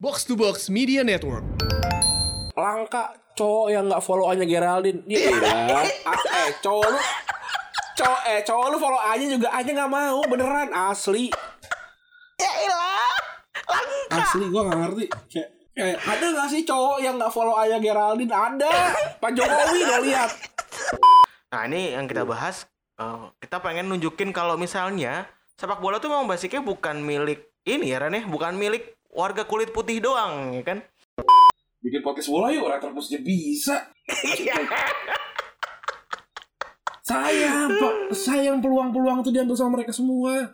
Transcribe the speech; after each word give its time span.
Box 0.00 0.24
to 0.24 0.32
Box 0.32 0.72
Media 0.72 1.04
Network. 1.04 1.44
langka 2.56 3.12
cowok 3.36 3.68
yang 3.68 3.84
nggak 3.84 4.00
follow 4.00 4.32
aja 4.32 4.48
Geraldine. 4.48 5.04
Iya. 5.04 5.28
Ah, 6.08 6.16
eh 6.16 6.56
cowok 6.64 6.88
lu. 6.88 6.96
Cowok 8.00 8.20
eh 8.32 8.40
cowok 8.40 8.66
lu 8.72 8.76
follow 8.80 8.96
aja 8.96 9.24
juga 9.28 9.52
aja 9.52 9.68
nggak 9.68 9.92
mau 9.92 10.24
beneran 10.24 10.72
asli. 10.72 11.28
Ya 12.40 12.52
ilah, 12.64 13.12
langka. 13.68 14.24
asli 14.24 14.44
gua 14.48 14.72
nggak 14.72 14.80
ngerti. 14.88 15.04
Kayak 15.36 15.48
eh, 15.76 15.96
ada 16.00 16.24
nggak 16.32 16.48
sih 16.48 16.64
cowok 16.64 16.96
yang 17.04 17.20
nggak 17.20 17.32
follow 17.36 17.60
aja 17.60 17.76
Geraldine? 17.76 18.32
Ada. 18.32 18.72
Pak 19.20 19.30
Jokowi 19.36 19.78
udah 19.84 20.00
lihat. 20.00 20.30
Nah 21.52 21.62
ini 21.68 21.92
yang 21.92 22.08
kita 22.08 22.24
bahas, 22.24 22.64
eh, 22.96 23.24
kita 23.36 23.60
pengen 23.60 23.92
nunjukin 23.92 24.32
kalau 24.32 24.56
misalnya 24.56 25.28
sepak 25.60 25.76
bola 25.76 26.00
tuh 26.00 26.08
memang 26.08 26.24
basicnya 26.24 26.64
bukan 26.64 27.04
milik 27.04 27.52
ini 27.68 27.92
ya 27.92 28.00
Ren 28.00 28.16
ya, 28.16 28.24
bukan 28.24 28.56
milik 28.56 28.96
warga 29.10 29.42
kulit 29.42 29.70
putih 29.70 29.98
doang 29.98 30.54
ya 30.54 30.62
kan? 30.62 30.78
bikin 31.80 32.04
podcast 32.04 32.28
bola 32.28 32.52
yuk 32.52 32.68
retropusnya 32.68 33.24
bisa. 33.24 33.88
Sayang 37.00 37.72
pak 37.74 37.94
sayang 38.12 38.60
peluang-peluang 38.60 39.24
tuh 39.24 39.32
diambil 39.32 39.56
sama 39.56 39.80
mereka 39.80 39.90
semua. 39.90 40.44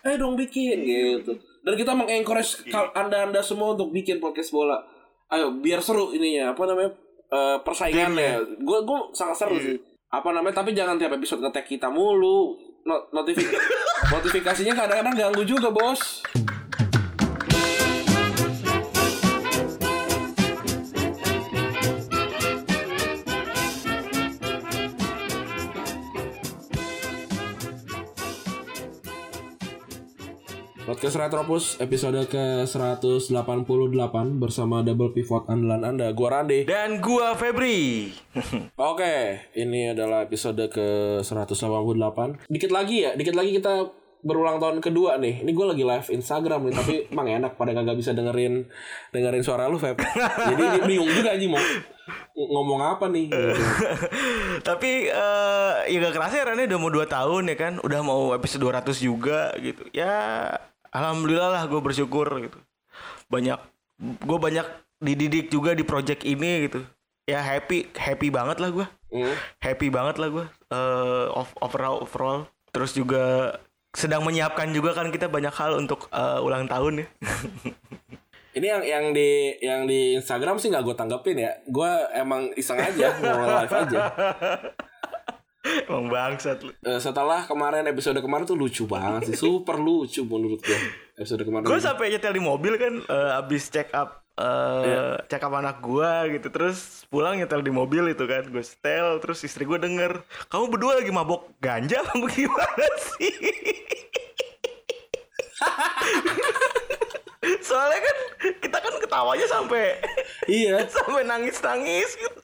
Eh 0.00 0.14
dong 0.14 0.38
bikin 0.38 0.86
gitu. 0.86 1.34
Dan 1.60 1.74
kita 1.74 1.92
mengencourage 1.92 2.70
kal- 2.70 2.94
anda-anda 2.94 3.42
semua 3.42 3.74
untuk 3.74 3.90
bikin 3.90 4.22
podcast 4.22 4.54
bola. 4.54 4.78
Ayo 5.26 5.58
biar 5.58 5.82
seru 5.82 6.14
ininya 6.14 6.54
apa 6.54 6.62
namanya 6.64 6.94
eh, 7.26 7.58
persaingannya. 7.60 8.62
Gue 8.62 8.78
gue 8.86 8.98
sangat 9.12 9.36
seru 9.36 9.58
sih. 9.58 9.76
Apa 10.06 10.30
namanya 10.30 10.62
tapi 10.62 10.70
jangan 10.70 10.94
tiap 10.96 11.12
episode 11.12 11.42
ngetek 11.42 11.66
kita 11.68 11.90
mulu. 11.90 12.54
No- 12.86 13.10
notifi- 13.10 13.50
notifikasinya 14.14 14.70
kadang-kadang 14.72 15.18
ganggu 15.18 15.42
juga 15.42 15.74
bos 15.74 16.22
Podcast 30.96 31.20
Retropus 31.20 31.76
episode 31.76 32.24
ke-188 32.24 34.16
bersama 34.40 34.80
double 34.80 35.12
pivot 35.12 35.44
andalan 35.44 35.84
Anda. 35.84 36.08
Gua 36.16 36.40
Rande. 36.40 36.64
Dan 36.64 37.04
gua 37.04 37.36
Febri. 37.36 38.08
Oke, 38.80 39.44
ini 39.52 39.92
adalah 39.92 40.24
episode 40.24 40.56
ke-188. 40.72 42.48
Dikit 42.48 42.72
lagi 42.72 43.04
ya, 43.04 43.12
dikit 43.12 43.36
lagi 43.36 43.60
kita 43.60 43.92
berulang 44.24 44.56
tahun 44.56 44.80
kedua 44.80 45.20
nih. 45.20 45.44
Ini 45.44 45.52
gue 45.52 45.66
lagi 45.68 45.84
live 45.84 46.08
Instagram 46.16 46.64
nih, 46.64 46.72
tapi 46.72 46.94
emang 47.12 47.28
enak 47.28 47.60
pada 47.60 47.76
kagak 47.76 48.00
bisa 48.00 48.16
dengerin 48.16 48.64
dengerin 49.12 49.44
suara 49.44 49.68
lu, 49.68 49.76
Feb. 49.76 50.00
Jadi 50.48 50.62
ini 50.64 50.78
bingung 50.96 51.12
juga 51.12 51.36
anjing 51.36 51.52
mau 51.52 51.60
ngomong 52.32 52.80
apa 52.80 53.12
nih. 53.12 53.28
gitu. 53.28 53.52
Tapi 54.64 55.12
eh 55.12 55.74
ya 55.92 55.96
gak 56.08 56.16
kerasa 56.16 56.40
ya 56.40 56.56
ya, 56.56 56.64
udah 56.64 56.80
mau 56.80 56.88
2 56.88 57.04
tahun 57.04 57.52
ya 57.52 57.56
kan, 57.60 57.72
udah 57.84 58.00
mau 58.00 58.32
episode 58.32 58.64
200 58.64 58.96
juga 58.96 59.52
gitu. 59.60 59.84
Ya 59.92 60.56
alhamdulillah 60.96 61.52
lah 61.52 61.62
gue 61.68 61.78
bersyukur 61.78 62.24
gitu. 62.40 62.56
Banyak 63.28 63.60
gue 64.00 64.38
banyak 64.40 64.64
dididik 64.98 65.52
juga 65.52 65.76
di 65.76 65.84
project 65.84 66.24
ini 66.24 66.66
gitu. 66.66 66.80
Ya 67.28 67.38
happy 67.38 67.92
happy 67.92 68.32
banget 68.32 68.56
lah 68.58 68.72
gue. 68.72 68.86
Hmm. 69.06 69.38
happy 69.62 69.86
banget 69.86 70.18
lah 70.18 70.28
gue 70.28 70.46
ov- 71.30 71.56
overall 71.62 72.02
overall 72.02 72.50
terus 72.74 72.90
juga 72.90 73.54
sedang 73.94 74.26
menyiapkan 74.26 74.74
juga 74.74 74.92
kan 74.92 75.14
kita 75.14 75.30
banyak 75.30 75.54
hal 75.54 75.78
untuk 75.78 76.10
eh, 76.10 76.42
ulang 76.42 76.66
tahun 76.66 77.00
ya 77.00 77.08
Ini 78.56 78.66
yang 78.66 78.82
yang 78.88 79.04
di 79.12 79.30
yang 79.60 79.80
di 79.84 80.16
Instagram 80.16 80.56
sih 80.56 80.72
nggak 80.72 80.80
gue 80.80 80.96
tanggepin 80.96 81.36
ya. 81.36 81.52
Gue 81.68 81.92
emang 82.16 82.48
iseng 82.56 82.80
aja 82.80 83.12
mau 83.20 83.44
live 83.44 83.68
aja. 83.68 84.00
emang 85.84 86.06
bangsat 86.06 86.60
lu. 86.60 86.70
Eh, 86.78 86.96
setelah 86.96 87.42
kemarin 87.42 87.84
episode 87.86 88.16
kemarin 88.18 88.44
tuh 88.44 88.54
lucu 88.54 88.84
banget 88.84 89.28
sih, 89.28 89.34
super 89.36 89.76
lucu 89.76 90.22
menurut 90.22 90.58
gue 90.58 90.78
episode 91.16 91.42
kemarin. 91.42 91.64
gue 91.64 91.78
sampai 91.78 92.10
nyetel 92.10 92.30
di 92.30 92.40
mobil 92.40 92.72
kan 92.76 92.92
eh, 93.00 93.36
abis 93.36 93.68
check 93.68 93.88
up 93.92 94.22
eh 94.36 95.16
check 95.26 95.40
up 95.40 95.50
anak 95.50 95.80
gue 95.80 96.36
gitu. 96.36 96.46
Terus 96.50 97.04
pulang 97.06 97.36
nyetel 97.36 97.60
di 97.60 97.70
mobil 97.70 98.10
itu 98.10 98.24
kan. 98.24 98.42
Gue 98.46 98.60
setel 98.60 99.16
terus 99.18 99.40
istri 99.40 99.64
gue 99.64 99.76
denger 99.76 100.20
kamu 100.46 100.64
berdua 100.68 101.00
lagi 101.00 101.08
mabok 101.08 101.56
ganja 101.56 102.00
apa 102.00 102.12
gimana 102.28 102.86
sih? 103.16 103.32
Soalnya 107.62 108.00
kan 108.02 108.16
kita 108.60 108.76
kan 108.76 108.92
ketawanya 109.00 109.46
sampai 109.46 109.96
Iya. 110.46 110.84
sampai 110.94 111.24
nangis 111.24 111.56
nangis 111.58 112.12
gitu 112.12 112.40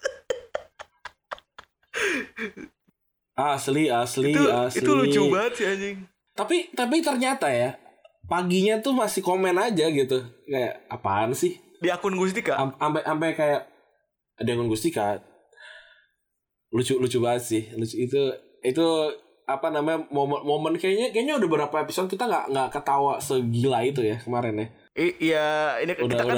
Asli, 3.33 3.89
asli, 3.89 4.37
itu 4.37 4.45
asli. 4.45 4.85
itu 4.85 4.91
lucu 4.93 5.23
banget 5.33 5.53
sih 5.57 5.67
anjing 5.67 5.97
Tapi 6.33 6.69
tapi 6.77 7.01
ternyata 7.01 7.49
ya 7.49 7.77
paginya 8.29 8.81
tuh 8.81 8.93
masih 8.93 9.21
komen 9.21 9.57
aja 9.57 9.89
gitu. 9.89 10.21
Kayak 10.49 10.85
apaan 10.89 11.33
sih? 11.33 11.57
di 11.83 11.91
akun 11.91 12.15
Gustika 12.15 12.55
Am- 12.55 12.79
Sampai 12.79 13.03
sampai 13.03 13.31
kayak 13.35 13.63
ada 14.39 14.49
yang 14.49 14.71
Gustika. 14.71 15.19
Lucu 16.71 16.97
lucu 17.03 17.19
banget 17.19 17.43
sih. 17.43 17.63
Lucu 17.75 17.99
itu 17.99 18.21
itu 18.63 18.87
apa 19.43 19.75
namanya 19.75 20.07
momen 20.15 20.41
momen 20.47 20.79
kayaknya 20.79 21.11
kayaknya 21.11 21.35
udah 21.43 21.49
berapa 21.51 21.77
episode 21.83 22.07
kita 22.07 22.31
nggak 22.31 22.45
nggak 22.55 22.69
ketawa 22.71 23.19
segila 23.19 23.83
itu 23.83 24.01
ya 24.01 24.17
kemarin 24.23 24.63
ya. 24.63 24.69
Iya 24.95 25.81
ini 25.81 25.97
Udah- 25.97 26.05
kita 26.05 26.23
kan 26.23 26.37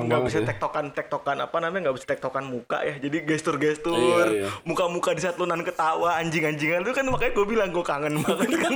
nggak 0.00 0.22
bisa 0.24 0.40
ya. 0.40 0.46
tektokan 0.48 0.88
tektokan 0.90 1.36
apa 1.38 1.56
namanya 1.60 1.80
nggak 1.84 1.96
bisa 2.00 2.08
tektokan 2.08 2.48
muka 2.48 2.80
ya 2.80 2.96
jadi 2.96 3.28
gestur 3.28 3.60
gestur 3.60 4.24
Iya, 4.24 4.24
iya. 4.40 4.48
muka 4.64 4.88
muka 4.88 5.12
di 5.12 5.20
saat 5.20 5.36
lu 5.36 5.44
nan 5.44 5.60
ketawa 5.60 6.16
anjing 6.16 6.48
anjingan 6.48 6.80
itu 6.80 6.96
kan 6.96 7.04
makanya 7.04 7.36
gue 7.36 7.46
bilang 7.46 7.68
gue 7.68 7.84
kangen 7.84 8.16
banget 8.18 8.56
kan 8.56 8.72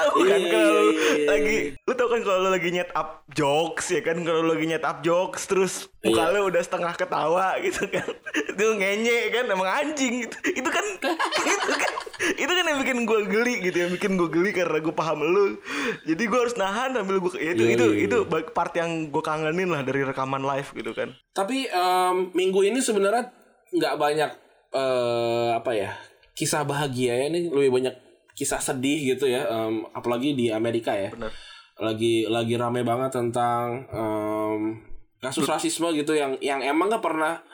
tahu 0.00 0.18
kan 0.24 0.40
Iya, 0.40 0.48
kalau 0.48 0.70
lu 0.72 0.80
iya, 0.80 0.92
iya, 0.96 1.26
lagi 1.28 1.56
lu 1.76 1.92
tahu 1.92 2.08
kan 2.08 2.20
kalau 2.24 2.38
lu 2.40 2.48
lagi 2.48 2.68
nyet 2.72 2.90
up 2.96 3.08
jokes 3.36 3.86
ya 3.92 4.00
kan? 4.00 4.16
Kalau 4.24 4.40
lu 4.40 4.50
lagi 4.56 4.66
nyet 4.66 4.84
up 4.84 4.98
jokes 5.04 5.42
terus 5.44 5.72
muka 6.00 6.32
lu 6.32 6.48
udah 6.48 6.62
setengah 6.64 6.92
ketawa 6.96 7.60
gitu 7.60 7.84
kan. 7.92 8.08
Itu 8.56 8.64
ngenye 8.76 9.18
kan 9.30 9.44
emang 9.52 9.68
anjing 9.68 10.26
gitu. 10.26 10.36
Itu 10.64 10.68
kan 10.72 10.84
itu 11.54 11.74
kan 11.76 11.92
itu 12.20 12.52
kan 12.52 12.64
yang 12.68 12.78
bikin 12.84 12.98
gue 13.08 13.20
geli 13.32 13.54
gitu 13.64 13.76
yang 13.80 13.92
bikin 13.96 14.20
gue 14.20 14.28
geli 14.28 14.50
karena 14.52 14.78
gue 14.80 14.94
paham 14.94 15.20
lu. 15.24 15.56
Jadi 16.04 16.22
gue 16.24 16.38
harus 16.40 16.56
nahan 16.56 16.96
sambil 16.96 17.20
gue 17.20 17.32
ya 17.36 17.52
itu 17.56 17.64
itu 17.76 17.86
itu 18.08 18.16
part 18.52 18.72
yang 18.76 19.08
gue 19.08 19.22
kangenin 19.24 19.68
lah 19.72 19.84
dari 19.84 20.04
rekaman 20.04 20.44
live 20.44 20.68
gitu 20.76 20.92
kan. 20.92 21.12
Tapi 21.32 21.68
em, 21.68 22.32
minggu 22.32 22.60
ini 22.64 22.80
sebenarnya 22.80 23.32
nggak 23.70 23.94
banyak 23.96 24.30
eh 24.70 25.50
apa 25.58 25.72
ya 25.74 25.90
kisah 26.38 26.62
bahagia 26.62 27.18
ya 27.18 27.24
ini 27.26 27.50
lebih 27.50 27.70
banyak 27.74 27.94
kisah 28.40 28.56
sedih 28.56 29.12
gitu 29.12 29.28
ya 29.28 29.44
em, 29.44 29.84
apalagi 29.92 30.32
di 30.32 30.48
Amerika 30.48 30.96
ya. 30.96 31.12
Bener. 31.12 31.28
lagi 31.76 32.24
lagi 32.24 32.56
rame 32.56 32.80
banget 32.80 33.20
tentang 33.20 33.84
em, 33.92 34.80
kasus 35.20 35.44
rasisme 35.44 35.92
gitu 35.92 36.16
yang 36.16 36.32
yang 36.40 36.64
emang 36.64 36.88
nggak 36.88 37.04
pernah 37.04 37.44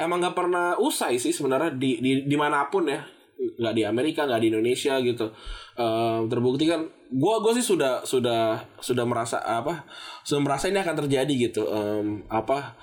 emang 0.00 0.24
nggak 0.24 0.32
pernah 0.32 0.80
usai 0.80 1.20
sih 1.20 1.32
sebenarnya 1.36 1.76
di 1.76 2.00
di 2.00 2.24
di 2.24 2.36
mana 2.40 2.64
pun 2.72 2.88
ya. 2.88 3.04
Nggak 3.40 3.74
di 3.76 3.82
Amerika 3.84 4.24
nggak 4.24 4.40
di 4.40 4.48
Indonesia 4.52 4.96
gitu. 5.00 5.32
Em, 5.76 6.28
terbukti 6.28 6.64
kan 6.64 6.88
gua 7.12 7.40
gua 7.40 7.52
sih 7.52 7.64
sudah 7.64 8.04
sudah 8.04 8.64
sudah 8.80 9.04
merasa 9.04 9.40
apa 9.44 9.84
sudah 10.24 10.40
merasa 10.44 10.68
ini 10.72 10.80
akan 10.80 10.96
terjadi 11.04 11.34
gitu. 11.48 11.68
Em, 11.68 12.24
apa 12.32 12.76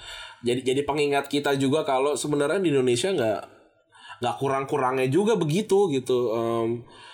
jadi 0.45 0.61
jadi 0.61 0.81
pengingat 0.85 1.29
kita 1.29 1.57
juga 1.57 1.81
kalau 1.85 2.13
sebenarnya 2.13 2.61
di 2.61 2.69
Indonesia 2.73 3.09
nggak 3.13 3.41
nggak 4.17 4.35
kurang-kurangnya 4.41 5.09
juga 5.13 5.37
begitu 5.37 5.93
gitu. 5.93 6.33
Bu- 6.33 7.05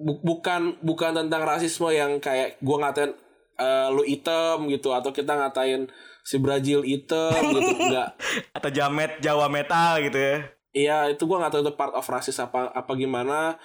bukan 0.00 0.80
bukan 0.80 1.12
tentang 1.14 1.42
rasisme 1.44 1.88
yang 1.92 2.18
kayak 2.18 2.60
gua 2.64 2.88
ngatain 2.88 3.12
eh, 3.60 3.88
lu 3.92 4.02
item 4.04 4.72
gitu 4.72 4.90
atau 4.92 5.12
kita 5.12 5.36
ngatain 5.36 5.90
si 6.22 6.38
Brazil 6.38 6.86
item 6.86 7.40
gitu 7.56 7.72
enggak 7.88 8.16
atau 8.56 8.70
jamet 8.72 9.18
Jawa 9.20 9.50
metal 9.52 10.00
gitu 10.00 10.18
ya 10.18 10.36
Iya 10.72 11.12
itu 11.12 11.28
gua 11.28 11.44
nggak 11.44 11.52
tahu 11.52 11.62
itu 11.68 11.72
part 11.76 11.92
of 11.92 12.08
rasis 12.08 12.40
apa 12.40 12.72
apa 12.72 12.92
gimana. 12.96 13.60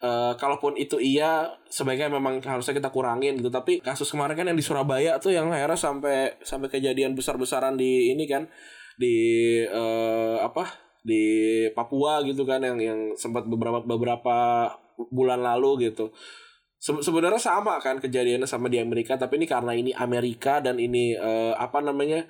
Eh, 0.00 0.32
kalaupun 0.40 0.80
itu 0.80 0.96
iya 0.96 1.44
sebaiknya 1.68 2.08
memang 2.08 2.40
harusnya 2.40 2.76
kita 2.76 2.92
kurangin 2.92 3.40
gitu. 3.40 3.48
Tapi 3.52 3.80
kasus 3.80 4.08
kemarin 4.12 4.36
kan 4.36 4.48
yang 4.48 4.56
di 4.56 4.64
Surabaya 4.64 5.16
tuh 5.20 5.32
yang 5.32 5.48
akhirnya 5.52 5.76
sampai 5.76 6.40
sampai 6.44 6.68
kejadian 6.68 7.16
besar-besaran 7.16 7.76
di 7.80 8.12
ini 8.12 8.24
kan 8.28 8.48
di 9.00 9.16
eh, 9.64 10.36
apa 10.40 10.68
di 11.00 11.24
Papua 11.72 12.20
gitu 12.28 12.44
kan 12.44 12.60
yang 12.60 12.76
yang 12.76 13.00
sempat 13.16 13.48
beberapa 13.48 13.80
beberapa 13.80 14.68
bulan 15.08 15.40
lalu 15.40 15.88
gitu. 15.88 16.12
Se- 16.76 17.00
sebenarnya 17.00 17.40
sama 17.40 17.76
kan 17.76 18.00
kejadiannya 18.00 18.48
sama 18.48 18.72
di 18.72 18.80
Amerika 18.80 19.16
tapi 19.16 19.36
ini 19.36 19.44
karena 19.44 19.72
ini 19.76 19.92
Amerika 19.92 20.64
dan 20.64 20.80
ini 20.80 21.12
eh, 21.12 21.52
apa 21.56 21.80
namanya 21.80 22.24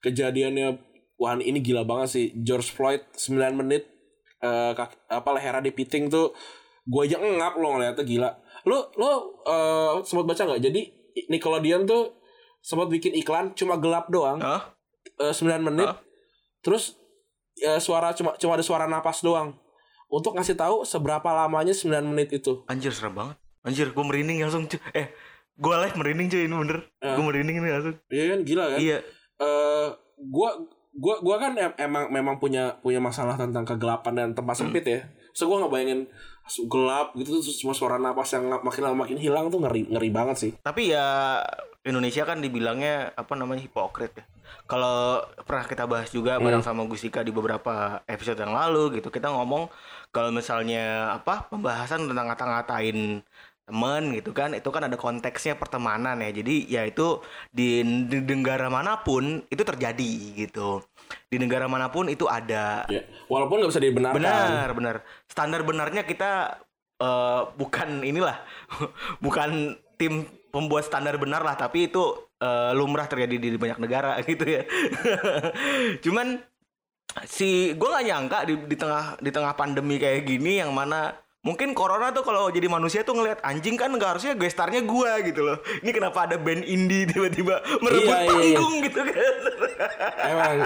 kejadiannya 0.00 0.76
wah 1.16 1.32
ini 1.36 1.64
gila 1.64 1.88
banget 1.88 2.08
sih 2.12 2.26
George 2.36 2.68
Floyd 2.68 3.00
9 3.16 3.56
menit 3.56 3.88
eh 4.44 4.72
kak- 4.76 5.08
apa 5.08 5.28
lehernya 5.32 5.64
dipiting 5.64 6.12
tuh 6.12 6.36
gue 6.84 7.00
aja 7.00 7.16
ngap 7.16 7.56
lo 7.56 7.80
ngeliatnya 7.80 8.04
gila 8.04 8.30
lo 8.68 8.92
lo 9.00 9.40
eh 9.48 9.94
sempat 10.04 10.28
baca 10.28 10.42
nggak 10.52 10.60
jadi 10.60 10.80
Nickelodeon 11.32 11.88
tuh 11.88 12.12
sempat 12.60 12.92
bikin 12.92 13.16
iklan 13.16 13.56
cuma 13.56 13.80
gelap 13.80 14.12
doang 14.12 14.36
Hah? 14.44 14.76
eh, 15.16 15.32
9 15.32 15.64
menit 15.64 15.88
Hah? 15.88 15.96
terus 16.60 17.00
ya, 17.56 17.80
suara 17.80 18.12
cuma 18.12 18.36
cuma 18.36 18.60
ada 18.60 18.64
suara 18.66 18.84
napas 18.84 19.24
doang 19.24 19.56
untuk 20.14 20.32
ngasih 20.32 20.54
tahu 20.54 20.82
seberapa 20.82 21.26
lamanya 21.26 21.72
9 21.72 21.90
menit 22.04 22.30
itu 22.32 22.62
Anjir 22.64 22.90
serem 22.90 23.12
banget. 23.12 23.34
Anjir, 23.60 23.90
gue 23.90 24.04
merinding 24.04 24.38
langsung 24.40 24.64
cuy. 24.64 24.78
Eh, 24.94 25.10
gue 25.54 25.74
live 25.76 25.96
merinding 25.96 26.28
cuy 26.28 26.42
ini 26.42 26.54
bener. 26.54 26.78
Ya. 26.98 27.12
Gue 27.12 27.24
merinding 27.24 27.56
ini 27.58 27.68
langsung. 27.68 27.96
iya 28.08 28.24
kan 28.28 28.40
gila 28.40 28.64
kan 28.68 28.78
Iya. 28.78 28.98
eh 29.34 29.86
gua 30.24 30.50
gua 30.94 31.18
gua 31.18 31.36
kan 31.36 31.52
em- 31.54 31.74
emang 31.76 32.06
memang 32.08 32.34
punya 32.38 32.78
punya 32.78 32.98
masalah 32.98 33.34
tentang 33.34 33.64
kegelapan 33.64 34.14
dan 34.14 34.28
tempat 34.30 34.54
Hmm. 34.54 34.70
sempit 34.70 34.84
ya. 34.84 35.00
So 35.30 35.44
gua 35.44 35.58
nggak 35.58 35.72
bayangin 35.72 36.00
gelap 36.64 37.10
gitu 37.14 37.40
terus 37.40 37.56
cuma 37.56 37.72
suara 37.72 37.96
napas 37.96 38.30
yang 38.30 38.46
makin 38.60 38.82
lama 38.84 39.02
makin 39.02 39.16
hilang 39.16 39.48
tuh 39.48 39.58
ngeri 39.58 39.88
ngeri 39.88 40.10
banget 40.10 40.36
sih. 40.38 40.52
Tapi 40.56 40.92
ya 40.92 41.40
Indonesia 41.84 42.24
kan 42.24 42.40
dibilangnya 42.40 43.12
apa 43.12 43.36
namanya 43.36 43.60
hipokrit 43.60 44.16
ya. 44.16 44.24
Kalau 44.64 45.20
pernah 45.44 45.68
kita 45.68 45.84
bahas 45.84 46.08
juga 46.08 46.40
bareng 46.40 46.64
sama 46.64 46.88
Gusika 46.88 47.20
di 47.20 47.28
beberapa 47.28 48.00
episode 48.08 48.40
yang 48.40 48.56
lalu 48.56 49.00
gitu, 49.00 49.12
kita 49.12 49.28
ngomong 49.28 49.68
kalau 50.08 50.32
misalnya 50.32 51.12
apa 51.12 51.44
pembahasan 51.52 52.08
tentang 52.08 52.32
ngata-ngatain 52.32 53.20
temen 53.64 54.02
gitu 54.16 54.32
kan, 54.32 54.56
itu 54.56 54.68
kan 54.72 54.88
ada 54.88 54.96
konteksnya 54.96 55.60
pertemanan 55.60 56.24
ya. 56.24 56.32
Jadi 56.32 56.68
ya 56.72 56.88
itu 56.88 57.20
di, 57.52 57.84
di 58.08 58.18
negara 58.32 58.72
mana 58.72 59.04
pun 59.04 59.44
itu 59.52 59.60
terjadi 59.60 60.12
gitu. 60.40 60.80
Di 61.28 61.36
negara 61.36 61.68
mana 61.68 61.92
pun 61.92 62.08
itu 62.08 62.24
ada. 62.24 62.88
Ya, 62.88 63.04
walaupun 63.28 63.60
nggak 63.60 63.72
bisa 63.76 63.84
dibenarkan. 63.84 64.16
Benar, 64.16 64.68
benar. 64.72 64.96
Standar 65.28 65.60
benarnya 65.60 66.08
kita 66.08 66.64
eh, 66.96 67.40
bukan 67.60 68.00
inilah, 68.00 68.40
bukan 69.24 69.76
tim 70.00 70.24
pembuat 70.54 70.86
standar 70.86 71.18
benar 71.18 71.42
lah, 71.42 71.58
tapi 71.58 71.90
itu 71.90 72.14
eh, 72.38 72.70
lumrah 72.78 73.10
terjadi 73.10 73.34
di 73.34 73.58
banyak 73.58 73.82
negara 73.82 74.14
gitu 74.30 74.46
ya. 74.46 74.62
Cuman 75.98 76.38
si 77.26 77.74
gue 77.74 77.88
nggak 77.90 78.06
nyangka 78.06 78.38
di, 78.46 78.54
di 78.70 78.76
tengah 78.78 79.18
di 79.18 79.30
tengah 79.34 79.58
pandemi 79.58 79.98
kayak 79.98 80.22
gini 80.22 80.62
yang 80.62 80.70
mana 80.70 81.14
mungkin 81.44 81.76
corona 81.76 82.08
tuh 82.10 82.24
kalau 82.24 82.48
jadi 82.48 82.66
manusia 82.72 83.04
tuh 83.04 83.20
ngelihat 83.20 83.44
anjing 83.44 83.76
kan 83.76 83.92
nggak 83.92 84.16
harusnya 84.16 84.32
gestarnya 84.32 84.80
gua 84.80 85.20
gitu 85.20 85.44
loh 85.44 85.60
ini 85.84 85.92
kenapa 85.92 86.24
ada 86.24 86.40
band 86.40 86.64
indie 86.64 87.04
tiba-tiba 87.04 87.60
merebut 87.84 88.08
Iya, 88.08 88.18
iya, 88.24 88.32
iya. 88.32 88.58
panggung 88.58 88.76
gitu 88.80 89.00
kan 89.04 89.34
Emang 90.24 90.56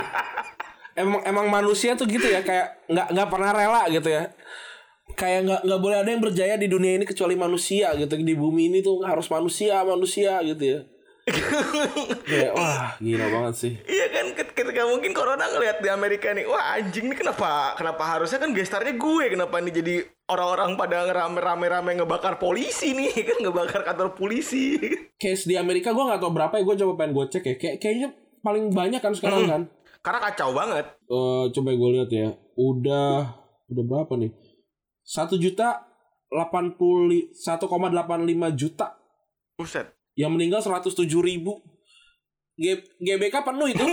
emang 0.99 1.21
emang 1.27 1.47
manusia 1.51 1.99
tuh 1.99 2.07
gitu 2.07 2.27
ya 2.27 2.47
kayak 2.47 2.87
nggak 2.87 3.07
nggak 3.11 3.29
pernah 3.31 3.51
rela 3.55 3.83
gitu 3.91 4.09
ya. 4.11 4.31
Kayak 5.19 5.41
nggak 5.51 5.61
nggak 5.67 5.81
boleh 5.83 5.97
ada 5.99 6.11
yang 6.15 6.23
berjaya 6.23 6.55
di 6.55 6.71
dunia 6.71 6.95
ini 6.95 7.03
kecuali 7.03 7.35
manusia 7.35 7.91
gitu 7.99 8.15
di 8.15 8.35
bumi 8.39 8.71
ini 8.71 8.79
tuh 8.87 9.03
harus 9.03 9.27
manusia 9.27 9.83
manusia 9.83 10.39
gitu 10.47 10.63
ya. 10.63 10.81
Kayak 12.31 12.53
wah 12.57 12.97
gila 13.03 13.27
banget 13.29 13.55
sih. 13.59 13.73
Iya 13.85 14.07
kan 14.15 14.27
ket- 14.33 14.55
ketika 14.55 14.87
mungkin 14.89 15.13
corona 15.13 15.45
ngelihat 15.51 15.83
di 15.85 15.89
Amerika 15.93 16.33
nih, 16.33 16.49
wah 16.49 16.79
anjing 16.79 17.11
nih 17.11 17.19
kenapa 17.19 17.75
kenapa 17.77 18.05
harusnya 18.17 18.39
kan 18.41 18.55
gestarnya 18.55 18.97
gue 18.97 19.25
kenapa 19.29 19.61
nih 19.61 19.75
jadi 19.83 19.95
orang-orang 20.29 20.79
pada 20.79 21.05
ngerame-rame-rame 21.05 22.01
ngebakar 22.01 22.41
polisi 22.41 22.97
nih 22.97 23.13
kan 23.29 23.39
ngebakar 23.43 23.83
kantor 23.85 24.17
polisi. 24.17 24.79
Case 25.19 25.45
di 25.45 25.59
Amerika 25.59 25.93
gue 25.93 26.05
nggak 26.05 26.21
tahu 26.23 26.33
berapa 26.33 26.55
ya 26.57 26.63
gue 26.65 26.77
coba 26.87 26.93
pengen 26.95 27.13
gue 27.19 27.25
cek 27.29 27.45
ya. 27.45 27.55
Kayak 27.59 27.77
kayaknya 27.83 28.09
paling 28.41 28.65
banyak 28.73 29.01
kan 29.03 29.13
sekarang 29.13 29.45
kan. 29.51 29.63
Karena 29.99 30.21
kacau 30.31 30.51
banget. 30.55 30.87
Eh 31.11 31.45
coba 31.53 31.69
gue 31.75 31.91
lihat 31.99 32.11
ya. 32.15 32.29
Udah 32.57 33.35
udah 33.69 33.85
berapa 33.85 34.15
nih? 34.17 34.33
Satu 35.09 35.41
juta 35.41 35.89
delapan 36.29 36.77
puluh 36.77 37.33
satu 37.33 37.65
koma 37.65 37.89
delapan 37.89 38.29
lima 38.29 38.53
juta. 38.53 38.93
Buset. 39.57 39.89
yang 40.13 40.35
meninggal 40.35 40.59
107 40.61 41.07
ribu. 41.23 41.63
G- 42.59 42.83
GBK 42.99 43.47
penuh 43.47 43.71
itu. 43.71 43.87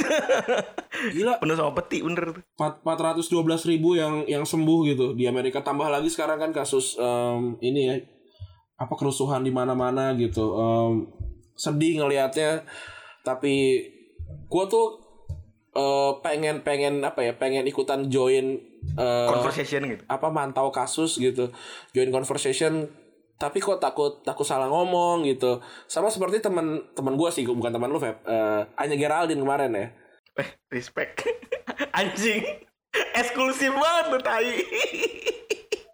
Gila. 1.16 1.38
Penuh 1.38 1.54
sama 1.54 1.72
peti 1.78 2.02
bener 2.02 2.34
tuh. 2.34 2.44
412 2.58 3.30
ribu 3.70 3.94
yang 3.94 4.26
yang 4.26 4.42
sembuh 4.42 4.80
gitu 4.90 5.06
di 5.14 5.30
Amerika. 5.30 5.62
Tambah 5.62 5.86
lagi 5.86 6.10
sekarang 6.10 6.42
kan 6.42 6.52
kasus 6.52 6.98
em, 6.98 7.62
ini 7.62 7.82
ya 7.88 7.96
apa 8.76 8.94
kerusuhan 8.98 9.46
di 9.46 9.54
mana-mana 9.54 10.18
gitu. 10.18 10.58
Em, 10.58 10.94
sedih 11.54 12.02
ngelihatnya 12.02 12.66
tapi 13.22 13.86
gua 14.50 14.66
tuh 14.66 15.05
eh, 15.75 16.12
pengen 16.19 16.62
pengen 16.62 17.00
apa 17.00 17.22
ya 17.22 17.36
pengen 17.36 17.63
ikutan 17.63 18.07
join 18.07 18.57
eh, 18.95 19.27
Conversation 19.27 19.83
gitu. 19.86 20.04
apa 20.07 20.27
mantau 20.30 20.72
kasus 20.72 21.16
gitu 21.16 21.51
join 21.92 22.10
conversation 22.10 22.88
tapi 23.36 23.60
kok 23.60 23.77
takut 23.77 24.24
takut 24.24 24.44
salah 24.44 24.66
ngomong 24.66 25.27
gitu 25.27 25.60
sama 25.86 26.07
seperti 26.07 26.39
teman 26.39 26.80
teman 26.92 27.13
gue 27.13 27.27
sih 27.30 27.44
bukan 27.44 27.69
teman 27.69 27.92
lu 27.92 28.00
Feb 28.00 28.24
Eh, 28.24 28.62
Anya 28.75 28.95
Geraldine 28.95 29.39
kemarin 29.39 29.72
ya 29.72 29.88
Eh, 30.36 30.50
respect. 30.69 31.24
anjing. 32.00 32.44
Eksklusif 33.13 33.72
banget 33.72 34.06
tuh 34.10 34.22
tai. 34.22 34.51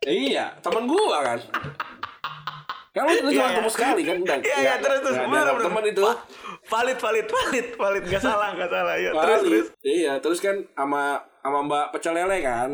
iya 0.03 0.57
teman 0.59 0.85
gue 0.85 0.97
kan 1.15 1.37
lu, 2.91 3.11
lu 3.23 3.29
cuma 3.31 3.47
ketemu 3.55 3.71
sekali 3.71 4.01
kan 4.03 4.17
Iya, 4.19 4.55
iya, 4.59 4.73
terus 4.83 4.99
terus. 4.99 5.15
Bener, 5.15 5.47
bener. 5.55 5.63
teman 5.63 5.85
itu 5.88 6.03
Valid, 6.67 6.97
valid, 6.99 7.27
valid, 7.27 7.67
valid. 7.79 8.03
Gak 8.11 8.21
salah, 8.21 8.53
gak 8.53 8.69
salah. 8.69 8.95
Ya, 8.99 9.11
terus, 9.15 9.41
terus. 9.47 9.67
iya 9.81 10.13
terus 10.19 10.39
kan 10.43 10.59
sama 10.75 11.19
sama 11.39 11.59
Mbak 11.65 11.85
Pecel 11.95 12.13
Lele 12.13 12.38
kan 12.43 12.69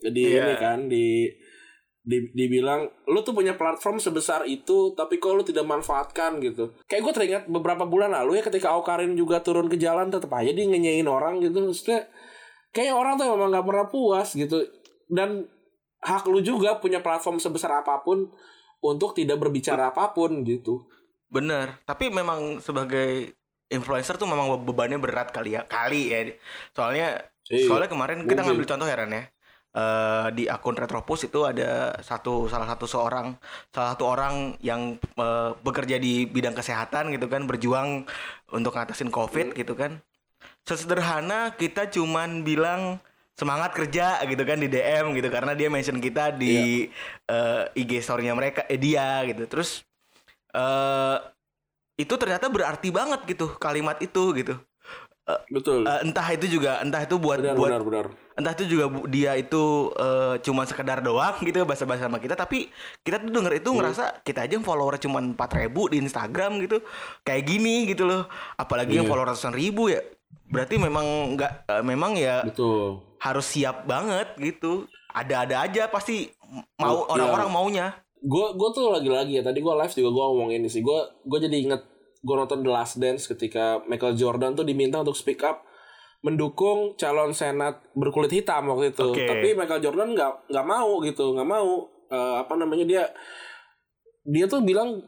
jadi 0.00 0.22
Iya. 0.26 0.42
ini 0.42 0.54
kan 0.58 0.78
di 0.90 1.06
di, 2.00 2.16
dibilang 2.32 2.88
lu 3.06 3.20
tuh 3.20 3.36
punya 3.36 3.54
platform 3.54 4.00
sebesar 4.00 4.48
itu 4.48 4.96
tapi 4.96 5.20
kok 5.20 5.36
lu 5.36 5.44
tidak 5.44 5.68
manfaatkan 5.68 6.40
gitu 6.40 6.72
kayak 6.88 7.04
gue 7.04 7.12
teringat 7.12 7.44
beberapa 7.46 7.84
bulan 7.84 8.16
lalu 8.16 8.40
ya 8.40 8.42
ketika 8.42 8.72
Aukarin 8.72 9.12
juga 9.14 9.44
turun 9.44 9.68
ke 9.68 9.76
jalan 9.76 10.08
tetap 10.08 10.32
aja 10.32 10.48
dia 10.48 10.64
ngenyain 10.64 11.04
orang 11.04 11.44
gitu 11.44 11.60
maksudnya 11.60 12.08
kayak 12.72 12.96
orang 12.96 13.20
tuh 13.20 13.28
memang 13.28 13.52
nggak 13.52 13.66
pernah 13.68 13.86
puas 13.92 14.32
gitu 14.32 14.64
dan 15.12 15.44
hak 16.00 16.24
lu 16.32 16.40
juga 16.40 16.80
punya 16.80 17.04
platform 17.04 17.36
sebesar 17.36 17.84
apa 17.84 18.00
pun 18.00 18.32
untuk 18.80 19.16
tidak 19.16 19.38
berbicara 19.40 19.92
apa 19.92 20.12
pun 20.12 20.44
gitu 20.44 20.84
Bener, 21.30 21.78
tapi 21.86 22.10
memang 22.10 22.58
sebagai 22.58 23.38
influencer 23.70 24.18
tuh 24.18 24.26
memang 24.26 24.50
bebannya 24.66 24.98
berat 24.98 25.30
kali 25.30 25.54
ya, 25.54 25.62
kali 25.62 26.10
ya. 26.10 26.20
Soalnya, 26.74 27.22
Iya, 27.46 27.70
soalnya 27.70 27.86
kemarin 27.86 28.26
kita 28.26 28.42
ngambil 28.42 28.66
contoh 28.66 28.86
heran 28.90 29.14
ya. 29.14 29.30
Eh, 29.70 30.26
di 30.34 30.44
akun 30.50 30.74
Retropus 30.74 31.30
itu 31.30 31.46
ada 31.46 31.94
satu 32.02 32.50
salah 32.50 32.66
satu 32.66 32.90
seorang 32.90 33.38
salah 33.70 33.94
satu 33.94 34.02
orang 34.02 34.58
yang 34.58 34.98
eh, 34.98 35.50
bekerja 35.62 35.94
di 36.02 36.26
bidang 36.26 36.58
kesehatan 36.58 37.14
gitu 37.14 37.30
kan 37.30 37.46
berjuang 37.46 38.02
untuk 38.50 38.74
ngatasin 38.74 39.14
covid 39.14 39.54
gitu 39.54 39.78
kan 39.78 40.02
sesederhana 40.66 41.54
kita 41.54 41.86
cuman 41.86 42.42
bilang 42.42 42.98
semangat 43.34 43.72
kerja 43.72 44.20
gitu 44.24 44.42
kan 44.44 44.58
di 44.58 44.68
DM 44.68 45.16
gitu 45.16 45.28
karena 45.28 45.52
dia 45.56 45.68
mention 45.68 45.98
kita 45.98 46.30
di 46.32 46.86
eh, 47.26 47.62
IG 47.74 48.00
story-nya 48.00 48.34
mereka 48.34 48.66
eh 48.66 48.76
dia 48.76 49.24
gitu. 49.26 49.46
Terus 49.46 49.84
eh 50.52 51.16
itu 52.00 52.14
ternyata 52.16 52.48
berarti 52.48 52.88
banget 52.88 53.20
gitu 53.28 53.54
kalimat 53.56 53.96
itu 54.00 54.32
gitu. 54.34 54.56
Betul. 55.46 55.86
Eh, 55.86 56.00
entah 56.02 56.26
itu 56.34 56.50
juga 56.50 56.82
entah 56.82 57.06
itu 57.06 57.14
buat 57.14 57.38
benar 57.38 57.54
buat 57.54 57.70
benar 57.70 57.82
benar. 57.86 58.06
entah 58.34 58.50
itu 58.56 58.64
juga 58.66 58.90
bu- 58.90 59.06
dia 59.06 59.38
itu 59.38 59.92
eh, 59.94 60.34
cuma 60.42 60.66
sekedar 60.66 60.98
doang 61.00 61.38
gitu 61.38 61.62
bahasa-bahasa 61.62 62.10
sama 62.10 62.18
kita 62.18 62.34
tapi 62.34 62.66
kita 63.06 63.22
tuh 63.22 63.30
denger 63.30 63.62
itu 63.62 63.70
ngerasa 63.70 64.26
kita 64.26 64.42
aja 64.42 64.58
yang 64.58 64.66
follower 64.66 64.98
cuma 64.98 65.22
4000 65.22 65.86
di 65.86 66.02
Instagram 66.02 66.58
gitu 66.66 66.82
kayak 67.22 67.46
gini 67.46 67.86
gitu 67.86 68.10
loh. 68.10 68.26
Apalagi 68.58 68.98
yang 68.98 69.06
Iya. 69.06 69.10
follower 69.12 69.30
ratusan 69.30 69.54
ribu 69.54 69.86
ya 69.86 70.02
berarti 70.50 70.82
memang 70.82 71.06
nggak 71.38 71.52
eh, 71.68 71.84
memang 71.86 72.12
ya 72.18 72.42
betul 72.42 72.98
harus 73.20 73.46
siap 73.46 73.84
banget 73.84 74.32
gitu. 74.36 74.84
Ada-ada 75.10 75.64
aja 75.64 75.86
pasti 75.86 76.30
mau 76.76 77.04
Oh, 77.04 77.12
orang-orang 77.12 77.46
iya. 77.46 77.54
maunya. 77.54 77.86
Gue 78.16 78.52
gue 78.52 78.68
tuh 78.70 78.90
lagi-lagi 78.90 79.36
ya 79.36 79.42
tadi 79.42 79.58
gue 79.58 79.74
live 79.74 79.94
juga 79.94 80.10
gue 80.10 80.24
ngomong 80.26 80.50
ini 80.50 80.66
sih. 80.66 80.80
Gue 80.80 80.96
gue 81.22 81.38
jadi 81.40 81.56
inget 81.60 81.82
gue 82.20 82.34
nonton 82.34 82.60
The 82.60 82.68
Last 82.68 82.96
Dance 82.96 83.24
ketika 83.26 83.80
Michael 83.84 84.12
Jordan 84.12 84.52
tuh 84.52 84.62
diminta 84.62 84.98
untuk 84.98 85.14
speak 85.14 85.40
up 85.40 85.64
mendukung 86.20 86.92
calon 86.94 87.32
senat 87.32 87.80
berkulit 87.94 88.28
hitam 88.30 88.68
waktu 88.68 88.92
itu. 88.92 89.08
Oke. 89.08 89.24
tapi 89.24 89.54
Michael 89.54 89.80
Jordan 89.80 90.12
nggak 90.12 90.48
nggak 90.48 90.66
mau 90.66 91.00
gitu 91.00 91.32
nggak 91.32 91.46
mau 91.46 91.88
Eh, 92.10 92.36
apa 92.36 92.58
namanya 92.58 92.82
dia 92.82 93.06
dia 94.24 94.44
tuh 94.44 94.60
bilang 94.60 94.98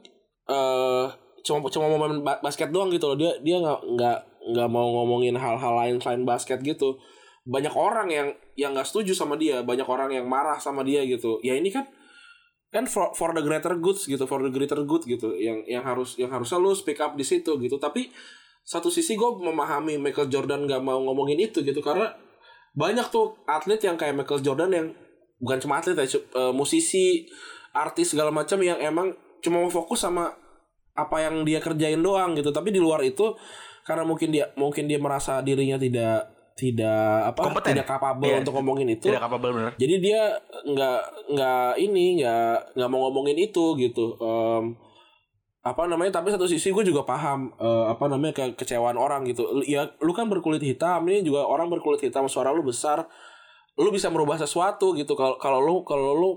eh 0.46 1.06
cuma 1.42 1.66
cuma 1.66 1.90
mau 1.90 1.98
main 2.00 2.22
ba- 2.22 2.38
basket 2.38 2.70
doang 2.70 2.88
gitu 2.88 3.10
loh. 3.10 3.18
Dia 3.18 3.34
dia 3.40 3.58
nggak 3.58 3.80
nggak 3.92 4.18
nggak 4.54 4.68
mau 4.70 4.86
ngomongin 4.94 5.34
hal-hal 5.34 5.74
lain 5.76 5.98
selain 5.98 6.22
basket 6.22 6.62
gitu 6.62 6.94
banyak 7.42 7.74
orang 7.74 8.08
yang 8.08 8.28
yang 8.54 8.70
nggak 8.70 8.86
setuju 8.86 9.18
sama 9.18 9.34
dia 9.34 9.66
banyak 9.66 9.86
orang 9.86 10.14
yang 10.14 10.26
marah 10.30 10.58
sama 10.62 10.86
dia 10.86 11.02
gitu. 11.02 11.42
Ya 11.42 11.58
ini 11.58 11.74
kan 11.74 11.90
kan 12.72 12.88
for, 12.88 13.12
for 13.12 13.36
the 13.36 13.42
greater 13.44 13.76
goods 13.76 14.08
gitu 14.08 14.24
for 14.24 14.40
the 14.40 14.48
greater 14.48 14.80
good 14.86 15.04
gitu 15.04 15.36
yang 15.36 15.60
yang 15.68 15.84
harus 15.84 16.16
yang 16.16 16.32
harusnya 16.32 16.56
lu 16.56 16.72
speak 16.72 17.02
up 17.02 17.18
di 17.18 17.26
situ 17.26 17.58
gitu. 17.58 17.76
Tapi 17.82 18.08
satu 18.62 18.88
sisi 18.88 19.18
gue 19.18 19.30
memahami 19.42 19.98
Michael 19.98 20.30
Jordan 20.30 20.70
nggak 20.70 20.80
mau 20.80 21.02
ngomongin 21.02 21.36
itu 21.36 21.66
gitu 21.66 21.82
karena 21.82 22.14
banyak 22.78 23.10
tuh 23.10 23.36
atlet 23.44 23.82
yang 23.82 23.98
kayak 23.98 24.14
Michael 24.14 24.40
Jordan 24.40 24.70
yang 24.70 24.86
bukan 25.42 25.58
cuma 25.58 25.82
atlet 25.82 25.98
ya 25.98 26.06
eh, 26.08 26.52
musisi 26.54 27.26
artis 27.74 28.14
segala 28.14 28.30
macam 28.30 28.62
yang 28.62 28.78
emang 28.78 29.12
cuma 29.42 29.58
mau 29.60 29.72
fokus 29.72 30.06
sama 30.06 30.30
apa 30.94 31.16
yang 31.24 31.42
dia 31.42 31.58
kerjain 31.58 32.00
doang 32.00 32.38
gitu. 32.38 32.54
Tapi 32.54 32.70
di 32.70 32.78
luar 32.78 33.02
itu 33.02 33.34
karena 33.82 34.06
mungkin 34.06 34.30
dia 34.30 34.48
mungkin 34.54 34.86
dia 34.86 35.02
merasa 35.02 35.42
dirinya 35.42 35.76
tidak 35.76 36.31
tidak 36.52 37.32
apa 37.32 37.40
Kompeten. 37.42 37.70
tidak 37.72 37.86
kapabel 37.88 38.28
Iya. 38.28 38.38
untuk 38.40 38.54
ngomongin 38.54 38.88
itu. 38.90 39.08
Tidak 39.08 39.20
kapabel 39.20 39.50
bener. 39.52 39.72
Jadi 39.74 39.94
dia 39.98 40.20
nggak 40.62 41.00
nggak 41.30 41.70
ini 41.78 42.20
nggak 42.20 42.76
nggak 42.76 42.88
mau 42.88 43.08
ngomongin 43.08 43.36
itu 43.36 43.72
gitu. 43.74 44.14
Em, 44.16 44.76
apa 45.62 45.86
namanya? 45.86 46.18
Tapi 46.18 46.28
satu 46.28 46.44
sisi 46.44 46.70
gue 46.70 46.82
juga 46.82 47.02
paham 47.02 47.54
eh, 47.54 47.84
apa 47.88 48.04
namanya 48.06 48.34
ke 48.34 48.44
kecewaan 48.56 48.94
orang 48.94 49.24
gitu. 49.24 49.62
Ya 49.64 49.86
lu 49.98 50.12
kan 50.12 50.26
berkulit 50.26 50.60
hitam 50.60 51.02
ini 51.06 51.22
juga 51.22 51.44
orang 51.44 51.66
berkulit 51.66 51.98
hitam 51.98 52.26
suara 52.26 52.50
lu 52.50 52.60
besar. 52.60 53.06
Lu 53.74 53.88
bisa 53.88 54.12
merubah 54.12 54.36
sesuatu 54.36 54.92
gitu 54.92 55.14
kalau 55.14 55.38
kalau 55.38 55.58
lu 55.58 55.80
kalau 55.82 56.12
lu 56.12 56.30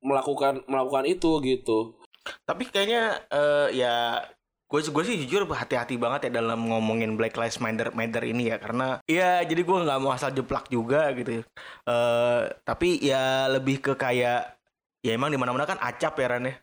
melakukan 0.00 0.60
melakukan 0.66 1.06
itu 1.06 1.40
gitu. 1.40 1.96
Tapi 2.44 2.66
kayaknya 2.66 3.22
eh, 3.30 3.68
ya 3.74 4.20
gue 4.72 4.80
gue 4.88 5.04
sih 5.04 5.16
jujur 5.28 5.44
hati-hati 5.52 6.00
banget 6.00 6.32
ya 6.32 6.40
dalam 6.40 6.64
ngomongin 6.64 7.12
Black 7.20 7.36
Lives 7.36 7.60
Matter 7.60 7.92
Matter 7.92 8.24
ini 8.24 8.48
ya 8.48 8.56
karena 8.56 9.04
ya 9.04 9.44
jadi 9.44 9.60
gue 9.60 9.78
nggak 9.84 10.00
mau 10.00 10.16
asal 10.16 10.32
jeplak 10.32 10.72
juga 10.72 11.12
gitu. 11.12 11.44
eh 11.84 12.40
tapi 12.64 12.96
ya 13.04 13.52
lebih 13.52 13.84
ke 13.84 13.92
kayak 13.92 14.56
ya 15.04 15.10
emang 15.12 15.28
di 15.28 15.36
mana-mana 15.36 15.68
kan 15.68 15.76
acap 15.76 16.16
ya 16.16 16.26
Ran 16.32 16.48
ya. 16.48 16.56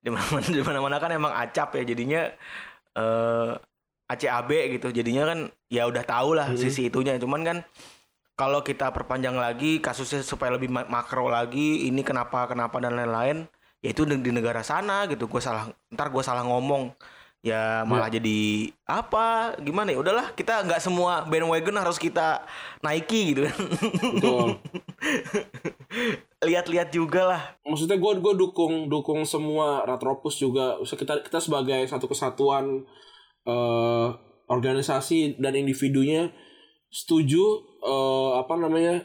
Di 0.00 0.08
mana-mana 0.08 0.46
di 0.48 0.62
mana-mana 0.64 0.96
kan 0.96 1.10
emang 1.12 1.32
acap 1.36 1.76
ya 1.76 1.84
jadinya 1.84 2.32
eh 2.96 3.52
ACAB 4.08 4.50
gitu. 4.80 4.88
Jadinya 4.90 5.22
kan 5.28 5.38
ya 5.68 5.84
udah 5.84 6.02
tahu 6.02 6.32
lah 6.40 6.48
Hmm. 6.48 6.56
sisi 6.56 6.88
itunya. 6.88 7.20
Cuman 7.20 7.44
kan 7.44 7.58
kalau 8.40 8.64
kita 8.64 8.88
perpanjang 8.88 9.36
lagi 9.36 9.84
kasusnya 9.84 10.24
supaya 10.24 10.56
lebih 10.56 10.72
ma- 10.72 10.88
makro 10.88 11.28
lagi 11.28 11.84
ini 11.84 12.00
kenapa 12.00 12.48
kenapa 12.48 12.80
dan 12.80 12.96
lain-lain 12.96 13.44
ya 13.84 13.92
itu 13.92 14.08
di 14.08 14.16
di 14.16 14.32
negara 14.32 14.64
sana 14.64 15.04
gitu 15.12 15.28
gue 15.28 15.40
salah 15.44 15.68
ntar 15.92 16.08
gue 16.08 16.24
salah 16.24 16.40
ngomong 16.48 16.88
ya 17.40 17.88
malah 17.88 18.12
jadi 18.12 18.68
apa? 18.84 19.56
Gimana 19.60 19.92
ya? 19.92 19.98
Udahlah 20.00 20.36
kita 20.36 20.60
nggak 20.64 20.80
semua 20.80 21.24
bandwagon 21.24 21.80
harus 21.80 21.96
kita 21.96 22.44
naiki 22.84 23.32
gitu 23.34 23.48
kan. 23.48 23.58
Lihat-lihat 26.50 26.88
juga 26.92 27.22
lah. 27.36 27.42
Maksudnya 27.64 27.96
gue 27.96 28.12
gue 28.20 28.34
dukung 28.36 28.92
dukung 28.92 29.24
semua 29.24 29.84
Retropus 29.88 30.36
juga. 30.40 30.76
Kita 30.84 31.24
kita 31.24 31.38
sebagai 31.40 31.84
satu 31.88 32.08
kesatuan 32.08 32.84
eh 33.48 34.08
organisasi 34.50 35.40
dan 35.40 35.56
individunya 35.56 36.28
setuju 36.92 37.40
eh 37.80 38.32
apa 38.36 38.54
namanya 38.60 39.00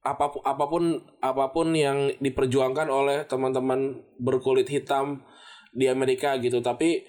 apa 0.00 0.32
pun 0.32 0.40
apa 0.44 0.64
pun 0.68 0.84
apa 1.20 1.44
pun 1.52 1.68
yang 1.76 2.12
diperjuangkan 2.20 2.88
oleh 2.88 3.24
teman-teman 3.28 4.00
berkulit 4.20 4.68
hitam 4.68 5.24
di 5.72 5.88
Amerika 5.88 6.36
gitu. 6.40 6.60
Tapi 6.60 7.04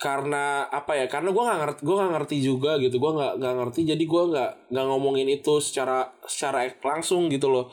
karena 0.00 0.64
apa 0.72 0.96
ya? 0.96 1.06
Karena 1.12 1.28
gue 1.30 1.42
nggak 1.44 1.60
ngerti 1.60 1.80
gue 1.84 1.94
nggak 2.00 2.12
ngerti 2.16 2.36
juga 2.40 2.80
gitu. 2.80 2.96
Gue 2.96 3.12
nggak 3.12 3.32
nggak 3.36 3.54
ngerti. 3.60 3.80
Jadi 3.84 4.04
gue 4.08 4.22
nggak 4.32 4.50
nggak 4.72 4.86
ngomongin 4.88 5.28
itu 5.28 5.60
secara 5.60 6.08
secara 6.24 6.64
langsung 6.80 7.28
gitu 7.28 7.52
loh 7.52 7.68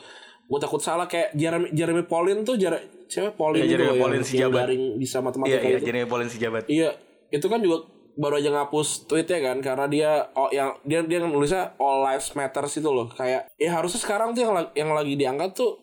gue 0.48 0.58
takut 0.58 0.80
salah 0.80 1.04
kayak 1.04 1.36
Jeremy 1.36 1.68
Jeremy 1.76 2.02
Pauline 2.08 2.40
tuh 2.40 2.56
Jer 2.56 2.72
siapa 3.04 3.36
Pauline 3.36 3.64
Iya, 3.64 3.68
itu 3.68 3.72
Jeremy 3.76 3.88
loh 3.92 4.00
Pauline 4.00 4.16
yang, 4.24 4.28
si 4.28 4.34
yang 4.40 4.48
jabat. 4.48 4.60
daring 4.64 4.82
bisa 4.96 5.16
iya 5.20 5.24
matematika 5.24 5.60
iya 5.60 5.76
itu 5.76 5.84
jadi 5.84 5.98
polisi 6.08 6.36
jabat 6.40 6.62
iya 6.72 6.90
itu 7.28 7.46
kan 7.52 7.60
juga 7.60 7.76
baru 8.18 8.34
aja 8.40 8.50
ngapus 8.50 8.88
tweetnya 9.06 9.38
kan 9.44 9.56
karena 9.60 9.86
dia 9.86 10.10
oh 10.34 10.48
yang 10.50 10.74
dia 10.82 11.04
dia 11.04 11.20
nulisnya 11.22 11.76
all 11.78 12.02
lives 12.02 12.32
matters 12.32 12.80
itu 12.80 12.88
loh 12.88 13.12
kayak 13.12 13.52
ya 13.60 13.70
harusnya 13.76 14.00
sekarang 14.00 14.32
tuh 14.32 14.42
yang 14.48 14.52
yang 14.74 14.90
lagi 14.96 15.14
diangkat 15.14 15.52
tuh 15.54 15.76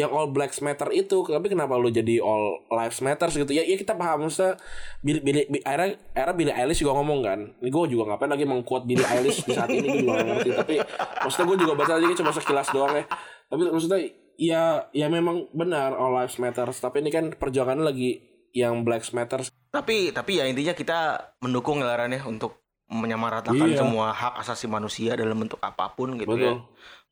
yang 0.00 0.10
all 0.16 0.32
blacks 0.32 0.64
matter 0.64 0.88
itu. 0.96 1.20
Tapi 1.20 1.46
kenapa 1.52 1.76
lu 1.76 1.92
jadi 1.92 2.24
all 2.24 2.64
lives 2.72 3.04
matters 3.04 3.36
gitu? 3.36 3.52
Ya 3.52 3.60
ya 3.60 3.76
kita 3.76 3.92
paham 3.92 4.24
maksudnya 4.24 4.56
Billy, 5.04 5.20
Billy, 5.20 5.42
Billy 5.52 5.60
akhirnya 5.60 6.00
akhirnya 6.16 6.36
Billie 6.40 6.54
Eilish 6.56 6.80
juga 6.80 6.96
ngomong 6.96 7.20
kan. 7.20 7.40
Ini 7.60 7.68
gue 7.68 7.84
juga 7.92 8.02
ngapain 8.08 8.32
lagi 8.32 8.44
mengquote 8.48 8.88
Billie 8.88 9.04
Eilish 9.04 9.44
di 9.44 9.52
saat 9.52 9.68
ini 9.68 9.84
gue 9.84 10.00
juga 10.08 10.24
ngerti. 10.24 10.50
Tapi 10.56 10.74
maksudnya 11.20 11.46
gue 11.52 11.58
juga 11.60 11.72
baca 11.76 11.92
aja 12.00 12.16
cuma 12.16 12.32
sekilas 12.32 12.68
doang 12.72 12.96
ya. 12.96 13.04
Tapi 13.52 13.62
maksudnya 13.68 14.00
ya 14.40 14.62
ya 14.96 15.06
memang 15.12 15.52
benar 15.52 15.92
all 15.92 16.16
lives 16.16 16.40
matters. 16.40 16.80
Tapi 16.80 17.04
ini 17.04 17.12
kan 17.12 17.36
perjuangannya 17.36 17.84
lagi 17.84 18.24
yang 18.56 18.82
blacks 18.82 19.12
matters. 19.12 19.52
Tapi 19.70 20.10
tapi 20.16 20.40
ya 20.40 20.48
intinya 20.48 20.74
kita 20.74 20.98
mendukung 21.44 21.84
ya 21.84 21.94
Ran 21.94 22.10
ya 22.16 22.24
untuk 22.26 22.58
menyamaratakan 22.90 23.70
Iya. 23.70 23.86
semua 23.86 24.10
hak 24.10 24.42
asasi 24.42 24.66
manusia 24.66 25.14
dalam 25.14 25.38
bentuk 25.38 25.62
apa 25.62 25.94
pun 25.94 26.18
gitu 26.18 26.34
ya. 26.34 26.58
Betul. 26.58 26.58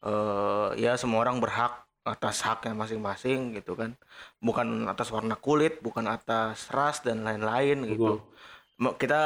Eh 0.03 0.69
ya 0.83 0.93
semua 0.99 1.23
orang 1.23 1.39
berhak 1.39 1.88
atas 2.13 2.37
haknya 2.47 2.73
masing-masing 2.83 3.39
gitu 3.57 3.73
kan. 3.81 3.91
Bukan 4.47 4.69
atas 4.93 5.09
warna 5.15 5.35
kulit 5.45 5.73
bukan 5.87 6.05
atas 6.17 6.57
ras 6.77 6.97
dan 7.07 7.17
lain-lain 7.27 7.77
gitu. 7.93 8.11
Kita 8.79 9.17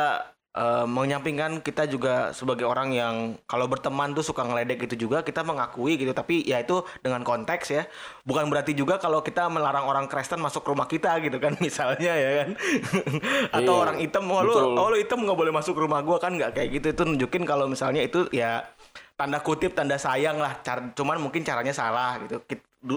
eh, 0.56 0.86
menyampingkan 0.88 1.60
kita 1.66 1.82
juga 1.88 2.32
sebagai 2.38 2.64
orang 2.68 2.88
yang 2.92 3.14
kalau 3.48 3.66
berteman 3.72 4.12
tuh 4.16 4.24
suka 4.24 4.42
ngeledek 4.48 4.88
itu 4.88 4.96
juga 5.08 5.20
kita 5.28 5.40
mengakui 5.44 5.92
gitu. 6.00 6.12
Tapi 6.16 6.44
ya 6.48 6.60
itu 6.64 6.84
dengan 7.04 7.20
konteks 7.24 7.66
ya. 7.76 7.82
Bukan 8.28 8.48
berarti 8.52 8.72
juga 8.72 8.96
kalau 8.96 9.20
kita 9.20 9.48
melarang 9.52 9.84
orang 9.88 10.06
Kristen 10.08 10.40
masuk 10.40 10.64
rumah 10.64 10.88
kita 10.88 11.20
gitu 11.24 11.36
kan 11.44 11.52
misalnya 11.66 12.12
ya 12.16 12.30
kan. 12.44 12.50
Atau 13.56 13.72
Iya, 13.72 13.82
orang 13.82 13.96
hitam 14.00 14.24
oh 14.32 14.40
lu 14.46 14.52
betul. 14.52 14.72
oh 14.76 14.86
lu 14.92 14.96
hitam 15.00 15.18
nggak 15.24 15.38
boleh 15.40 15.52
masuk 15.52 15.74
rumah 15.76 16.00
gua 16.06 16.16
kan 16.22 16.32
nggak 16.36 16.52
kayak 16.56 16.68
gitu. 16.80 16.86
Itu 16.96 17.02
nunjukin 17.08 17.44
kalau 17.44 17.66
misalnya 17.68 18.00
itu 18.04 18.28
ya 18.32 18.64
tanda 19.18 19.38
kutip 19.44 19.72
tanda 19.76 19.96
sayang 20.00 20.36
lah. 20.40 20.60
Car- 20.64 20.92
cuman 20.96 21.16
mungkin 21.20 21.42
caranya 21.44 21.72
salah 21.76 22.16
gitu 22.24 22.40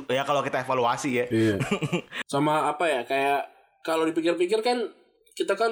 ya 0.10 0.26
kalau 0.26 0.42
kita 0.42 0.62
evaluasi 0.62 1.10
ya 1.14 1.26
Iya. 1.30 1.56
Sama 2.32 2.70
apa 2.70 2.86
ya 2.86 3.02
kayak 3.06 3.42
kalau 3.82 4.04
dipikir-pikir 4.04 4.60
kan 4.60 4.82
kita 5.34 5.54
kan 5.54 5.70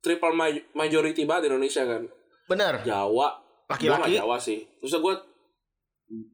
triple 0.00 0.32
ma- 0.32 0.64
majority 0.72 1.26
banget 1.26 1.46
di 1.46 1.48
Indonesia 1.52 1.82
kan. 1.84 2.02
bener 2.48 2.80
Jawa. 2.80 3.36
Laki-laki. 3.68 4.16
Jawa 4.16 4.40
sih. 4.40 4.64
Terus 4.80 4.96
gue 4.96 5.14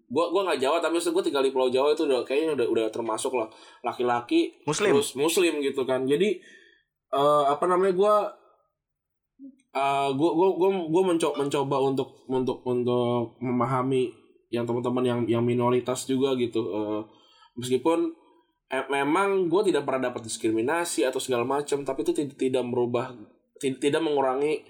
gua 0.07 0.31
gua 0.31 0.43
nggak 0.47 0.63
Jawa 0.63 0.79
tapi 0.79 1.03
gue 1.03 1.25
tinggal 1.25 1.43
di 1.43 1.51
Pulau 1.51 1.67
Jawa 1.67 1.91
itu 1.91 2.07
udah 2.07 2.23
kayaknya 2.23 2.55
udah 2.55 2.67
udah 2.71 2.87
termasuk 2.95 3.35
lah 3.35 3.51
laki-laki 3.83 4.55
Muslim. 4.63 4.95
terus 4.95 5.19
muslim 5.19 5.59
gitu 5.59 5.83
kan. 5.83 6.07
Jadi 6.07 6.39
eh 7.11 7.45
apa 7.51 7.67
namanya 7.67 7.91
gue 7.91 8.15
eh 9.75 10.09
gue 10.15 10.31
gue 10.31 10.49
gue 10.55 10.71
gue 10.87 11.03
mencoba 11.03 11.35
mencoba 11.43 11.77
untuk 11.83 12.09
untuk 12.31 12.63
untuk 12.63 13.35
memahami 13.43 14.15
yang 14.55 14.65
teman-teman 14.65 15.05
yang 15.05 15.21
yang 15.27 15.43
minoritas 15.43 16.07
juga 16.07 16.39
gitu 16.39 16.63
Eh, 16.71 17.03
meskipun 17.59 18.15
eh, 18.71 18.85
memang 18.89 19.51
gue 19.51 19.75
tidak 19.75 19.83
pernah 19.83 20.09
dapat 20.11 20.23
diskriminasi 20.25 21.03
atau 21.03 21.19
segala 21.19 21.43
macam 21.43 21.83
tapi 21.83 22.07
itu 22.07 22.15
tidak 22.15 22.39
tidak 22.39 22.65
merubah 22.65 23.11
ti- 23.59 23.79
tidak 23.79 24.01
mengurangi 24.01 24.63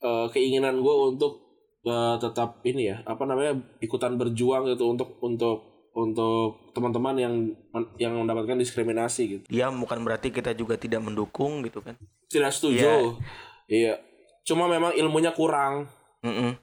eh, 0.00 0.26
keinginan 0.30 0.78
gue 0.78 0.94
untuk 1.10 1.42
eh, 1.82 2.16
tetap 2.22 2.62
ini 2.62 2.94
ya 2.94 3.02
apa 3.02 3.26
namanya 3.26 3.58
ikutan 3.82 4.14
berjuang 4.14 4.70
gitu 4.70 4.86
untuk 4.86 5.18
untuk 5.18 5.74
untuk 5.94 6.74
teman-teman 6.74 7.14
yang 7.14 7.34
yang 8.02 8.18
mendapatkan 8.18 8.58
diskriminasi 8.58 9.22
gitu. 9.30 9.44
Dia 9.46 9.70
bukan 9.70 10.02
berarti 10.02 10.34
kita 10.34 10.50
juga 10.50 10.74
tidak 10.74 11.06
mendukung 11.06 11.62
gitu 11.62 11.86
kan? 11.86 11.94
Tidak 12.26 12.50
setuju. 12.50 13.14
Iya. 13.70 14.02
Cuma 14.42 14.66
memang 14.66 14.90
ilmunya 14.98 15.30
kurang. 15.30 15.86
Mm-mm. 16.24 16.56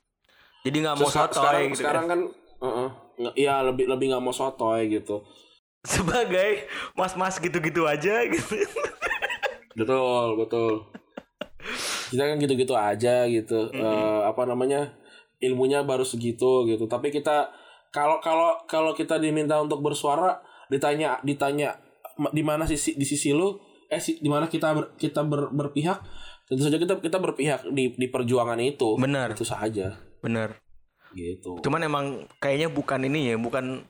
jadi 0.65 0.77
nggak 0.81 0.95
mau 0.97 1.05
sotoy 1.05 1.37
sekarang 1.37 1.61
gitu 1.69 1.79
sekarang 1.85 2.05
kan. 2.09 2.19
kan 2.25 2.40
uh-uh, 2.61 2.89
nge- 3.17 3.35
iya 3.35 3.59
lebih 3.61 3.89
lebih 3.89 4.13
nggak 4.13 4.23
mau 4.23 4.31
sotoy 4.31 4.87
gitu. 4.87 5.25
Sebagai 5.81 6.69
mas-mas 6.93 7.41
gitu-gitu 7.41 7.83
aja 7.83 8.21
gitu. 8.25 8.53
Betul 9.77 10.35
betul. 10.37 10.83
Kita 12.11 12.27
kan 12.27 12.37
gitu-gitu 12.37 12.75
aja 12.75 13.23
gitu. 13.23 13.71
Eh, 13.71 14.19
apa 14.21 14.43
namanya 14.43 14.91
ilmunya 15.39 15.81
baru 15.81 16.03
segitu 16.03 16.67
gitu. 16.67 16.85
Tapi 16.85 17.07
kita 17.07 17.47
kalau 17.89 18.19
kalau 18.19 18.59
kalau 18.67 18.91
kita 18.91 19.15
diminta 19.15 19.55
untuk 19.57 19.79
bersuara 19.79 20.43
ditanya 20.67 21.23
ditanya 21.23 21.79
"Ma- 22.19 22.31
di 22.31 22.43
mana 22.43 22.67
sisi 22.67 22.99
di 22.99 23.07
sisi 23.07 23.31
lu? 23.31 23.55
Eh 23.87 23.99
si- 23.99 24.19
di 24.19 24.27
mana 24.27 24.47
kita 24.47 24.75
ber- 24.75 24.91
kita 24.95 25.23
ber- 25.23 25.51
berpihak? 25.51 26.03
Tentu 26.47 26.67
saja 26.67 26.75
kita 26.75 26.99
kita 26.99 27.17
berpihak 27.17 27.63
di 27.71 27.95
di 27.95 28.07
perjuangan 28.11 28.59
itu. 28.59 28.99
Benar. 28.99 29.31
itu 29.31 29.47
saja. 29.47 29.95
Bener 30.19 30.59
gitu 31.15 31.59
cuman 31.63 31.81
emang 31.85 32.05
kayaknya 32.39 32.67
bukan 32.71 33.03
ini 33.07 33.33
ya 33.33 33.35
bukan 33.35 33.83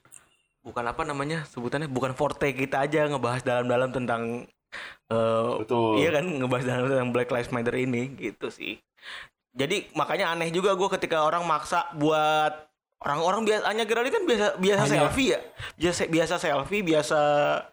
bukan 0.61 0.85
apa 0.85 1.01
namanya 1.05 1.43
sebutannya 1.49 1.89
bukan 1.89 2.13
forte 2.13 2.53
kita 2.53 2.85
aja 2.85 3.09
ngebahas 3.09 3.41
dalam-dalam 3.41 3.89
tentang 3.89 4.45
eh 5.11 5.49
betul 5.59 5.99
Iya 5.99 6.21
kan 6.21 6.25
ngebahas 6.39 6.63
dalam 6.63 6.87
tentang 6.87 7.11
Black 7.11 7.29
Lives 7.33 7.51
Matter 7.51 7.75
ini 7.75 8.15
gitu 8.15 8.47
sih. 8.47 8.79
Jadi 9.51 9.91
makanya 9.99 10.31
aneh 10.31 10.47
juga 10.47 10.71
gue 10.79 10.87
ketika 10.95 11.27
orang 11.27 11.43
maksa 11.43 11.91
buat 11.99 12.70
orang-orang 13.01 13.41
biasa 13.43 13.63
hanya 13.65 13.83
Gerali 13.83 14.09
kan 14.09 14.23
biasa 14.23 14.45
biasa 14.55 14.81
Hanya. 14.85 14.93
selfie 15.09 15.33
ya. 15.33 15.39
Biasa 15.73 16.01
biasa 16.05 16.33
selfie, 16.37 16.81
biasa 16.81 17.19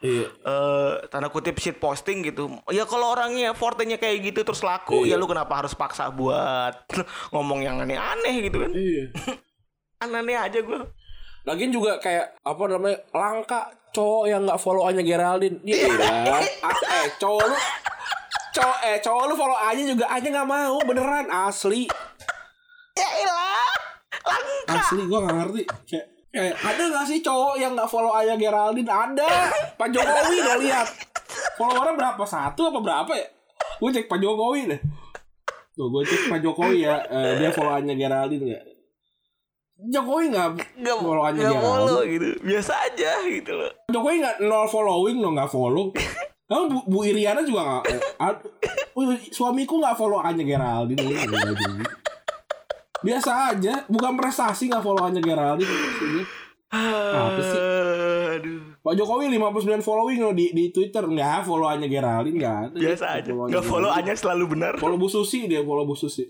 iya 0.00 0.24
eh 0.24 0.92
tanda 1.06 1.28
kutip 1.28 1.56
shit 1.56 1.76
posting 1.76 2.24
gitu. 2.24 2.48
Ya 2.68 2.88
kalau 2.88 3.12
orangnya 3.12 3.52
fortenya 3.52 3.96
kayak 3.96 4.24
gitu 4.24 4.40
terus 4.42 4.60
laku, 4.60 5.04
Iya. 5.04 5.14
ya 5.14 5.20
lu 5.20 5.28
kenapa 5.28 5.60
harus 5.60 5.72
paksa 5.72 6.08
buat 6.08 6.72
ngomong 7.32 7.60
yang 7.60 7.76
aneh-aneh 7.78 8.40
gitu 8.42 8.64
kan? 8.64 8.72
iya 8.72 9.04
Aneh 10.02 10.32
aja 10.32 10.58
gue. 10.58 10.80
Lagian 11.44 11.70
juga 11.70 11.96
kayak 11.98 12.40
apa 12.40 12.62
namanya 12.66 12.98
langka 13.10 13.60
cowok 13.90 14.24
yang 14.26 14.44
nggak 14.44 14.60
follow 14.60 14.84
Anya 14.84 15.00
Geraldine. 15.00 15.60
Iya. 15.60 15.88
Ah, 16.60 16.76
eh 17.02 17.08
cowok 17.16 17.44
lu 17.44 17.56
cowok 18.54 18.78
eh 18.84 18.96
cowok 19.00 19.22
lu 19.26 19.34
follow 19.34 19.58
Anya 19.58 19.84
juga 19.88 20.08
Anya 20.08 20.28
nggak 20.34 20.48
mau 20.48 20.76
beneran 20.82 21.28
asli. 21.28 21.84
Asli 24.66 25.02
gue 25.02 25.18
gak 25.18 25.34
ngerti. 25.34 25.62
Kayak, 25.86 26.06
kayak 26.28 26.56
ada 26.60 26.82
gak 26.92 27.06
sih 27.06 27.18
cowok 27.18 27.54
yang 27.56 27.72
gak 27.72 27.88
follow 27.88 28.12
ayah 28.14 28.36
Geraldine? 28.36 28.86
Ada. 28.86 29.28
Pak 29.74 29.88
Jokowi 29.88 30.36
gak 30.38 30.58
lihat. 30.60 30.88
Followernya 31.54 31.94
berapa? 31.94 32.22
Satu 32.22 32.68
apa 32.68 32.78
berapa 32.78 33.12
ya? 33.12 33.26
Gue 33.78 33.90
cek 33.90 34.06
Pak 34.06 34.18
Jokowi 34.18 34.68
deh. 34.68 34.80
Tuh 35.72 35.86
gue 35.88 36.02
cek 36.02 36.28
Pak 36.28 36.40
Jokowi 36.40 36.82
ya. 36.82 37.00
eh, 37.04 37.38
dia 37.38 37.50
follow 37.50 37.72
ayahnya 37.72 37.94
Geraldine 37.94 38.44
gak? 38.48 38.64
Jokowi 39.78 40.24
gak 40.28 40.48
Nggak 40.76 40.96
follow 40.98 41.22
ayahnya 41.22 41.42
nggak 41.48 41.62
follow 41.62 41.86
Geraldine. 42.02 42.12
gitu. 42.12 42.28
Biasa 42.44 42.72
aja 42.84 43.10
gitu 43.24 43.52
loh. 43.54 43.72
Jokowi 43.88 44.16
gak 44.18 44.36
nol 44.40 44.66
following 44.66 45.18
loh 45.18 45.32
gak 45.32 45.48
follow. 45.48 45.86
Lalu 46.48 46.64
Bu, 46.66 46.78
Bu 46.86 46.98
Iriana 47.04 47.40
juga 47.40 47.62
gak. 47.78 47.84
eh, 47.92 48.34
oh, 48.92 49.04
suamiku 49.28 49.78
gak 49.78 49.94
follow 49.94 50.18
ayahnya 50.18 50.44
Geraldine. 50.44 51.02
Juga. 51.02 51.38
Biasa 52.98 53.54
aja, 53.54 53.86
bukan 53.86 54.18
prestasi 54.18 54.66
gak 54.66 54.82
follow 54.82 55.06
ayahnya 55.06 55.22
Geraldine. 55.22 55.70
Apa 56.68 57.40
sih? 57.40 57.60
Aduh. 58.38 58.60
Pak 58.78 58.94
Jokowi 58.94 59.32
59 59.32 59.80
following 59.80 60.18
loh 60.20 60.32
di, 60.32 60.52
di 60.52 60.68
Twitter 60.68 61.00
Nggak 61.02 61.42
follow 61.42 61.64
hanya 61.64 61.88
Geraldine 61.88 62.36
Nggak 62.36 62.56
ada 62.68 62.76
Biasa 62.76 63.04
aja. 63.16 63.30
Nggak 63.32 63.64
follow 63.64 63.88
aja 63.88 64.12
selalu 64.12 64.44
benar. 64.52 64.72
Follow 64.76 64.96
Bu 64.96 65.08
Susi 65.08 65.48
dia 65.48 65.64
Follow 65.64 65.84
Bu 65.84 65.96
Susi 65.96 66.28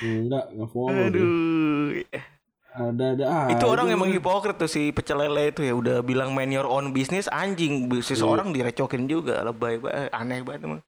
Enggak 0.00 0.54
Nggak 0.54 0.68
follow 0.70 0.94
dia. 0.94 1.10
Aduh. 1.10 1.88
Ada 2.74 3.04
ada 3.14 3.24
ah, 3.30 3.46
itu 3.54 3.66
orang 3.70 3.86
emang 3.86 4.10
hipokrit 4.10 4.58
tuh 4.58 4.66
si 4.66 4.90
pecel 4.90 5.14
lele 5.14 5.54
itu 5.54 5.62
ya 5.62 5.78
udah 5.78 6.02
bilang 6.02 6.34
main 6.34 6.50
your 6.50 6.66
own 6.66 6.90
business 6.90 7.30
anjing 7.30 7.86
bisnis 7.86 8.18
Iya. 8.18 8.26
orang 8.26 8.50
direcokin 8.50 9.06
juga 9.06 9.46
lebay 9.46 9.78
banget 9.78 10.10
aneh 10.10 10.42
banget 10.42 10.66
emang 10.66 10.80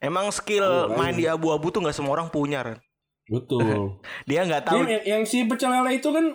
emang 0.00 0.26
skill 0.32 0.64
Oh, 0.64 0.96
main 0.96 1.12
di 1.12 1.28
abu-abu 1.28 1.68
tuh 1.68 1.84
nggak 1.84 1.92
semua 1.92 2.16
orang 2.16 2.32
punya 2.32 2.64
kan 2.64 2.80
Betul. 3.32 3.96
Dia 4.28 4.44
nggak 4.44 4.68
tahu. 4.68 4.84
Yang, 4.84 5.04
yang 5.08 5.22
si 5.24 5.48
pecel 5.48 5.72
lele 5.72 5.96
itu 5.96 6.12
kan 6.12 6.26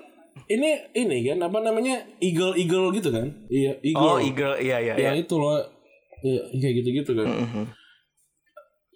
Ini 0.48 0.94
ini 0.94 1.26
kan 1.26 1.42
Apa 1.42 1.66
namanya 1.66 1.98
Eagle 2.22 2.54
Eagle 2.58 2.94
gitu 2.94 3.10
kan? 3.10 3.26
Iya 3.50 3.74
Eagle. 3.82 4.06
Oh 4.06 4.18
eagle 4.22 4.54
iya 4.62 4.78
iya 4.82 4.94
Ya 4.98 5.12
iya. 5.14 5.22
itu 5.22 5.38
loh. 5.38 5.58
Iya 6.26 6.42
kayak 6.58 6.74
gitu-gitu 6.82 7.12
kan. 7.14 7.28
Mhm. 7.30 7.66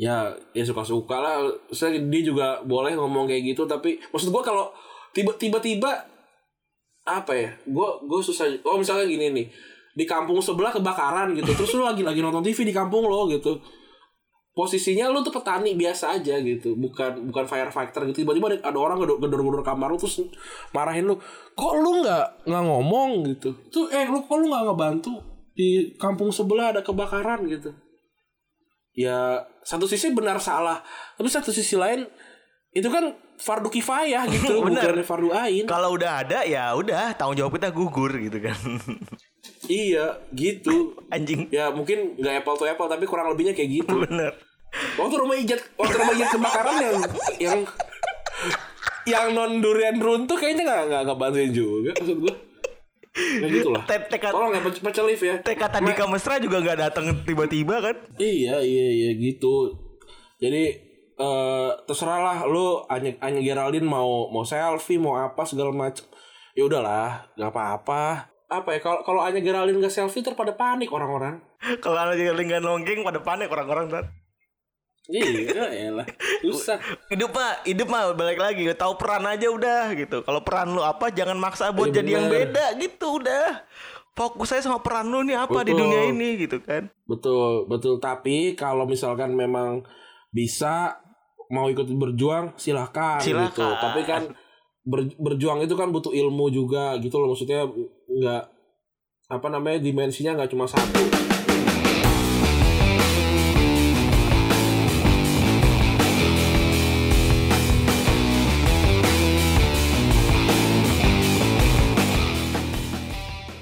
ya 0.02 0.34
ya 0.58 0.64
suka-suka 0.66 1.18
lah. 1.22 1.46
Saya 1.70 2.02
dia 2.02 2.22
juga 2.26 2.62
boleh 2.66 2.98
ngomong 2.98 3.30
kayak 3.30 3.54
gitu 3.54 3.70
tapi 3.70 4.02
maksud 4.10 4.34
gua 4.34 4.42
kalau 4.42 4.66
tiba 5.14 5.30
tiba-tiba 5.38 5.92
apa 7.06 7.34
ya 7.38 7.50
gua 7.70 8.02
gua 8.06 8.22
susah. 8.22 8.50
Oh 8.66 8.82
misalnya 8.82 9.06
gini 9.06 9.30
nih. 9.30 9.46
Di 9.94 10.06
kampung 10.08 10.40
sebelah 10.42 10.74
kebakaran 10.74 11.38
gitu. 11.38 11.54
Terus 11.54 11.74
lu 11.78 11.84
lagi 11.86 12.02
lagi 12.02 12.22
nonton 12.24 12.42
TV 12.42 12.66
di 12.66 12.74
kampung 12.74 13.06
lo 13.06 13.30
gitu 13.30 13.62
posisinya 14.52 15.08
lu 15.08 15.24
tuh 15.24 15.32
petani 15.32 15.76
biasa 15.80 16.20
aja 16.20 16.40
gitu. 16.44 16.76
Bukan 16.76 17.32
bukan 17.32 17.46
firefighter 17.48 18.08
gitu. 18.12 18.24
Tiba-tiba 18.24 18.52
ada, 18.52 18.58
ada 18.72 18.80
orang 18.80 19.00
gedor 19.00 19.20
gedor 19.20 19.64
kamar 19.64 19.92
lu 19.92 19.98
terus 20.00 20.20
marahin 20.76 21.08
lu. 21.08 21.16
Kok 21.56 21.74
lu 21.80 22.04
nggak 22.04 22.48
nggak 22.48 22.64
ngomong 22.68 23.12
gitu? 23.32 23.56
Tuh 23.72 23.88
eh 23.92 24.08
lu 24.08 24.24
kok 24.24 24.36
lu 24.40 24.52
nggak 24.52 24.64
ngebantu? 24.72 25.14
Di 25.56 25.96
kampung 26.00 26.32
sebelah 26.32 26.76
ada 26.76 26.82
kebakaran 26.84 27.48
gitu. 27.48 27.72
Ya 28.92 29.40
satu 29.64 29.88
sisi 29.88 30.12
benar 30.12 30.40
salah. 30.44 30.84
Tapi 31.16 31.28
satu 31.32 31.56
sisi 31.56 31.80
lain 31.80 32.04
itu 32.72 32.88
kan 32.92 33.16
fardu 33.40 33.68
kifayah 33.72 34.28
gitu. 34.32 34.60
Benar. 34.68 34.96
bukan 34.96 35.04
fardu 35.04 35.30
ain. 35.36 35.64
Kalau 35.68 35.96
udah 35.96 36.24
ada 36.24 36.44
ya 36.48 36.72
udah 36.72 37.16
tanggung 37.20 37.36
jawab 37.40 37.56
kita 37.60 37.72
gugur 37.72 38.12
gitu 38.16 38.40
kan 38.40 38.56
iya 39.68 40.20
gitu. 40.34 40.96
Anjing. 41.14 41.50
Ya 41.50 41.70
mungkin 41.72 42.18
nggak 42.18 42.46
apple 42.46 42.58
to 42.58 42.66
apple 42.68 42.88
tapi 42.90 43.06
kurang 43.06 43.32
lebihnya 43.34 43.54
kayak 43.56 43.84
gitu. 43.84 43.96
Bener. 44.04 44.34
Waktu 44.96 45.16
rumah 45.20 45.36
ijat 45.36 45.60
waktu 45.76 45.96
rumah 46.00 46.16
ijat 46.16 46.30
kebakaran 46.32 46.76
yang 46.80 46.98
yang 47.40 47.60
yang 49.04 49.26
non 49.36 49.60
durian 49.60 49.98
runtuh 50.00 50.38
kayaknya 50.40 50.64
nggak 50.64 50.82
nggak 50.88 51.02
nggak 51.10 51.18
bantuin 51.18 51.52
juga 51.52 51.92
maksud 51.98 52.18
gue 52.22 52.36
ya 53.12 53.48
gitulah. 53.52 53.84
Te- 53.84 54.08
tekad 54.08 54.32
tolong 54.32 54.56
ya 54.56 54.62
pecel 54.64 55.06
lift 55.12 55.24
ya. 55.24 55.36
TK 55.44 55.62
tadi 55.68 55.92
Mesra 56.08 56.40
juga 56.40 56.64
nggak 56.64 56.80
datang 56.80 57.06
tiba-tiba 57.28 57.84
kan? 57.84 57.96
Iya 58.16 58.64
iya 58.64 58.88
iya 58.96 59.10
gitu. 59.20 59.76
Jadi 60.40 60.64
eh 61.22 61.72
terserah 61.86 62.20
lah 62.24 62.38
lu 62.48 62.82
Anya, 62.88 63.20
Anya 63.20 63.44
Geraldine 63.44 63.84
mau 63.84 64.32
mau 64.32 64.48
selfie 64.48 64.96
mau 64.96 65.20
apa 65.20 65.44
segala 65.44 65.76
macam. 65.76 66.08
Ya 66.56 66.64
udahlah, 66.68 67.28
nggak 67.36 67.52
apa-apa. 67.52 68.31
Apa 68.52 68.70
ya 68.70 68.80
kalau 68.80 69.00
kalau 69.02 69.22
Anya 69.22 69.40
Geraldine 69.40 69.80
nggak 69.80 69.90
selfie 69.90 70.20
terpada 70.20 70.52
panik 70.52 70.90
orang-orang. 70.90 71.40
kalau 71.80 71.96
anak 71.96 72.16
juga 72.16 72.36
nggak 72.36 72.60
nonggeng 72.60 73.00
pada 73.02 73.20
panik 73.20 73.48
orang-orang 73.48 73.88
kan 73.90 74.06
Iya, 75.04 75.66
elah. 75.90 76.06
Susah. 76.42 76.78
hidup 77.08 77.32
mah 77.32 77.64
hidup 77.64 77.88
mah 77.88 78.14
balik 78.14 78.38
lagi 78.38 78.70
tahu 78.72 78.96
peran 78.96 79.26
aja 79.26 79.50
udah 79.50 79.92
gitu 79.94 80.22
kalau 80.22 80.40
peran 80.40 80.70
lu 80.70 80.80
apa 80.80 81.10
jangan 81.10 81.36
maksa 81.36 81.70
buat 81.70 81.90
Iya, 81.90 81.96
jadi 81.98 82.10
yang 82.14 82.26
bener. 82.28 82.40
beda 82.48 82.66
gitu 82.78 83.18
udah 83.18 83.66
fokus 84.12 84.52
aja 84.52 84.64
sama 84.64 84.80
peran 84.80 85.08
lu 85.08 85.24
nih 85.24 85.36
apa 85.38 85.64
di 85.64 85.72
Betul. 85.72 85.82
dunia 85.82 86.02
ini 86.08 86.30
gitu 86.40 86.60
kan 86.60 86.88
Betul, 87.04 87.66
betul. 87.66 87.98
Tapi 87.98 88.54
kalau 88.54 88.86
misalkan 88.86 89.32
memang 89.32 89.84
bisa 90.30 91.02
mau 91.48 91.68
ikut 91.68 91.84
berjuang 91.90 92.56
silahkan, 92.56 93.20
Silahkan. 93.20 93.52
gitu. 93.52 93.68
Tapi 93.68 94.02
kan 94.06 94.22
ber- 94.82 95.18
berjuang 95.18 95.60
itu 95.60 95.74
kan 95.74 95.90
butuh 95.90 96.10
ilmu 96.10 96.48
juga 96.48 96.96
gitu 96.96 97.18
loh. 97.18 97.28
Maksudnya 97.28 97.68
nggak 98.12 98.44
apa 99.32 99.48
namanya 99.48 99.80
dimensinya 99.80 100.36
nggak 100.36 100.52
cuma 100.52 100.68
satu. 100.68 101.04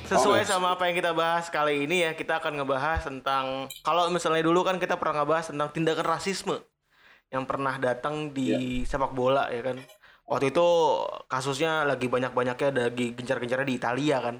sesuai 0.10 0.42
sama 0.42 0.74
apa 0.74 0.90
yang 0.90 0.98
kita 0.98 1.14
bahas 1.14 1.54
kali 1.54 1.86
ini 1.86 2.02
ya 2.02 2.18
kita 2.18 2.42
akan 2.42 2.58
ngebahas 2.58 3.06
tentang 3.06 3.70
kalau 3.86 4.10
misalnya 4.10 4.42
dulu 4.42 4.66
kan 4.66 4.82
kita 4.82 4.98
pernah 4.98 5.22
ngebahas 5.22 5.54
tentang 5.54 5.70
tindakan 5.70 6.06
rasisme 6.18 6.58
yang 7.30 7.46
pernah 7.46 7.78
datang 7.78 8.34
di 8.34 8.82
sepak 8.90 9.14
bola 9.14 9.54
ya 9.54 9.62
kan 9.62 9.78
waktu 10.30 10.54
itu 10.54 10.68
kasusnya 11.26 11.90
lagi 11.90 12.06
banyak-banyaknya 12.06 12.94
lagi 12.94 13.18
gencar-gencarnya 13.18 13.68
di 13.68 13.76
Italia 13.76 14.18
kan. 14.22 14.36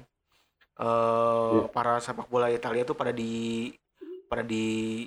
Eh 0.80 1.60
para 1.74 1.98
sepak 1.98 2.30
bola 2.30 2.46
Italia 2.48 2.86
tuh 2.86 2.94
pada 2.94 3.10
di 3.10 3.68
pada 4.30 4.46
di 4.46 5.04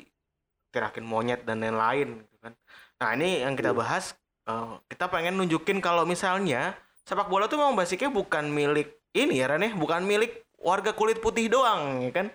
tirakin 0.76 1.08
monyet 1.08 1.48
dan 1.48 1.64
lain-lain 1.64 2.28
gitu 2.28 2.38
kan. 2.44 2.54
Nah 3.00 3.10
ini 3.16 3.48
yang 3.48 3.56
kita 3.56 3.72
bahas 3.72 4.12
eh, 4.46 4.74
kita 4.92 5.08
pengen 5.08 5.40
nunjukin 5.40 5.80
kalau 5.80 6.04
misalnya 6.04 6.76
sepak 7.08 7.32
bola 7.32 7.48
tuh 7.48 7.64
memang 7.64 7.80
basicnya 7.80 8.12
bukan 8.12 8.52
milik 8.52 9.00
ini 9.16 9.40
ya 9.40 9.48
Ran 9.48 9.64
ya. 9.64 9.72
Bukan 9.72 10.04
milik 10.04 10.44
warga 10.60 10.92
kulit 10.92 11.24
putih 11.24 11.48
doang 11.48 12.04
ya 12.04 12.12
kan? 12.12 12.28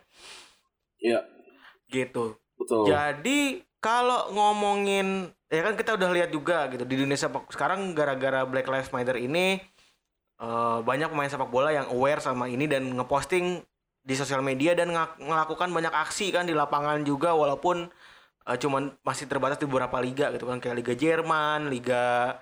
Iya, 0.99 1.21
gitu. 1.93 2.35
Betul. 2.59 2.91
jadi 2.91 3.63
kalau 3.79 4.35
ngomongin 4.35 5.31
ya 5.49 5.61
kan 5.65 5.75
kita 5.75 5.97
udah 5.97 6.11
lihat 6.13 6.31
juga 6.31 6.69
gitu 6.69 6.85
di 6.85 6.97
dunia 7.01 7.17
sepak 7.17 7.49
sekarang 7.49 7.97
gara-gara 7.97 8.45
Black 8.45 8.69
Lives 8.69 8.93
Matter 8.93 9.17
ini 9.17 9.57
eh, 10.39 10.79
banyak 10.85 11.09
pemain 11.09 11.31
sepak 11.31 11.49
bola 11.49 11.73
yang 11.73 11.89
aware 11.89 12.21
sama 12.21 12.47
ini 12.49 12.69
dan 12.69 12.85
ngeposting 12.93 13.65
di 14.05 14.15
sosial 14.17 14.41
media 14.41 14.73
dan 14.73 14.93
ngak- 14.93 15.21
melakukan 15.21 15.69
banyak 15.69 15.93
aksi 15.93 16.33
kan 16.33 16.45
di 16.49 16.53
lapangan 16.57 17.01
juga 17.03 17.33
walaupun 17.33 17.89
eh, 18.49 18.57
cuman 18.61 18.93
masih 19.05 19.25
terbatas 19.25 19.57
di 19.61 19.65
beberapa 19.69 19.97
liga 20.01 20.29
gitu 20.37 20.45
kan 20.49 20.61
kayak 20.61 20.77
Liga 20.85 20.95
Jerman, 20.97 21.69
Liga 21.73 22.37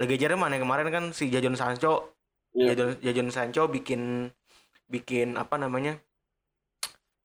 Liga 0.00 0.16
Jerman 0.18 0.50
yang 0.56 0.62
kemarin 0.64 0.88
kan 0.88 1.04
si 1.12 1.28
Jadon 1.28 1.56
Sancho 1.56 2.16
Iya. 2.52 2.76
Jadon, 2.76 2.90
Jadon 3.00 3.30
Sancho 3.32 3.64
bikin 3.64 4.28
bikin 4.84 5.40
apa 5.40 5.56
namanya 5.56 5.96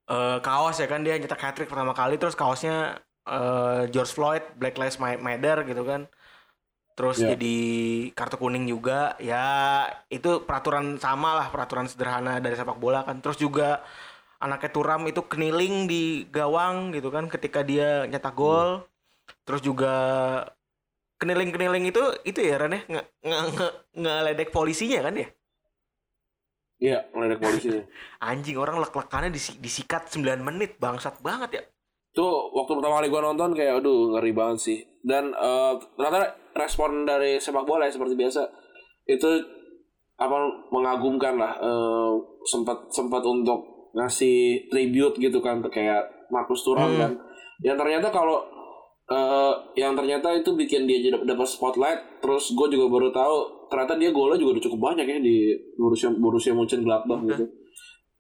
eh 0.08 0.40
kaos 0.40 0.80
ya 0.80 0.88
kan 0.88 1.04
dia 1.04 1.20
nyetak 1.20 1.36
hat 1.44 1.52
trick 1.60 1.68
pertama 1.68 1.92
kali 1.92 2.16
terus 2.16 2.32
kaosnya 2.32 2.96
eh, 3.36 3.82
George 3.94 4.12
Floyd 4.18 4.44
Black 4.60 4.76
Lives 4.82 4.98
Ma- 5.04 5.22
Matter 5.28 5.58
gitu 5.70 5.84
kan. 5.92 6.02
Terus 6.98 7.18
Ya. 7.22 7.34
jadi 7.38 7.58
kartu 8.18 8.36
kuning 8.42 8.66
juga. 8.74 9.14
Ya 9.22 9.38
itu 10.10 10.30
peraturan 10.48 10.98
sama 11.06 11.30
lah 11.38 11.48
peraturan 11.54 11.88
sederhana 11.92 12.32
dari 12.46 12.56
sepak 12.60 12.78
bola 12.84 13.00
kan. 13.08 13.18
Terus 13.24 13.38
juga 13.46 13.84
anaknya 14.44 14.70
Turam 14.76 15.02
itu 15.12 15.22
keniling 15.32 15.76
di 15.92 16.26
gawang 16.36 16.94
gitu 16.96 17.10
kan 17.16 17.26
ketika 17.34 17.62
dia 17.70 18.06
nyetak 18.12 18.34
gol. 18.38 18.72
Terus 19.46 19.62
juga 19.70 19.94
keniling-keniling 21.22 21.86
itu 21.92 22.02
itu 22.30 22.40
ya 22.50 22.56
Ren 22.62 22.74
ya? 22.78 22.82
Nge, 22.92 23.02
nge, 23.28 23.38
nge, 23.56 23.68
ngeledek 24.02 24.50
polisinya 24.56 25.00
kan 25.06 25.14
ya? 25.22 25.28
Iya, 26.84 26.98
meledek 27.16 27.40
polisi. 27.42 27.68
anjing 28.30 28.58
orang 28.64 28.78
lek-lekannya 28.84 29.30
disi- 29.34 29.58
disikat 29.66 30.02
9 30.14 30.40
menit. 30.48 30.78
Bangsat 30.84 31.16
banget 31.28 31.50
ya 31.58 31.62
Tuh 32.18 32.50
waktu 32.50 32.82
pertama 32.82 32.98
kali 32.98 33.14
gue 33.14 33.22
nonton 33.22 33.54
kayak 33.54 33.86
aduh 33.86 34.18
ngeri 34.18 34.34
banget 34.34 34.58
sih. 34.58 34.80
Dan 35.06 35.30
eh, 35.38 35.74
ternyata 35.94 36.34
respon 36.58 37.06
dari 37.06 37.38
sepak 37.38 37.62
bola 37.62 37.86
ya 37.86 37.94
seperti 37.94 38.18
biasa 38.18 38.42
itu 39.06 39.30
apa 40.18 40.34
mengagumkan 40.74 41.38
lah. 41.38 41.54
Eh, 41.62 42.12
sempat 42.50 42.90
sempat 42.90 43.22
untuk 43.22 43.94
ngasih 43.94 44.66
tribute 44.74 45.22
gitu 45.22 45.38
kan 45.46 45.62
kayak 45.70 46.10
Marcus 46.34 46.66
Thuram 46.66 46.90
Hmm. 46.90 47.00
kan. 47.06 47.12
Yang 47.62 47.78
ternyata 47.86 48.08
kalau 48.10 48.42
eh, 49.08 49.54
yang 49.78 49.94
ternyata 49.94 50.34
itu 50.34 50.58
bikin 50.58 50.90
dia 50.90 50.98
jadi 50.98 51.22
dapat 51.22 51.46
spotlight. 51.46 52.18
Terus 52.26 52.50
gue 52.58 52.68
juga 52.74 52.90
baru 52.90 53.14
tahu 53.14 53.38
ternyata 53.70 53.94
dia 53.94 54.10
golnya 54.10 54.42
juga 54.42 54.58
udah 54.58 54.64
cukup 54.66 54.80
banyak 54.92 55.06
ya 55.06 55.18
di 55.22 55.54
Borussia 55.78 56.10
Borussia 56.10 56.58
Mönchengladbach 56.58 57.22
gitu. 57.30 57.46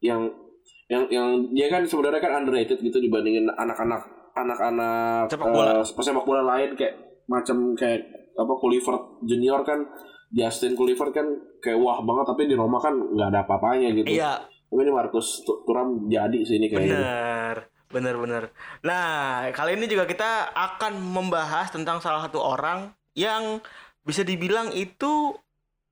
Yang 0.05 0.37
yang 0.87 1.03
yang 1.11 1.27
dia 1.51 1.67
kan 1.67 1.83
sebenarnya 1.83 2.23
kan 2.23 2.43
underrated 2.43 2.79
gitu 2.79 2.97
dibandingin 3.03 3.51
anak-anak 3.51 4.07
anak-anak 4.37 5.27
Sepak 5.27 5.47
bola. 5.51 5.71
eh, 5.81 5.83
pesepak 5.83 6.23
bola 6.23 6.41
lain 6.55 6.71
kayak 6.79 6.95
macam 7.27 7.75
kayak 7.75 8.07
apa 8.37 8.53
Kluivert 8.55 9.19
junior 9.27 9.67
kan 9.67 9.83
Justin 10.31 10.79
Kluivert 10.79 11.11
kan 11.11 11.27
kayak 11.59 11.75
wah 11.79 11.99
banget 11.99 12.25
tapi 12.31 12.41
di 12.47 12.55
Roma 12.55 12.79
kan 12.79 12.95
nggak 12.95 13.27
ada 13.35 13.39
apa-apanya 13.43 13.91
gitu. 13.95 14.07
Iya, 14.07 14.43
Tapi 14.67 14.79
ini 14.83 14.91
Marcus 14.91 15.43
Thuram 15.43 16.07
jadi 16.07 16.39
sih 16.43 16.59
ini 16.59 16.67
kayaknya. 16.67 16.99
bener, 16.99 17.55
bener, 17.91 18.15
bener. 18.19 18.43
Nah, 18.83 19.47
kali 19.55 19.79
ini 19.79 19.87
juga 19.87 20.03
kita 20.03 20.51
akan 20.51 20.99
membahas 20.99 21.71
tentang 21.71 22.03
salah 22.03 22.23
satu 22.27 22.39
orang 22.43 22.91
yang 23.15 23.63
bisa 24.03 24.23
dibilang 24.23 24.71
itu 24.75 25.35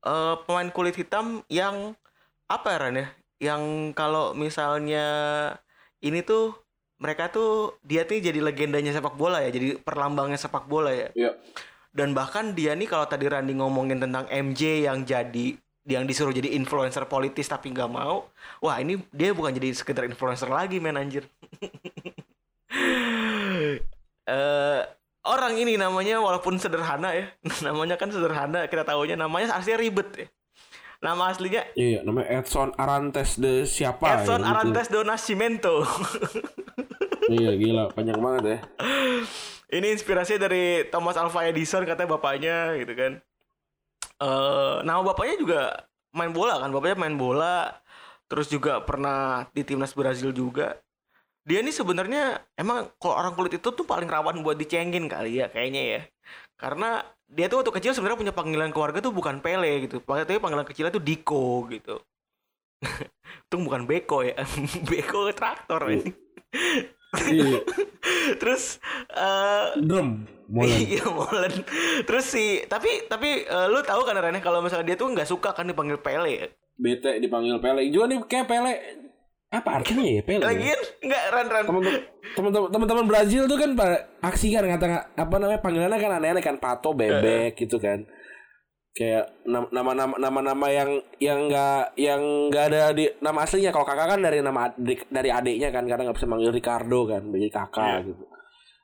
eh, 0.03 0.36
pemain 0.43 0.71
kulit 0.71 0.95
hitam 0.95 1.43
yang 1.47 1.95
apa 2.47 2.67
ya 2.75 2.77
Ran 2.79 2.95
ya? 2.99 3.08
Yang 3.39 3.93
kalau 3.98 4.32
misalnya 4.32 5.06
ini 6.00 6.24
tuh 6.24 6.56
mereka 6.95 7.28
tuh 7.28 7.76
dia 7.84 8.08
tuh 8.08 8.17
jadi 8.24 8.39
legendanya 8.39 8.95
sepak 8.95 9.19
bola 9.19 9.43
ya, 9.43 9.52
jadi 9.52 9.76
perlambangnya 9.80 10.39
sepak 10.39 10.65
bola 10.67 10.95
ya. 10.95 11.10
Iya. 11.12 11.32
Dan 11.95 12.12
bahkan 12.12 12.52
dia 12.56 12.76
nih 12.76 12.88
kalau 12.91 13.08
tadi 13.08 13.28
Randi 13.28 13.56
ngomongin 13.56 14.00
tentang 14.04 14.28
MJ 14.28 14.84
yang 14.84 15.04
jadi 15.08 15.56
yang 15.86 16.10
disuruh 16.10 16.34
jadi 16.34 16.58
influencer 16.58 17.06
politis 17.06 17.45
tapi 17.45 17.69
nggak 17.69 17.91
mau, 17.91 18.26
wah 18.58 18.76
ini 18.82 18.98
dia 19.13 19.38
bukan 19.38 19.54
jadi 19.54 19.69
sekedar 19.69 20.10
influencer 20.10 20.50
lagi 20.50 20.82
men 20.82 20.98
anjir. 20.98 21.30
eh 24.26 24.82
orang 25.26 25.54
ini 25.62 25.78
namanya 25.78 26.17
walaupun 26.17 26.58
sederhana 26.58 27.13
ya, 27.13 27.30
namanya 27.65 28.02
kan 28.02 28.10
sederhana 28.10 28.65
kita 28.65 28.82
tahunya 28.82 29.13
namanya 29.13 29.54
aslinya 29.54 29.78
ribet 29.78 30.10
ya. 30.15 30.28
Nama 31.06 31.24
aslinya 31.30 31.62
Iya, 31.78 32.02
namanya 32.02 32.41
Edson 32.41 32.74
Arantes 32.82 33.38
de 33.38 33.70
siapa 33.70 34.26
Edson 34.26 34.41
ya, 34.41 34.50
gitu. 34.50 34.50
Arantes 34.50 34.88
do 34.89 35.00
Nascimento. 35.06 35.76
Iya, 37.26 37.58
gila, 37.58 37.89
panjang 37.89 38.22
banget 38.22 38.44
ya. 38.46 38.58
Ini 39.74 39.98
inspirasi 39.98 40.38
dari 40.38 40.86
Thomas 40.94 41.18
Alva 41.18 41.50
Edison 41.50 41.82
katanya 41.82 42.13
bapaknya 42.13 42.78
gitu 42.78 42.94
kan. 42.94 43.18
Eh 44.22 44.78
nama 44.86 45.02
bapaknya 45.02 45.36
juga 45.41 45.89
main 46.13 46.30
bola 46.30 46.62
kan, 46.62 46.70
bapaknya 46.70 47.02
main 47.02 47.18
bola. 47.18 47.82
Terus 48.30 48.46
juga 48.50 48.82
pernah 48.86 49.50
di 49.58 49.65
timnas 49.65 49.98
Brazil 49.98 50.38
juga. 50.38 50.78
Dia 51.50 51.65
ini 51.65 51.74
sebenarnya 51.74 52.46
emang 52.58 52.94
kalau 53.02 53.18
orang 53.18 53.34
kulit 53.34 53.58
itu 53.58 53.74
tuh 53.74 53.86
paling 53.89 54.06
rawan 54.06 54.46
buat 54.46 54.58
dicengin 54.58 55.10
kali 55.10 55.41
ya 55.41 55.50
kayaknya 55.50 55.82
ya. 55.82 56.02
Karena 56.62 57.02
dia 57.25 57.49
tuh 57.49 57.61
waktu 57.61 57.73
kecil 57.73 57.91
sebenarnya 57.97 58.21
punya 58.21 58.33
panggilan 58.33 58.69
keluarga 58.69 59.01
tuh 59.01 59.13
bukan 59.13 59.41
Pele 59.41 59.89
gitu. 59.89 59.99
Tapi 60.01 60.38
panggilan 60.38 60.67
kecilnya 60.67 60.93
tuh 60.93 61.03
Diko 61.03 61.65
gitu. 61.69 61.99
itu 63.45 63.55
bukan 63.57 63.88
Beko 63.89 64.21
ya. 64.21 64.38
Beko 64.89 65.31
traktor 65.33 65.81
ini. 65.89 66.11
Terus 68.41 68.77
eh 69.13 69.65
drum. 69.81 70.27
Molen. 70.45 70.77
Iya 70.77 71.09
molen. 71.09 71.53
Terus 72.05 72.25
sih, 72.29 72.69
tapi 72.69 73.09
tapi 73.09 73.49
eh, 73.49 73.65
lu 73.65 73.81
tahu 73.81 74.05
kan 74.05 74.13
Rene 74.13 74.38
kalau 74.45 74.61
misalnya 74.61 74.93
dia 74.93 74.97
tuh 75.01 75.09
nggak 75.09 75.25
suka 75.25 75.57
kan 75.57 75.65
dipanggil 75.65 75.97
Pele 75.97 76.31
ya. 76.38 76.47
Bete 76.77 77.17
dipanggil 77.17 77.57
Pele. 77.57 77.89
Juga 77.89 78.05
nih 78.13 78.19
kayak 78.29 78.45
Pele. 78.45 78.73
Apa 79.53 79.81
artinya 79.81 80.03
ya 80.03 80.21
Pele? 80.25 80.41
ya? 80.41 80.47
Lagian 80.51 80.79
nggak 81.05 81.23
Ran 81.31 81.47
Ran. 81.47 81.63
Teman-teman 82.36 82.69
teman-teman 82.73 83.05
Brazil 83.08 83.45
tuh 83.45 83.58
kan 83.58 83.71
pada 83.77 83.97
aksi 84.19 84.51
kan 84.51 84.65
kata 84.65 85.15
apa 85.15 85.36
namanya 85.39 85.62
panggilannya 85.62 85.99
kan 86.01 86.12
aneh-aneh 86.19 86.43
kan 86.43 86.58
pato 86.58 86.91
bebek 86.91 87.55
gitu 87.55 87.77
kan. 87.77 88.03
Kayak 88.95 89.27
nam- 89.43 89.71
nama-nama 89.75 90.15
nama-nama 90.15 90.67
yang 90.71 90.89
yang 91.19 91.51
enggak 91.51 91.91
yang 91.99 92.21
enggak 92.47 92.63
ada 92.71 92.95
di 92.95 93.12
nama 93.19 93.43
aslinya. 93.43 93.75
Kalau 93.75 93.84
kakak 93.84 94.08
kan 94.15 94.19
dari 94.23 94.39
nama 94.39 94.71
adik 94.71 95.08
dari 95.12 95.29
adiknya 95.31 95.69
kan 95.71 95.84
karena 95.84 96.08
nggak 96.08 96.17
bisa 96.17 96.27
manggil 96.31 96.51
Ricardo 96.51 96.99
kan, 97.03 97.23
jadi 97.27 97.47
kakak 97.51 98.08
gitu. 98.08 98.23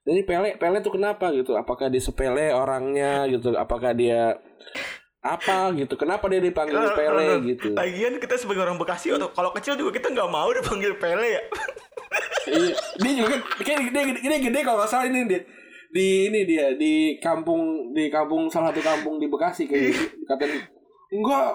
Jadi 0.02 0.21
Pele 0.26 0.50
Pele 0.60 0.78
tuh 0.84 0.93
kenapa 1.00 1.32
gitu? 1.32 1.56
Apakah 1.56 1.88
dia 1.88 2.04
sepele 2.04 2.52
orangnya 2.52 3.24
gitu? 3.32 3.56
Apakah 3.56 3.95
dia 3.95 4.36
apa 5.22 5.70
gitu? 5.78 5.94
Kenapa 5.96 6.26
dia 6.28 6.42
dipanggil 6.42 6.74
Ran, 6.76 6.98
Pele 6.98 7.26
Ran. 7.38 7.46
gitu? 7.46 7.78
Lagian 7.78 8.18
kita 8.18 8.42
sebagai 8.42 8.66
orang 8.66 8.82
Bekasi 8.82 9.14
atau 9.14 9.30
kalau 9.30 9.54
kecil 9.54 9.78
juga 9.78 9.94
kita 9.94 10.10
nggak 10.10 10.30
mau 10.30 10.50
dipanggil 10.50 10.98
Pele 10.98 11.28
ya. 11.30 11.44
Iya, 12.42 12.74
dia 12.98 13.12
juga 13.16 13.28
kan 13.30 13.40
dia, 13.62 13.78
dia, 13.94 14.04
dia 14.18 14.40
gede 14.42 14.60
kalau 14.66 14.82
nggak 14.82 14.90
salah 14.90 15.06
ini 15.06 15.30
dia 15.30 15.42
di 15.92 16.08
ini 16.28 16.40
dia 16.44 16.74
di 16.74 16.94
kampung 17.22 17.94
di 17.94 18.10
kampung 18.10 18.50
salah 18.50 18.74
satu 18.74 18.82
kampung 18.82 19.22
di 19.22 19.30
Bekasi 19.30 19.70
kayak 19.70 19.94
gitu. 19.94 20.04
katanya 20.26 20.58
enggak 21.14 21.48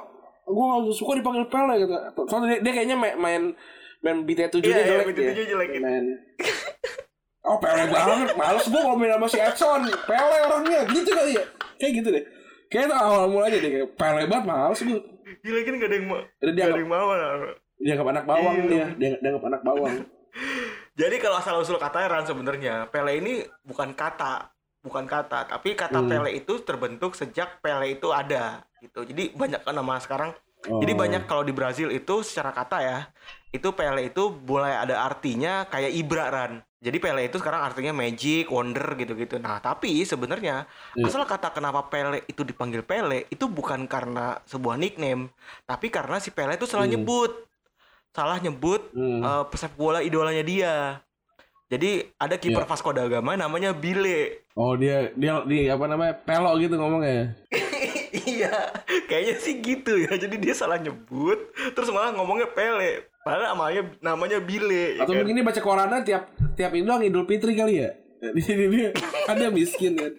gua 0.47 0.65
nggak 0.79 0.95
suka 0.95 1.19
dipanggil 1.19 1.45
Pele 1.51 1.75
gitu 1.83 1.93
soalnya 2.31 2.49
dia, 2.55 2.59
dia 2.63 2.73
kayaknya 2.73 2.97
main 2.97 3.15
main 3.19 3.43
main 4.01 4.19
BT7 4.23 4.61
Iya, 4.61 4.69
nya 4.69 4.77
iya, 4.77 4.85
jelek 4.87 5.07
BT7 5.11 5.21
dia 5.35 5.47
jelek. 5.51 5.69
main 5.83 6.05
oh 7.43 7.57
Pele 7.59 7.83
banget 7.91 8.29
males 8.39 8.65
gua 8.71 8.81
kalau 8.81 8.97
main 8.97 9.11
sama 9.11 9.27
si 9.27 9.39
Edson 9.43 9.83
Pele 10.07 10.37
orangnya 10.47 10.81
gitu 10.87 11.11
kali 11.11 11.33
ya 11.35 11.45
kayak 11.77 11.93
gitu 11.99 12.09
deh 12.15 12.25
kayak 12.67 12.85
itu 12.87 12.97
awal 12.97 13.25
mulanya 13.27 13.59
deh 13.59 13.71
kayak 13.71 13.89
Pele 13.95 14.23
banget 14.27 14.45
males 14.45 14.81
gua 14.81 15.01
Gila 15.43 15.59
kan 15.61 15.73
nggak 15.75 15.89
ada 15.91 15.97
yang 15.97 16.07
mau. 16.07 16.21
Jadi 16.39 16.51
dia 16.53 16.63
Nggak 16.63 16.71
ada 16.71 16.81
yang 16.81 16.91
mau. 16.91 17.07
Dia 17.77 17.93
nggak 17.93 18.09
anak 18.09 18.25
bawang 18.25 18.55
Iya. 18.57 18.87
dia 18.95 19.11
dia 19.17 19.29
nggak 19.31 19.47
anak 19.47 19.63
bawang 19.63 19.95
Jadi 21.01 21.17
kalau 21.19 21.37
asal 21.37 21.55
usul 21.59 21.77
katanya 21.77 22.09
Ran 22.11 22.25
sebenarnya 22.25 22.75
Pele 22.89 23.21
ini 23.21 23.33
bukan 23.63 23.93
kata, 23.93 24.49
bukan 24.81 25.05
kata, 25.05 25.45
tapi 25.47 25.77
kata 25.77 26.01
Hmm. 26.01 26.09
Pele 26.09 26.31
itu 26.35 26.57
terbentuk 26.61 27.13
sejak 27.13 27.61
Pele 27.61 27.93
itu 27.93 28.09
ada 28.11 28.65
gitu. 28.81 29.05
Jadi 29.05 29.33
banyak 29.33 29.61
kan 29.61 29.75
nama 29.75 29.97
sekarang. 29.97 30.33
Jadi 30.65 30.93
Oh. 30.93 30.99
banyak 30.99 31.23
kalau 31.25 31.45
di 31.45 31.53
Brazil 31.53 31.93
itu 31.93 32.25
secara 32.25 32.51
kata 32.51 32.79
ya, 32.81 32.99
itu 33.49 33.69
Pele 33.71 34.09
itu 34.09 34.33
mulai 34.43 34.75
ada 34.75 35.05
artinya 35.05 35.69
kayak 35.69 35.93
Ibra 35.93 36.27
Ran. 36.27 36.53
Jadi 36.77 37.01
Pele 37.01 37.25
itu 37.25 37.41
sekarang 37.41 37.65
artinya 37.65 37.97
magic, 37.97 38.53
wonder 38.53 38.85
gitu-gitu. 38.95 39.41
Nah, 39.41 39.57
tapi 39.65 40.05
sebenarnya 40.05 40.69
Iya. 40.93 41.09
asal 41.09 41.25
kata 41.25 41.49
kenapa 41.51 41.89
Pele 41.89 42.21
itu 42.29 42.45
dipanggil 42.45 42.85
Pele 42.85 43.25
itu 43.33 43.49
bukan 43.49 43.89
karena 43.89 44.37
sebuah 44.45 44.77
nickname, 44.77 45.33
tapi 45.65 45.89
karena 45.89 46.21
si 46.21 46.29
Pele 46.29 46.55
itu 46.55 46.69
salah 46.69 46.85
Hmm. 46.85 47.01
nyebut. 47.01 47.33
Salah 48.12 48.37
nyebut 48.39 48.93
Hmm. 48.93 49.25
eh, 49.25 49.45
pesepak 49.49 49.77
bola 49.77 50.05
idolanya 50.05 50.45
dia. 50.45 50.75
Jadi 51.67 52.15
ada 52.15 52.39
kiper 52.39 52.62
Iya. 52.62 52.69
Vasco 52.69 52.95
da 52.95 53.09
Gama 53.09 53.35
namanya 53.35 53.75
Bile. 53.75 54.47
Oh 54.55 54.77
dia 54.77 55.11
dia 55.17 55.43
di 55.43 55.67
apa 55.67 55.85
namanya 55.85 56.15
pelok 56.15 56.61
gitu 56.62 56.79
ngomongnya. 56.79 57.35
iya, 58.31 58.71
kayaknya 59.05 59.35
sih 59.37 59.59
gitu 59.59 59.99
ya. 59.99 60.15
Jadi 60.15 60.39
dia 60.39 60.55
salah 60.55 60.79
nyebut, 60.79 61.41
terus 61.75 61.91
malah 61.91 62.15
ngomongnya 62.15 62.47
Pele. 62.53 63.09
Padahal 63.27 63.59
namanya 63.59 63.83
namanya 63.99 64.39
Bile. 64.39 64.95
ya 64.95 65.03
Atau 65.03 65.12
kan? 65.12 65.19
mungkin 65.19 65.35
dia 65.35 65.43
baca 65.43 65.59
koranan 65.59 66.01
tiap 66.01 66.31
tiap 66.55 66.71
itu 66.71 66.87
doang 66.87 67.03
Idul 67.03 67.27
Fitri 67.27 67.59
kali 67.59 67.83
ya. 67.83 67.91
Di 68.37 68.39
sini 68.39 68.71
dia 68.71 68.95
kan 69.27 69.35
dia 69.35 69.51
miskin 69.51 69.99
kan. 69.99 70.15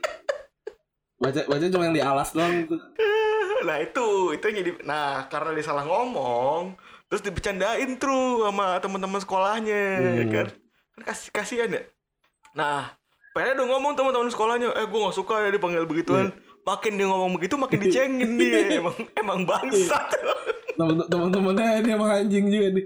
Baca 1.16 1.40
baca 1.48 1.64
cuma 1.66 1.88
yang 1.88 1.96
di 1.96 2.04
alas 2.04 2.30
doang 2.30 2.68
tuh. 2.68 2.78
Nah 3.64 3.80
itu 3.80 4.06
itu 4.36 4.44
jadi. 4.44 4.72
Nah 4.84 5.26
karena 5.26 5.50
dia 5.50 5.64
salah 5.64 5.82
ngomong, 5.82 6.76
terus 7.08 7.24
dibecandain 7.24 7.96
tuh 7.96 8.44
sama 8.44 8.78
teman-teman 8.78 9.18
sekolahnya, 9.18 9.82
ya 10.14 10.22
Hmm. 10.22 10.30
kan? 10.30 10.48
Kan 10.94 11.04
kasih 11.08 11.30
kasihan 11.32 11.70
ya. 11.72 11.82
Nah 12.54 12.92
Pele 13.32 13.54
udah 13.54 13.66
ngomong 13.68 13.94
teman-teman 13.94 14.28
sekolahnya, 14.28 14.74
eh 14.74 14.84
gue 14.84 15.00
gak 15.00 15.14
suka 15.14 15.46
ya 15.46 15.50
dipanggil 15.50 15.86
begituan. 15.86 16.34
Makin 16.62 16.98
dia 16.98 17.06
ngomong 17.06 17.32
begitu, 17.34 17.54
makin 17.56 17.80
dicengin 17.80 18.36
dia. 18.36 18.66
Emang 18.82 18.98
emang 19.14 19.40
bangsat. 19.42 20.10
Temen-temennya 20.78 21.82
dia 21.82 21.94
emang 21.98 22.12
anjing 22.14 22.46
juga 22.48 22.68
nih. 22.78 22.86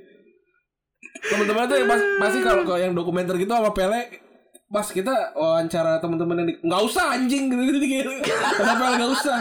Temen-temen 1.22 1.64
tuh 1.68 1.78
pas, 1.86 2.02
pasti 2.24 2.40
kalau 2.42 2.64
kalau 2.64 2.80
yang 2.80 2.94
dokumenter 2.96 3.36
gitu 3.36 3.52
sama 3.52 3.76
Pele 3.76 4.02
pas 4.72 4.88
kita 4.88 5.36
wawancara 5.36 6.00
teman-teman 6.00 6.48
yang 6.48 6.50
nggak 6.64 6.82
usah 6.88 7.12
anjing 7.20 7.52
gitu 7.52 7.62
gitu 7.76 7.78
gitu. 7.84 8.12
Kata 8.24 8.74
Pele 8.80 8.96
nggak 8.96 9.12
usah. 9.12 9.38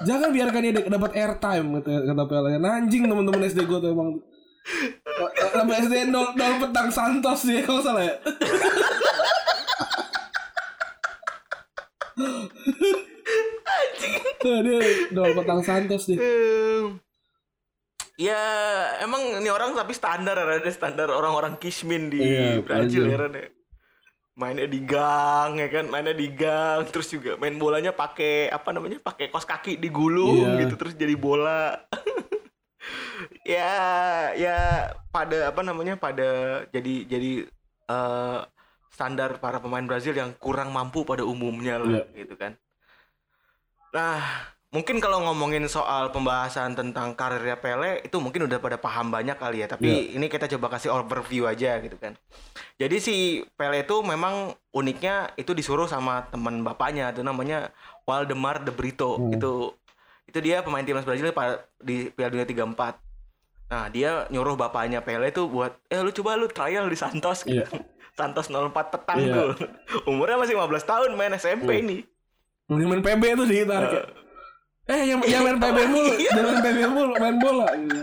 Jangan 0.00 0.32
biarkan 0.32 0.60
dia 0.64 0.72
dapat 0.88 1.10
airtime 1.14 1.66
kata 1.80 1.90
kata 2.10 2.24
Pele. 2.26 2.50
Nah, 2.58 2.80
anjing 2.80 3.06
teman-teman 3.06 3.46
SD 3.46 3.68
gue 3.68 3.78
tuh 3.78 3.90
emang. 3.94 4.18
Sampai 5.50 5.82
SD 5.82 6.08
nol, 6.08 6.32
nol 6.36 6.54
petang 6.62 6.88
Santos 6.92 7.44
dia 7.44 7.60
kalau 7.64 7.82
salah 7.82 8.04
ya. 8.06 8.14
Tuh, 14.40 14.58
dia 14.64 14.78
nol 15.12 15.30
petang 15.36 15.60
Santos 15.60 16.08
Em, 16.08 16.96
ya 18.20 18.42
emang 19.00 19.40
ini 19.40 19.48
orang 19.48 19.72
tapi 19.72 19.96
standar 19.96 20.36
ada 20.36 20.60
standar 20.68 21.08
orang-orang 21.08 21.56
kismin 21.56 22.12
di 22.12 22.20
Iya, 22.20 22.60
Brazil 22.60 23.08
ya 23.08 23.16
Ran, 23.16 23.32
ya. 23.32 23.48
mainnya 24.36 24.68
di 24.68 24.80
gang 24.84 25.56
ya 25.56 25.68
kan 25.68 25.88
mainnya 25.88 26.12
di 26.12 26.28
gang 26.28 26.84
terus 26.84 27.08
juga 27.08 27.36
main 27.36 27.56
bolanya 27.56 27.92
pakai 27.92 28.48
apa 28.48 28.68
namanya 28.70 29.00
pakai 29.00 29.28
kos 29.28 29.48
kaki 29.48 29.76
digulung 29.76 30.36
Iya. 30.36 30.60
gitu 30.64 30.74
terus 30.76 30.94
jadi 30.94 31.16
bola 31.16 31.80
ya 33.48 33.72
ya 34.36 34.56
pada 35.08 35.48
apa 35.48 35.60
namanya 35.60 35.96
pada 35.96 36.28
jadi 36.68 37.08
jadi 37.08 37.32
eh, 37.88 38.40
standar 38.90 39.40
para 39.40 39.58
pemain 39.58 39.84
Brazil 39.84 40.12
yang 40.12 40.36
kurang 40.36 40.70
mampu 40.70 41.04
pada 41.04 41.24
umumnya 41.24 41.80
lah 41.80 42.04
gitu 42.12 42.36
kan 42.36 42.52
nah 43.90 44.20
mungkin 44.70 45.02
kalau 45.02 45.18
ngomongin 45.26 45.66
soal 45.66 46.14
pembahasan 46.14 46.78
tentang 46.78 47.18
karirnya 47.18 47.58
Pele 47.58 48.06
itu 48.06 48.22
mungkin 48.22 48.46
udah 48.46 48.62
pada 48.62 48.78
paham 48.78 49.10
banyak 49.10 49.34
kali 49.34 49.62
ya. 49.62 49.68
Tapi 49.68 50.14
ini 50.14 50.30
kita 50.30 50.46
coba 50.56 50.78
kasih 50.78 50.94
overview 50.94 51.50
aja 51.50 51.82
gitu 51.82 51.98
kan. 51.98 52.14
Jadi 52.78 52.96
si 53.02 53.16
Pele 53.58 53.82
itu 53.82 53.98
memang 54.00 54.54
uniknya 54.70 55.34
itu 55.34 55.50
disuruh 55.52 55.90
sama 55.90 56.30
teman 56.30 56.62
bapaknya 56.62 57.10
itu 57.10 57.26
namanya 57.26 57.74
Waldemar 58.06 58.62
de 58.62 58.70
Brito. 58.70 59.18
Itu 59.34 59.74
itu 60.30 60.38
dia 60.38 60.62
pemain 60.62 60.86
timnas 60.86 61.02
Brazil 61.02 61.34
di 61.82 62.06
Piala 62.14 62.30
Dunia 62.30 62.46
34. 62.46 62.94
Nah, 63.70 63.86
dia 63.90 64.26
nyuruh 64.30 64.54
bapaknya 64.54 65.02
Pele 65.02 65.30
itu 65.30 65.46
buat 65.50 65.74
eh 65.90 65.98
lu 65.98 66.14
coba 66.14 66.38
lu 66.38 66.46
trial 66.46 66.86
di 66.86 66.94
Santos 66.94 67.42
gitu. 67.42 67.66
Iya. 67.66 67.66
Santos 68.18 68.50
04 68.50 68.70
petang 68.70 69.18
Iya. 69.18 69.34
tuh. 69.34 69.50
Umurnya 70.10 70.38
masih 70.38 70.54
15 70.54 70.86
tahun 70.86 71.10
main 71.18 71.34
SMP 71.34 71.82
ini. 71.82 72.06
Mungkin 72.70 72.86
main 72.86 73.02
PB 73.02 73.22
tuh 73.34 73.46
ditarik. 73.50 73.90
ya. 73.90 74.02
Eh 74.86 75.00
yang 75.06 75.20
yang 75.22 75.42
main 75.42 75.58
PB 75.58 75.78
mulu, 75.86 76.12
Iya. 76.14 76.30
jangan 76.32 76.50
main 76.50 76.64
PB 76.64 76.78
mulu, 76.88 77.12
main 77.14 77.36
bola. 77.36 77.68
Gitu. 77.74 78.00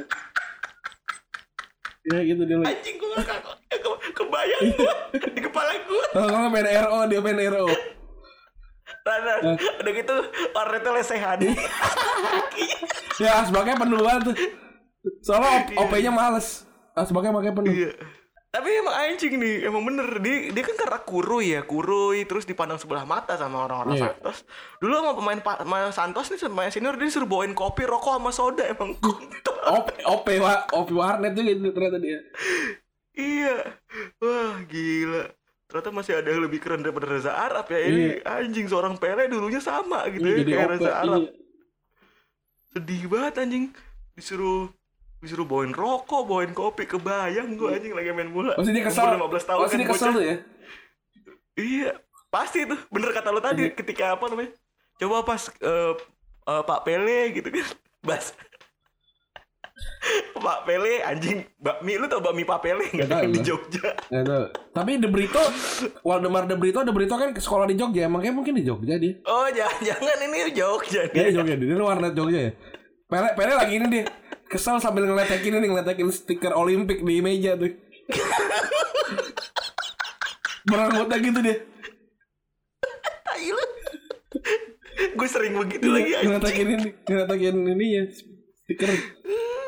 Ya 2.08 2.20
gitu 2.24 2.42
dia. 2.44 2.56
Anjing 2.62 2.96
gua 2.96 3.20
gak 3.20 3.40
ke- 3.68 4.02
kebayang 4.16 4.62
gua 4.74 4.94
di 5.28 5.42
kepala 5.42 5.72
gua. 5.84 6.06
Kalau 6.10 6.28
nggak 6.30 6.52
main 6.54 6.68
RO, 6.80 6.98
dia 7.06 7.20
main 7.20 7.40
RO. 7.44 7.68
Nah, 9.04 9.18
nah, 9.20 9.36
udah 9.56 9.92
gitu 9.94 10.16
warnanya 10.52 10.92
lesehan. 10.94 11.40
Ya 13.18 13.32
asbaknya 13.42 13.76
penuh 13.76 14.00
banget 14.00 14.32
tuh. 14.32 14.36
Soalnya 15.22 15.50
op 15.76 15.88
OP-nya 15.88 16.12
males. 16.12 16.64
Asbaknya 16.94 17.32
makanya 17.32 17.56
penuh. 17.56 17.74
Tapi 18.48 18.70
emang 18.80 18.96
anjing 18.96 19.34
nih, 19.38 19.68
emang 19.68 19.84
bener 19.84 20.08
dia, 20.24 20.50
dia 20.50 20.64
kan 20.64 20.76
karena 20.80 21.00
kurui 21.04 21.52
ya, 21.52 21.62
kurui 21.62 22.24
terus 22.24 22.48
dipandang 22.48 22.80
sebelah 22.80 23.04
mata 23.04 23.36
sama 23.36 23.68
orang-orang 23.68 24.00
Iya. 24.00 24.04
Santos. 24.16 24.48
Dulu 24.80 24.94
sama 24.98 25.12
pemain 25.14 25.40
pemain 25.44 25.92
Santos 25.92 26.32
nih 26.32 26.40
pemain 26.48 26.72
senior 26.72 26.96
dia 26.96 27.06
disuruh 27.06 27.28
bawain 27.28 27.52
kopi, 27.52 27.84
rokok 27.84 28.18
sama 28.18 28.32
soda 28.32 28.64
emang. 28.66 28.96
OP 29.68 29.88
OP 30.00 30.28
wa 30.40 30.64
OP 30.74 30.90
warnet 30.96 31.36
tuh 31.36 31.44
gitu 31.44 31.70
ternyata 31.76 32.00
dia. 32.00 32.20
Iya. 33.14 33.56
Wah, 34.24 34.64
gila. 34.64 35.24
Ternyata 35.68 35.90
masih 35.92 36.14
ada 36.16 36.32
yang 36.32 36.48
lebih 36.48 36.64
keren 36.64 36.80
daripada 36.80 37.12
Reza 37.12 37.36
Arab 37.36 37.68
ya. 37.68 37.80
Ini 37.84 38.04
anjing 38.24 38.72
seorang 38.72 38.96
Pele 38.96 39.28
dulunya 39.28 39.60
sama 39.60 40.08
gitu 40.08 40.24
ya 40.24 40.32
Iya. 40.32 40.40
Jadi 40.40 40.52
kayak. 40.56 40.70
Reza 40.72 40.92
Arab. 40.96 41.20
Iya. 41.20 41.32
Sedih 42.72 43.04
banget 43.12 43.34
anjing. 43.44 43.66
Disuruh 44.16 44.72
disuruh 45.18 45.50
bawain 45.50 45.74
rokok, 45.74 46.30
bawain 46.30 46.54
kopi, 46.54 46.86
kebayang 46.86 47.58
gua 47.58 47.74
anjing 47.74 47.94
lagi 47.94 48.14
main 48.14 48.30
bola. 48.30 48.54
Pasti 48.54 48.72
dia 48.74 48.86
kesel. 48.86 49.18
Umur 49.18 49.34
15 49.34 49.50
tahun 49.50 49.62
Pasti 49.66 49.76
kan 49.82 49.82
dia 49.82 50.14
tuh 50.14 50.24
ya. 50.24 50.36
Iya, 51.58 51.92
pasti 52.30 52.60
tuh. 52.70 52.80
Bener 52.94 53.10
kata 53.10 53.34
lo 53.34 53.42
tadi 53.42 53.74
ketika 53.74 54.14
apa 54.14 54.30
namanya? 54.30 54.54
Coba 55.02 55.26
pas 55.26 55.50
eh, 55.50 55.94
eh, 56.46 56.64
Pak 56.66 56.80
Pele 56.86 57.34
gitu 57.34 57.50
kan. 57.50 57.66
Bas. 58.08 58.34
Pak 60.38 60.70
Pele 60.70 61.02
anjing 61.02 61.46
bakmi 61.58 61.98
lu 61.98 62.06
tau 62.10 62.22
bakmi 62.22 62.46
Pak 62.46 62.62
Pele 62.62 62.86
nggak 62.94 63.10
Nggak 63.10 63.10
tahu 63.10 63.34
di. 63.34 63.40
Jogja 63.42 63.90
tahu. 64.10 64.46
Tapi 64.74 64.92
De 65.02 65.10
Brito, 65.10 65.42
Waldemar 66.06 66.46
De 66.46 66.58
Brito, 66.58 66.86
De 66.86 66.94
Brito 66.94 67.14
kan 67.18 67.34
sekolah 67.34 67.66
di 67.66 67.74
Jogja, 67.74 68.06
makanya 68.06 68.38
mungkin 68.38 68.54
di 68.58 68.66
Jogja 68.66 69.02
dia. 69.02 69.18
oh 69.26 69.50
jangan 69.50 69.82
jangan 69.82 70.18
ini 70.30 70.38
Jogja 70.54 71.02
Dia 71.10 71.30
di 71.30 71.30
nih 71.30 71.34
Jogja, 71.42 71.56
dia 71.58 71.78
warnet 71.82 72.14
Jogja 72.14 72.40
ya. 72.50 72.52
Pele, 73.10 73.30
Pele 73.34 73.54
lagi 73.58 73.74
ini 73.82 73.88
dia 73.90 74.04
kesel 74.48 74.80
sambil 74.80 75.06
ngeletekin 75.08 75.60
ini 75.60 75.68
ngeletekin 75.72 76.10
stiker 76.12 76.56
Olimpik 76.56 77.04
di 77.04 77.20
meja 77.20 77.56
tuh. 77.60 77.76
Berangkutnya 80.68 81.18
gitu 81.24 81.40
dia. 81.44 81.56
Tai 83.24 83.48
lu 83.52 83.66
gue 84.98 85.28
sering 85.30 85.54
begitu 85.54 85.88
lagi 85.94 86.14
anjing 86.18 86.30
Ngeletekin 86.34 86.68
ini, 86.74 86.90
ngeletekin 87.06 87.56
ini 87.78 87.86
ya 87.88 88.04
stiker. 88.66 88.90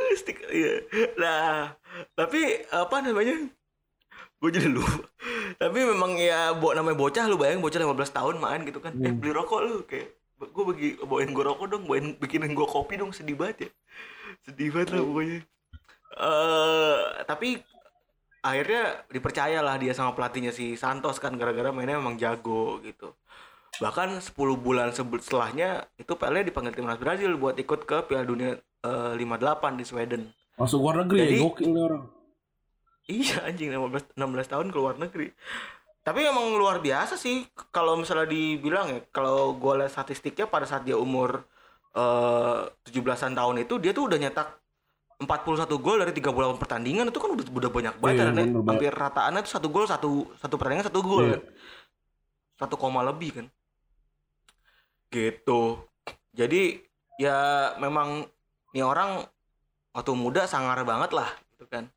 Stiker, 0.10 0.50
iya. 0.50 0.84
Nah, 1.22 1.78
tapi 2.18 2.65
apa 2.74 2.96
namanya? 3.06 3.46
Gue 4.42 4.50
jadi 4.50 4.65
lupa. 4.65 5.06
Tapi 5.62 5.80
memang 5.86 6.18
ya 6.18 6.56
buat 6.58 6.74
namanya 6.74 6.98
bocah 6.98 7.30
lu 7.30 7.38
bayangin 7.38 7.62
bocah 7.62 7.78
15 7.78 8.18
tahun 8.18 8.36
main 8.42 8.65
gitu 8.65 8.82
kan. 8.82 8.98
Eh 9.06 9.13
beli 9.13 9.32
rokok 9.36 9.60
lu 9.62 9.86
kayak 9.86 10.15
gue 10.39 10.63
bagi 10.65 10.89
bawain 11.04 11.30
gue 11.30 11.44
rokok 11.46 11.68
dong, 11.68 11.84
bawain 11.86 12.15
bikinin 12.18 12.58
gue 12.58 12.68
kopi 12.68 12.98
dong 12.98 13.13
sedih 13.13 13.38
banget 13.38 13.68
ya. 13.68 13.70
Sedih 14.46 14.70
banget 14.74 14.96
lah 14.96 15.04
pokoknya. 15.04 15.39
Eh 16.20 16.98
tapi 17.26 17.50
akhirnya 18.39 19.04
dipercayalah 19.12 19.76
dia 19.78 19.92
sama 19.92 20.15
pelatihnya 20.15 20.56
si 20.56 20.80
Santos 20.80 21.20
kan 21.20 21.36
gara-gara 21.36 21.70
mainnya 21.70 22.00
memang 22.00 22.15
jago 22.15 22.80
gitu. 22.82 23.13
Bahkan 23.78 24.20
10 24.20 24.34
bulan 24.60 24.89
setelahnya 24.92 25.86
itu 25.96 26.18
Pele 26.18 26.42
dipanggil 26.42 26.74
timnas 26.74 26.98
Brazil 26.98 27.38
buat 27.38 27.54
ikut 27.56 27.86
ke 27.86 28.10
Piala 28.10 28.26
Dunia 28.26 28.58
eh, 28.58 29.13
58 29.15 29.80
di 29.80 29.86
Sweden. 29.86 30.22
Masuk 30.58 30.82
luar 30.84 31.06
negeri 31.06 31.20
Jadi- 31.24 31.38
ya, 31.38 31.44
gokil 31.46 31.72
orang. 31.78 32.04
Iya 33.10 33.36
anjing 33.50 33.74
15 33.74 34.13
16 34.18 34.52
tahun 34.54 34.68
ke 34.70 34.78
luar 34.78 34.96
negeri. 35.02 35.34
Tapi 36.00 36.26
emang 36.26 36.54
luar 36.58 36.82
biasa 36.82 37.18
sih 37.18 37.46
kalau 37.70 37.98
misalnya 37.98 38.30
dibilang 38.30 38.88
ya 38.89 39.00
kalau 39.10 39.54
gue 39.54 39.74
lihat 39.82 39.94
statistiknya 39.94 40.50
pada 40.50 40.65
saat 40.65 40.86
dia 40.86 40.98
umur 40.98 41.46
eh 41.89 42.60
17-an 42.86 43.34
tahun 43.34 43.56
itu 43.63 43.73
dia 43.78 43.91
tuh 43.91 44.06
udah 44.06 44.17
nyetak 44.17 44.47
41 45.19 45.67
gol 45.78 45.99
dari 45.99 46.15
38 46.15 46.32
pertandingan 46.56 47.12
itu 47.12 47.19
kan 47.19 47.30
udah, 47.36 47.45
udah 47.45 47.69
banyak 47.69 47.95
banget 47.99 48.15
Iya, 48.15 48.21
kan, 48.21 48.28
ya. 48.28 48.34
bener 48.34 48.47
banget. 48.56 48.69
hampir 48.71 48.91
rataannya 48.95 49.41
tuh 49.43 49.52
satu 49.52 49.67
gol 49.67 49.86
satu 49.86 50.10
satu 50.38 50.56
pertandingan 50.56 50.88
satu 50.88 50.99
gol 51.02 51.23
Iya. 51.25 51.32
kan. 51.36 51.41
Satu 52.60 52.75
koma 52.75 53.02
lebih 53.02 53.30
kan. 53.36 53.45
Gitu. 55.10 55.62
Jadi 56.32 56.80
ya 57.17 57.38
memang 57.78 58.23
nih 58.71 58.86
orang 58.86 59.25
waktu 59.91 60.12
muda 60.13 60.45
sangar 60.45 60.80
banget 60.84 61.12
lah 61.12 61.28
gitu 61.52 61.65
kan. 61.67 61.89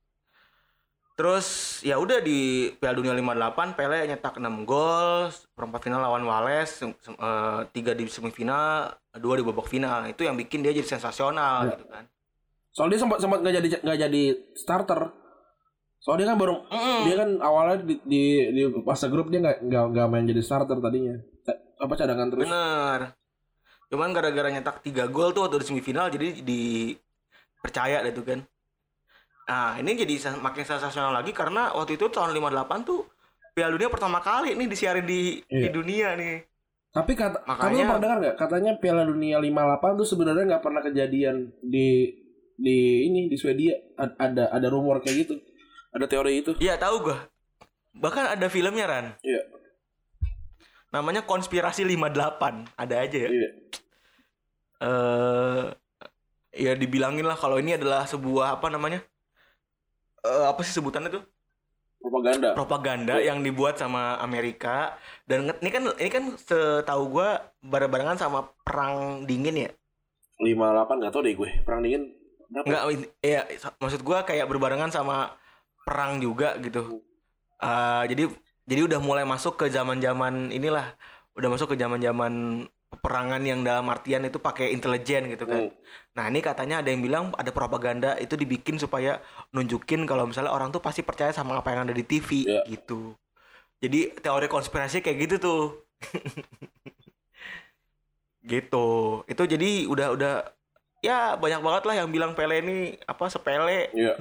Terus 1.12 1.46
ya 1.84 2.00
udah 2.00 2.18
di 2.18 2.72
Piala 2.74 2.96
Dunia 2.96 3.12
58 3.12 3.76
Pele 3.76 4.08
nyetak 4.08 4.40
6 4.40 4.64
gol, 4.64 5.28
perempat 5.52 5.84
final 5.84 6.00
lawan 6.00 6.24
Wales, 6.24 6.80
eh, 6.80 7.60
tiga 7.70 7.92
di 7.92 8.08
semifinal, 8.08 8.96
dua 9.14 9.34
di 9.36 9.42
babak 9.42 9.66
final. 9.66 10.06
Itu 10.06 10.22
yang 10.22 10.34
bikin 10.34 10.60
dia 10.60 10.72
jadi 10.72 10.88
sensasional 10.88 11.66
Ya. 11.66 11.70
gitu 11.74 11.84
kan. 11.86 12.04
Soalnya 12.70 12.92
dia 12.92 13.00
sempat 13.00 13.18
sempat 13.18 13.38
nggak 13.40 13.54
jadi 13.54 13.68
nggak 13.80 13.98
jadi 14.00 14.22
starter. 14.54 15.00
Soalnya 15.98 16.18
dia 16.18 16.28
kan 16.28 16.38
baru 16.38 16.54
Mm. 16.66 17.00
dia 17.04 17.16
kan 17.16 17.30
awalnya 17.38 17.76
di 17.80 17.94
di, 18.02 18.22
di 18.50 18.62
fase 18.82 19.06
grup 19.06 19.28
dia 19.28 19.38
nggak 19.38 19.58
nggak 19.62 19.84
nggak 19.92 20.06
main 20.08 20.24
jadi 20.24 20.40
starter 20.40 20.78
tadinya. 20.78 21.16
Apa 21.76 21.92
cadangan 21.94 22.28
terus? 22.28 22.46
Bener. 22.46 23.00
Cuman 23.86 24.08
gara-gara 24.10 24.48
nyetak 24.48 24.80
3 24.80 25.04
gol 25.06 25.30
tuh 25.30 25.44
waktu 25.44 25.58
di 25.58 25.66
semifinal 25.66 26.08
jadi 26.08 26.40
dipercaya 26.40 28.00
deh 28.00 28.12
tuh 28.12 28.24
kan. 28.24 28.40
Nah, 29.42 29.76
ini 29.76 29.92
jadi 29.92 30.14
makin 30.38 30.64
sensasional 30.64 31.12
lagi 31.12 31.30
karena 31.30 31.74
waktu 31.74 31.94
itu 31.94 32.08
tahun 32.08 32.32
58 32.32 32.88
tuh 32.88 33.04
Piala 33.52 33.68
Dunia 33.70 33.92
pertama 33.92 34.16
kali 34.18 34.54
nih 34.54 34.64
disiarin 34.64 35.04
di 35.04 35.44
di 35.44 35.60
Iya. 35.60 35.70
dunia 35.70 36.08
nih. 36.16 36.36
Tapi 36.92 37.12
kata 37.16 37.40
kamu 37.40 37.48
Makanya- 37.48 37.88
pernah 37.88 38.02
dengar 38.04 38.18
nggak? 38.20 38.36
Katanya 38.36 38.72
Piala 38.76 39.02
Dunia 39.02 39.40
58 39.40 39.96
tuh 39.96 40.04
sebenarnya 40.04 40.44
nggak 40.46 40.64
pernah 40.64 40.82
kejadian 40.84 41.36
di 41.58 42.12
di 42.52 42.76
ini 43.08 43.26
di 43.26 43.36
Swedia. 43.36 43.72
A- 43.96 44.12
Ada 44.20 44.52
ada 44.52 44.66
rumor 44.68 45.00
kayak 45.00 45.16
gitu. 45.24 45.34
Ada 45.90 46.04
teori 46.04 46.44
itu. 46.44 46.52
Iya, 46.60 46.76
tahu 46.76 47.08
gua. 47.08 47.18
Bahkan 47.92 48.36
ada 48.36 48.46
filmnya 48.48 48.84
Ran. 48.84 49.06
Iya. 49.20 49.40
Namanya 50.92 51.24
Konspirasi 51.24 51.80
58. 51.82 52.68
Ada 52.76 52.94
aja 53.00 53.18
ya. 53.18 53.30
Iya. 53.30 53.50
eh 54.82 55.64
ya 56.52 56.74
dibilangin 56.74 57.22
lah 57.22 57.38
kalau 57.38 57.56
ini 57.56 57.78
adalah 57.78 58.02
sebuah 58.02 58.58
apa 58.58 58.66
namanya? 58.66 58.98
Eh 60.20 60.44
apa 60.44 60.60
sih 60.60 60.74
sebutannya 60.74 61.08
tuh? 61.08 61.24
Propaganda. 62.02 62.48
propaganda 62.58 63.14
yang 63.22 63.46
dibuat 63.46 63.78
sama 63.78 64.18
Amerika 64.18 64.98
dan 65.24 65.54
ini 65.62 65.70
kan 65.70 65.82
ini 65.96 66.10
kan 66.10 66.24
setahu 66.34 67.14
gua 67.14 67.40
bareng-barengan 67.62 68.18
sama 68.18 68.50
perang 68.66 69.22
dingin 69.22 69.70
ya 69.70 69.70
58 70.42 70.98
nggak 70.98 71.12
tahu 71.14 71.22
deh 71.22 71.34
gue. 71.38 71.50
Perang 71.62 71.80
dingin 71.86 72.10
berapa? 72.50 72.66
nggak 72.66 72.82
ya 73.22 73.40
maksud 73.78 74.02
gua 74.02 74.26
kayak 74.26 74.50
berbarengan 74.50 74.90
sama 74.90 75.38
perang 75.86 76.18
juga 76.18 76.58
gitu 76.58 77.00
Eh, 77.62 78.04
jadi 78.10 78.26
jadi 78.66 78.80
udah 78.90 78.98
mulai 78.98 79.22
masuk 79.22 79.54
ke 79.54 79.70
zaman-zaman 79.70 80.50
inilah 80.50 80.98
udah 81.38 81.48
masuk 81.54 81.74
ke 81.74 81.76
zaman-zaman 81.78 82.66
peperangan 82.92 83.40
yang 83.40 83.64
dalam 83.64 83.88
artian 83.88 84.22
itu 84.22 84.36
pakai 84.36 84.70
intelijen 84.70 85.26
gitu 85.26 85.48
kan 85.48 85.66
Hmm. 85.66 85.74
Nah 86.12 86.28
ini 86.28 86.44
katanya 86.44 86.84
ada 86.84 86.92
yang 86.92 87.00
bilang 87.00 87.32
ada 87.40 87.48
propaganda 87.50 88.20
itu 88.20 88.36
dibikin 88.36 88.76
supaya 88.76 89.24
nunjukin 89.48 90.04
kalau 90.04 90.28
misalnya 90.28 90.52
orang 90.52 90.68
tuh 90.68 90.84
pasti 90.84 91.00
percaya 91.00 91.32
sama 91.32 91.56
apa 91.56 91.72
yang 91.72 91.88
ada 91.88 91.96
di 91.96 92.04
TV 92.04 92.44
Iya. 92.44 92.68
gitu. 92.68 93.16
Jadi 93.80 94.20
teori 94.20 94.44
konspirasi 94.44 95.00
kayak 95.00 95.18
gitu 95.24 95.36
tuh. 95.40 95.62
gitu. 98.44 99.22
Itu 99.24 99.42
jadi 99.46 99.88
udah 99.88 100.08
udah 100.12 100.34
ya 101.02 101.34
banyak 101.34 101.64
banget 101.64 101.82
lah 101.88 101.94
yang 102.04 102.08
bilang 102.12 102.36
Pele 102.36 102.60
ini 102.60 102.76
apa 103.08 103.32
sepele. 103.32 103.88
Iya. 103.96 104.12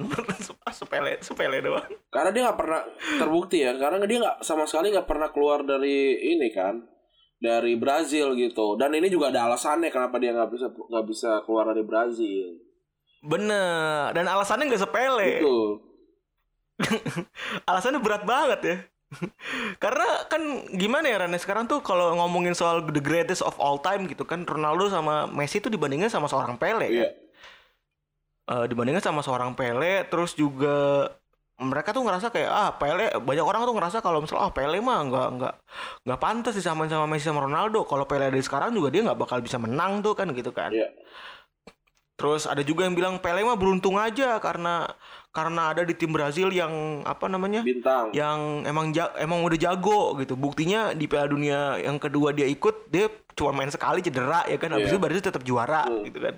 sepele 0.72 1.20
sepele 1.20 1.60
doang. 1.60 1.84
Karena 2.08 2.32
dia 2.32 2.42
nggak 2.48 2.58
pernah 2.58 2.80
terbukti 3.20 3.68
ya. 3.68 3.76
Karena 3.76 4.00
dia 4.08 4.18
nggak 4.18 4.36
sama 4.40 4.64
sekali 4.64 4.96
nggak 4.96 5.04
pernah 5.04 5.28
keluar 5.28 5.60
dari 5.60 6.16
ini 6.24 6.48
kan. 6.48 6.88
Dari 7.42 7.74
Brazil 7.74 8.38
gitu. 8.38 8.78
Dan 8.78 8.94
ini 8.94 9.10
juga 9.10 9.34
ada 9.34 9.50
alasannya 9.50 9.90
kenapa 9.90 10.22
dia 10.22 10.30
nggak 10.30 10.50
bisa 10.54 10.66
nggak 10.70 11.06
bisa 11.10 11.30
keluar 11.42 11.74
dari 11.74 11.82
Brazil. 11.82 12.62
Bener. 13.18 14.14
Dan 14.14 14.30
alasannya 14.30 14.70
nggak 14.70 14.82
sepele. 14.86 15.30
Betul. 15.42 15.68
alasannya 17.68 17.98
berat 17.98 18.22
banget 18.22 18.60
ya. 18.62 18.76
Karena 19.82 20.24
kan 20.24 20.40
gimana 20.72 21.04
ya 21.04 21.20
Rane 21.20 21.36
sekarang 21.36 21.68
tuh 21.68 21.84
kalau 21.84 22.16
ngomongin 22.16 22.56
soal 22.56 22.80
the 22.86 23.02
greatest 23.02 23.44
of 23.44 23.52
all 23.60 23.76
time 23.76 24.08
gitu 24.08 24.24
kan 24.24 24.48
Ronaldo 24.48 24.88
sama 24.88 25.28
Messi 25.28 25.60
tuh 25.60 25.68
dibandingin 25.68 26.08
sama 26.08 26.30
seorang 26.30 26.56
Pele 26.56 26.88
Iya. 26.88 27.10
kan. 27.12 27.12
Eh, 28.42 28.64
dibandingkan 28.72 29.04
sama 29.04 29.20
seorang 29.20 29.52
Pele 29.52 30.08
terus 30.08 30.32
juga 30.32 31.06
mereka 31.62 31.90
tuh 31.90 32.02
ngerasa 32.02 32.28
kayak 32.28 32.50
ah 32.50 32.70
Pele 32.72 33.14
banyak 33.14 33.40
orang 33.40 33.62
tuh 33.62 33.72
ngerasa 33.72 33.98
kalau 33.98 34.18
misalnya 34.18 34.44
ah 34.44 34.52
Pele 34.52 34.78
mah 34.78 34.98
nggak 35.02 35.28
nggak 35.32 35.54
nggak 36.02 36.18
pantas 36.18 36.52
disamain 36.52 36.86
sama 36.86 37.06
Messi 37.06 37.24
sama 37.24 37.40
Ronaldo 37.40 37.82
kalau 37.82 38.02
Pele 38.02 38.26
dari 38.26 38.40
sekarang 38.40 38.70
juga 38.70 38.88
dia 38.88 39.02
nggak 39.02 39.16
bakal 39.16 39.38
bisa 39.38 39.56
menang 39.56 40.00
tuh 40.00 40.12
kan 40.12 40.28
gitu 40.30 40.50
kan 40.50 40.68
Iya. 40.68 40.90
terus 42.12 42.44
ada 42.44 42.60
juga 42.60 42.82
yang 42.82 42.92
bilang 42.92 43.18
Pele 43.18 43.40
mah 43.40 43.54
beruntung 43.54 43.96
aja 43.96 44.36
karena 44.38 44.86
karena 45.28 45.62
ada 45.68 45.82
di 45.82 45.90
tim 45.92 46.10
Brazil 46.10 46.50
yang 46.50 46.70
apa 47.02 47.24
namanya 47.24 47.62
Bintang. 47.62 48.12
yang 48.12 48.62
emang 48.62 48.90
ja- 48.90 49.16
emang 49.16 49.40
udah 49.40 49.56
jago 49.56 50.14
gitu 50.16 50.34
buktinya 50.34 50.92
di 50.92 51.06
Piala 51.06 51.26
Dunia 51.26 51.60
yang 51.78 51.96
kedua 51.96 52.30
dia 52.30 52.44
ikut 52.44 52.86
dia 52.86 53.08
cuma 53.32 53.50
main 53.52 53.68
sekali 53.68 54.00
cedera 54.00 54.44
ya 54.44 54.54
kan 54.56 54.70
habis 54.70 54.86
Iya. 54.86 54.92
itu 54.92 55.00
Brazil 55.00 55.24
tetap 55.24 55.42
juara 55.42 55.82
Hmm. 55.82 56.04
gitu 56.04 56.20
kan 56.20 56.36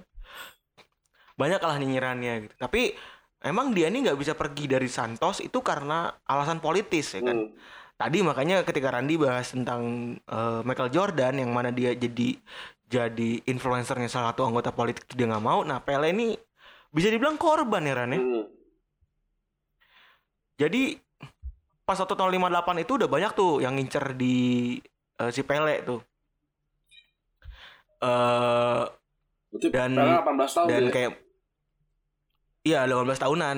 banyak 1.34 1.58
lah 1.58 1.74
nyinyirannya 1.76 2.34
gitu 2.44 2.54
tapi 2.56 2.94
emang 3.44 3.70
dia 3.70 3.86
ini 3.86 4.02
nggak 4.02 4.16
bisa 4.16 4.32
pergi 4.32 4.64
dari 4.66 4.88
Santos 4.88 5.38
itu 5.38 5.60
karena 5.60 6.08
alasan 6.24 6.58
politis 6.58 7.12
ya 7.12 7.22
kan 7.22 7.36
Hmm. 7.36 7.52
tadi 7.94 8.18
makanya 8.20 8.62
ketika 8.62 8.90
Randy 8.90 9.14
bahas 9.14 9.48
tentang 9.48 9.82
eh, 10.18 10.60
Michael 10.62 10.90
Jordan 10.90 11.38
yang 11.38 11.50
mana 11.50 11.68
dia 11.68 11.92
jadi 11.92 12.40
jadi 12.84 13.30
influencernya 13.44 14.08
salah 14.08 14.30
satu 14.30 14.44
anggota 14.44 14.70
politik 14.70 15.04
dia 15.10 15.26
nggak 15.26 15.44
mau 15.44 15.60
nah 15.60 15.78
Pele 15.78 16.08
ini 16.08 16.32
bisa 16.88 17.06
dibilang 17.06 17.36
korban 17.36 17.82
ya 17.82 17.94
Ran 17.94 18.10
ya 18.10 18.18
Hmm. 18.18 18.44
jadi 20.56 20.96
pas 21.82 21.96
waktu 21.96 22.14
tahun 22.14 22.32
58 22.32 22.48
itu 22.80 22.92
udah 22.96 23.06
banyak 23.06 23.32
tuh 23.32 23.60
yang 23.60 23.74
ngincer 23.74 24.14
di 24.14 24.34
eh, 25.14 25.30
si 25.30 25.42
Pele 25.42 25.84
tuh 25.84 26.00
eh 28.00 28.84
Berarti 29.50 29.68
Dan- 29.70 29.94
Pele 29.94 30.12
18 30.16 30.24
tahun 30.50 30.66
dan 30.66 30.82
ya? 30.82 30.90
kayak 30.90 31.12
iya 32.64 32.88
18 32.88 33.06
tahunan 33.14 33.56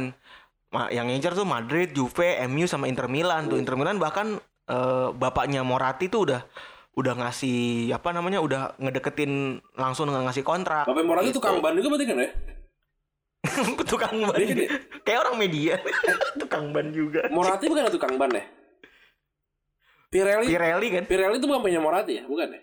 yang 0.91 1.07
ngincer 1.09 1.33
tuh 1.33 1.47
Madrid, 1.47 1.95
Juve, 1.95 2.37
MU 2.45 2.67
sama 2.67 2.85
Inter 2.85 3.07
Milan 3.07 3.49
tuh 3.49 3.57
Inter 3.57 3.79
Milan 3.79 3.97
bahkan 3.97 4.37
eh, 4.67 5.09
bapaknya 5.15 5.63
Moratti 5.63 6.11
tuh 6.11 6.27
udah 6.29 6.43
udah 6.97 7.13
ngasih 7.15 7.93
apa 7.93 8.11
namanya 8.11 8.41
udah 8.41 8.75
ngedeketin 8.77 9.61
langsung 9.77 10.09
nggak 10.09 10.33
ngasih 10.33 10.43
kontrak 10.43 10.89
Bapak 10.89 11.05
Morata 11.05 11.29
Gitu. 11.29 11.39
tukang 11.39 11.61
ban 11.61 11.77
juga 11.77 11.93
berarti 11.93 12.07
kan 12.09 12.17
ya? 12.19 12.31
tukang 13.93 14.17
ban 14.17 14.37
Iya 14.37 14.47
kan 14.49 14.57
ya? 14.59 14.69
kayak 15.05 15.19
orang 15.23 15.37
media 15.37 15.75
tukang 16.41 16.73
ban 16.73 16.89
juga 16.91 17.29
Morati 17.29 17.65
bukan 17.69 17.85
tukang 17.93 18.17
ban 18.17 18.33
ya? 18.33 18.45
Pirelli 20.09 20.47
Pirelli 20.49 20.89
kan 20.91 21.05
Pirelli 21.05 21.37
itu 21.37 21.47
bukan 21.47 21.63
punya 21.63 21.81
Morati 21.81 22.13
ya? 22.17 22.25
Bukan 22.25 22.49
ya? 22.49 22.61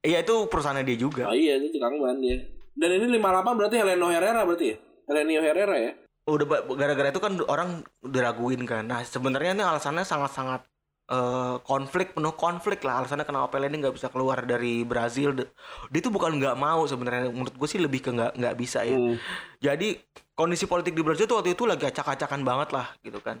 Iya 0.00 0.18
itu 0.24 0.34
perusahaannya 0.48 0.82
dia 0.82 0.96
juga 0.96 1.28
Oh 1.28 1.36
iya 1.36 1.60
itu 1.60 1.70
tukang 1.70 2.00
ban 2.00 2.16
dia. 2.16 2.40
Dan 2.72 2.88
ini 2.92 3.20
58 3.20 3.20
berarti 3.52 3.76
Heleno 3.76 4.08
Herrera 4.08 4.42
berarti 4.42 4.66
ya? 4.72 4.76
Helenio 5.06 5.40
Herrera 5.42 5.78
ya? 5.78 5.92
udah 6.26 6.46
gara-gara 6.74 7.14
itu 7.14 7.22
kan 7.22 7.38
orang 7.46 7.86
diraguin 8.02 8.66
kan. 8.66 8.82
Nah 8.90 9.06
sebenarnya 9.06 9.54
ini 9.54 9.62
alasannya 9.62 10.02
sangat-sangat 10.02 10.66
eh, 11.06 11.56
konflik 11.62 12.18
penuh 12.18 12.34
konflik 12.34 12.82
lah. 12.82 13.02
Alasannya 13.02 13.22
kenapa 13.22 13.46
Pele 13.54 13.70
ini 13.70 13.78
nggak 13.78 13.94
bisa 13.94 14.10
keluar 14.10 14.42
dari 14.42 14.82
Brazil. 14.82 15.38
Dia 15.38 16.00
itu 16.02 16.10
bukan 16.10 16.34
nggak 16.34 16.58
mau 16.58 16.82
sebenarnya. 16.82 17.30
Menurut 17.30 17.54
gue 17.54 17.68
sih 17.70 17.78
lebih 17.78 18.02
ke 18.02 18.10
nggak 18.10 18.32
nggak 18.42 18.56
bisa 18.58 18.82
ya. 18.82 18.98
Hmm. 18.98 19.14
jadi 19.62 20.02
kondisi 20.34 20.66
politik 20.66 20.92
di 20.98 21.02
Brazil 21.06 21.30
tuh 21.30 21.38
waktu 21.40 21.54
itu 21.54 21.64
lagi 21.64 21.86
acak-acakan 21.86 22.42
banget 22.42 22.74
lah 22.74 22.90
gitu 23.06 23.22
kan. 23.22 23.38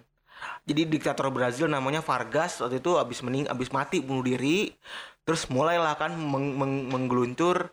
Jadi 0.68 0.86
diktator 0.86 1.26
Brazil 1.34 1.66
namanya 1.66 2.04
Vargas 2.06 2.62
waktu 2.62 2.78
itu 2.78 2.94
abis 3.02 3.26
mening 3.26 3.50
abis 3.50 3.74
mati 3.74 3.98
bunuh 3.98 4.22
diri. 4.22 4.70
Terus 5.26 5.50
mulailah 5.50 5.98
kan 5.98 6.14
meng- 6.14 6.54
meng- 6.54 6.86
menggeluncur 6.86 7.66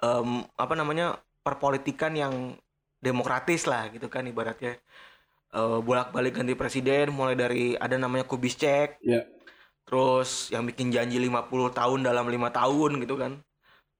em, 0.00 0.48
apa 0.56 0.72
namanya 0.72 1.20
perpolitikan 1.44 2.16
yang 2.16 2.56
demokratis 2.98 3.64
lah 3.66 3.88
gitu 3.90 4.06
kan 4.08 4.24
ibaratnya 4.24 4.76
Eh, 5.56 5.78
bolak-balik 5.80 6.36
ganti 6.36 6.52
presiden 6.52 7.14
mulai 7.16 7.32
dari 7.32 7.72
ada 7.78 7.96
namanya 7.96 8.26
Kubiscek 8.28 8.98
Ya. 9.00 9.24
terus 9.86 10.50
yang 10.50 10.66
bikin 10.66 10.90
janji 10.92 11.16
50 11.16 11.70
tahun 11.72 12.02
dalam 12.04 12.26
lima 12.28 12.50
tahun 12.50 13.00
gitu 13.00 13.16
kan 13.16 13.40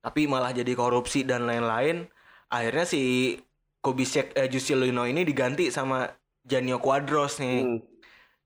tapi 0.03 0.27
malah 0.29 0.51
jadi 0.53 0.69
korupsi 0.75 1.23
dan 1.23 1.47
lain-lain 1.47 2.11
akhirnya 2.51 2.85
si 2.85 3.03
Kubiscek 3.81 4.35
eh, 4.35 4.51
Juscelino 4.51 5.07
ini 5.07 5.23
diganti 5.23 5.71
sama 5.71 6.11
Janio 6.45 6.77
Quadros 6.77 7.39
nih 7.39 7.63
Hmm. 7.63 7.79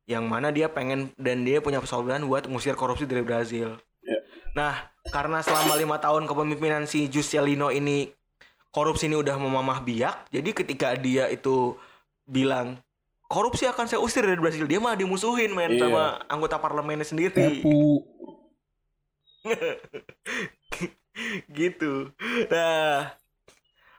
yang 0.06 0.28
mana 0.28 0.52
dia 0.52 0.68
pengen 0.68 1.10
dan 1.16 1.42
dia 1.42 1.58
punya 1.58 1.80
persaudaraan 1.80 2.28
buat 2.28 2.46
ngusir 2.46 2.76
korupsi 2.76 3.06
dari 3.06 3.22
Brazil. 3.22 3.80
Ya. 4.04 4.18
Nah, 4.54 4.74
karena 5.08 5.38
selama 5.40 5.74
lima 5.74 5.96
tahun 5.98 6.26
kepemimpinan 6.26 6.84
si 6.84 7.06
Juscelino 7.06 7.70
ini 7.70 8.10
korupsi 8.70 9.10
ini 9.10 9.18
udah 9.18 9.36
memamah 9.36 9.82
biak, 9.82 10.30
jadi 10.30 10.50
ketika 10.54 10.94
dia 10.94 11.26
itu 11.30 11.74
bilang 12.26 12.78
korupsi 13.26 13.66
akan 13.66 13.86
saya 13.86 14.02
usir 14.02 14.22
dari 14.26 14.38
Brazil, 14.38 14.66
dia 14.66 14.82
malah 14.82 14.98
dimusuhin 14.98 15.54
men 15.54 15.74
Iya. 15.78 15.86
sama 15.86 16.04
anggota 16.26 16.58
parlemennya 16.58 17.06
sendiri. 17.06 17.62
Tepu. 17.62 18.02
gitu. 21.60 22.10
Nah, 22.50 23.14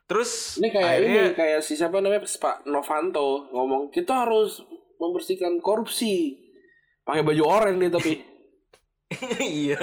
terus 0.08 0.60
Ini 0.60 0.70
kayak 0.72 0.90
akhirnya 0.90 1.24
ini 1.32 1.38
kayak 1.38 1.60
si 1.64 1.74
siapa 1.80 2.00
namanya 2.04 2.28
Pak 2.28 2.68
Novanto 2.68 3.48
ngomong 3.52 3.92
kita 3.92 4.28
harus 4.28 4.64
membersihkan 5.00 5.60
korupsi. 5.64 6.38
Pakai 7.08 7.26
baju 7.26 7.44
oranye 7.48 7.88
dia 7.88 7.92
tapi. 7.92 8.14
iya 9.44 9.76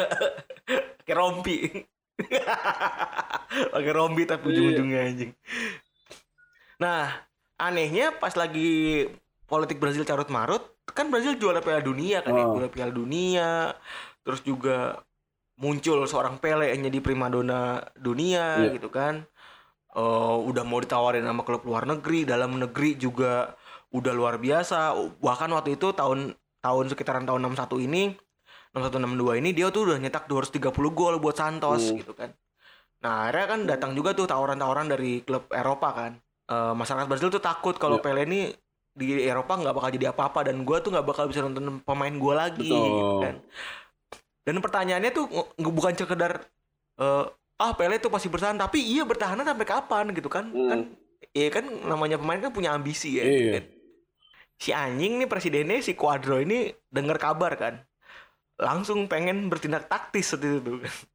kayak 1.04 1.18
rompi 1.20 1.84
pakai 3.74 3.92
rompi 3.94 4.26
tapi 4.26 4.50
ujung-ujungnya 4.50 5.00
anjing. 5.06 5.32
Nah 6.78 7.10
anehnya 7.58 8.14
pas 8.14 8.34
lagi 8.34 9.06
politik 9.48 9.78
Brazil 9.78 10.06
carut 10.06 10.28
marut 10.30 10.62
kan 10.88 11.10
Brazil 11.10 11.36
juara 11.36 11.60
Piala 11.60 11.82
Dunia 11.82 12.22
kan 12.22 12.32
ya 12.32 12.44
Oh. 12.46 12.54
juara 12.56 12.68
Piala 12.68 12.92
Dunia. 12.92 13.74
Terus 14.22 14.40
juga 14.42 15.00
muncul 15.58 16.04
seorang 16.06 16.38
Pele 16.38 16.70
yang 16.70 16.86
jadi 16.86 16.98
primadona 17.02 17.82
dunia 17.98 18.62
Iya. 18.62 18.78
gitu 18.78 18.88
kan. 18.92 19.26
Eh, 19.96 20.36
udah 20.44 20.62
mau 20.62 20.78
ditawarin 20.78 21.24
sama 21.24 21.42
klub 21.42 21.64
luar 21.64 21.88
negeri 21.88 22.22
dalam 22.22 22.54
negeri 22.54 22.94
juga 22.94 23.56
udah 23.90 24.12
luar 24.12 24.36
biasa. 24.38 24.94
Bahkan 25.18 25.50
waktu 25.50 25.74
itu 25.80 25.90
tahun 25.90 26.36
tahun 26.60 26.84
sekitaran 26.92 27.24
tahun 27.24 27.40
61 27.48 27.80
ini 27.80 28.14
6162 28.80 29.40
ini 29.40 29.50
dia 29.52 29.68
tuh 29.68 29.90
udah 29.90 29.98
nyetak 29.98 30.24
230 30.26 30.70
gol 30.90 31.18
buat 31.18 31.34
Santos 31.34 31.90
Hmm. 31.90 31.98
gitu 32.00 32.12
kan. 32.14 32.30
Nah, 32.98 33.30
akhirnya 33.30 33.46
kan 33.46 33.60
datang 33.66 33.92
juga 33.94 34.10
tuh 34.10 34.26
tawaran-tawaran 34.26 34.90
dari 34.90 35.22
klub 35.22 35.46
Eropa 35.54 35.88
kan. 35.94 36.12
Eh, 36.48 36.72
masyarakat 36.74 37.06
Brazil 37.06 37.30
tuh 37.30 37.38
takut 37.38 37.76
kalau 37.76 38.00
Iya. 38.00 38.04
Pele 38.04 38.22
ini 38.26 38.40
di 38.90 39.22
Eropa 39.22 39.54
nggak 39.54 39.74
bakal 39.76 39.90
jadi 39.94 40.10
apa-apa 40.10 40.50
dan 40.50 40.66
gua 40.66 40.82
tuh 40.82 40.90
nggak 40.90 41.06
bakal 41.06 41.30
bisa 41.30 41.38
nonton 41.38 41.78
pemain 41.86 42.10
gua 42.18 42.48
lagi 42.48 42.66
Betul. 42.66 42.82
gitu 42.90 43.14
kan. 43.22 43.34
Dan 44.42 44.56
pertanyaannya 44.58 45.10
tuh 45.12 45.24
bukan 45.60 45.94
sekedar 45.94 46.42
eh, 46.98 47.24
ah 47.58 47.72
Pele 47.78 48.02
tuh 48.02 48.10
pasti 48.10 48.26
bertahan 48.26 48.58
tapi 48.58 48.82
iya 48.82 49.06
bertahannya 49.06 49.46
sampai 49.46 49.66
kapan 49.66 50.10
gitu 50.10 50.26
kan. 50.26 50.50
Hmm. 50.50 50.66
Kan 50.66 50.80
iya 51.30 51.48
kan 51.54 51.62
namanya 51.86 52.18
pemain 52.18 52.42
kan 52.42 52.50
punya 52.50 52.74
ambisi 52.74 53.22
ya. 53.22 53.24
Iya. 53.24 53.52
kan. 53.54 53.64
Si 54.58 54.74
anjing 54.74 55.22
nih 55.22 55.30
presidennya 55.30 55.78
si 55.78 55.94
Quadro 55.94 56.42
ini 56.42 56.74
dengar 56.90 57.14
kabar 57.14 57.54
kan 57.54 57.86
langsung 58.58 59.06
pengen 59.06 59.46
bertindak 59.46 59.86
taktis 59.86 60.34
seperti 60.34 60.60
itu 60.60 60.72
kan. 60.82 60.94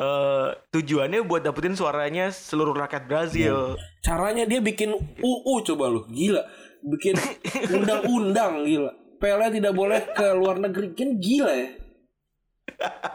Eh, 0.00 0.48
tujuannya 0.72 1.26
buat 1.26 1.42
dapetin 1.44 1.76
suaranya 1.76 2.30
seluruh 2.32 2.72
rakyat 2.72 3.04
Brazil. 3.04 3.74
Caranya 4.00 4.46
dia 4.48 4.62
bikin 4.62 4.94
UU 5.20 5.54
coba 5.66 5.92
lu. 5.92 6.06
Gila. 6.08 6.40
Bikin 6.80 7.18
undang-undang 7.76 8.64
gila. 8.64 8.96
Pele 9.20 9.46
tidak 9.52 9.74
boleh 9.76 10.00
ke 10.14 10.24
luar 10.32 10.56
negeri. 10.56 10.94
Kan 10.96 11.20
gila 11.20 11.52
ya. 11.52 11.68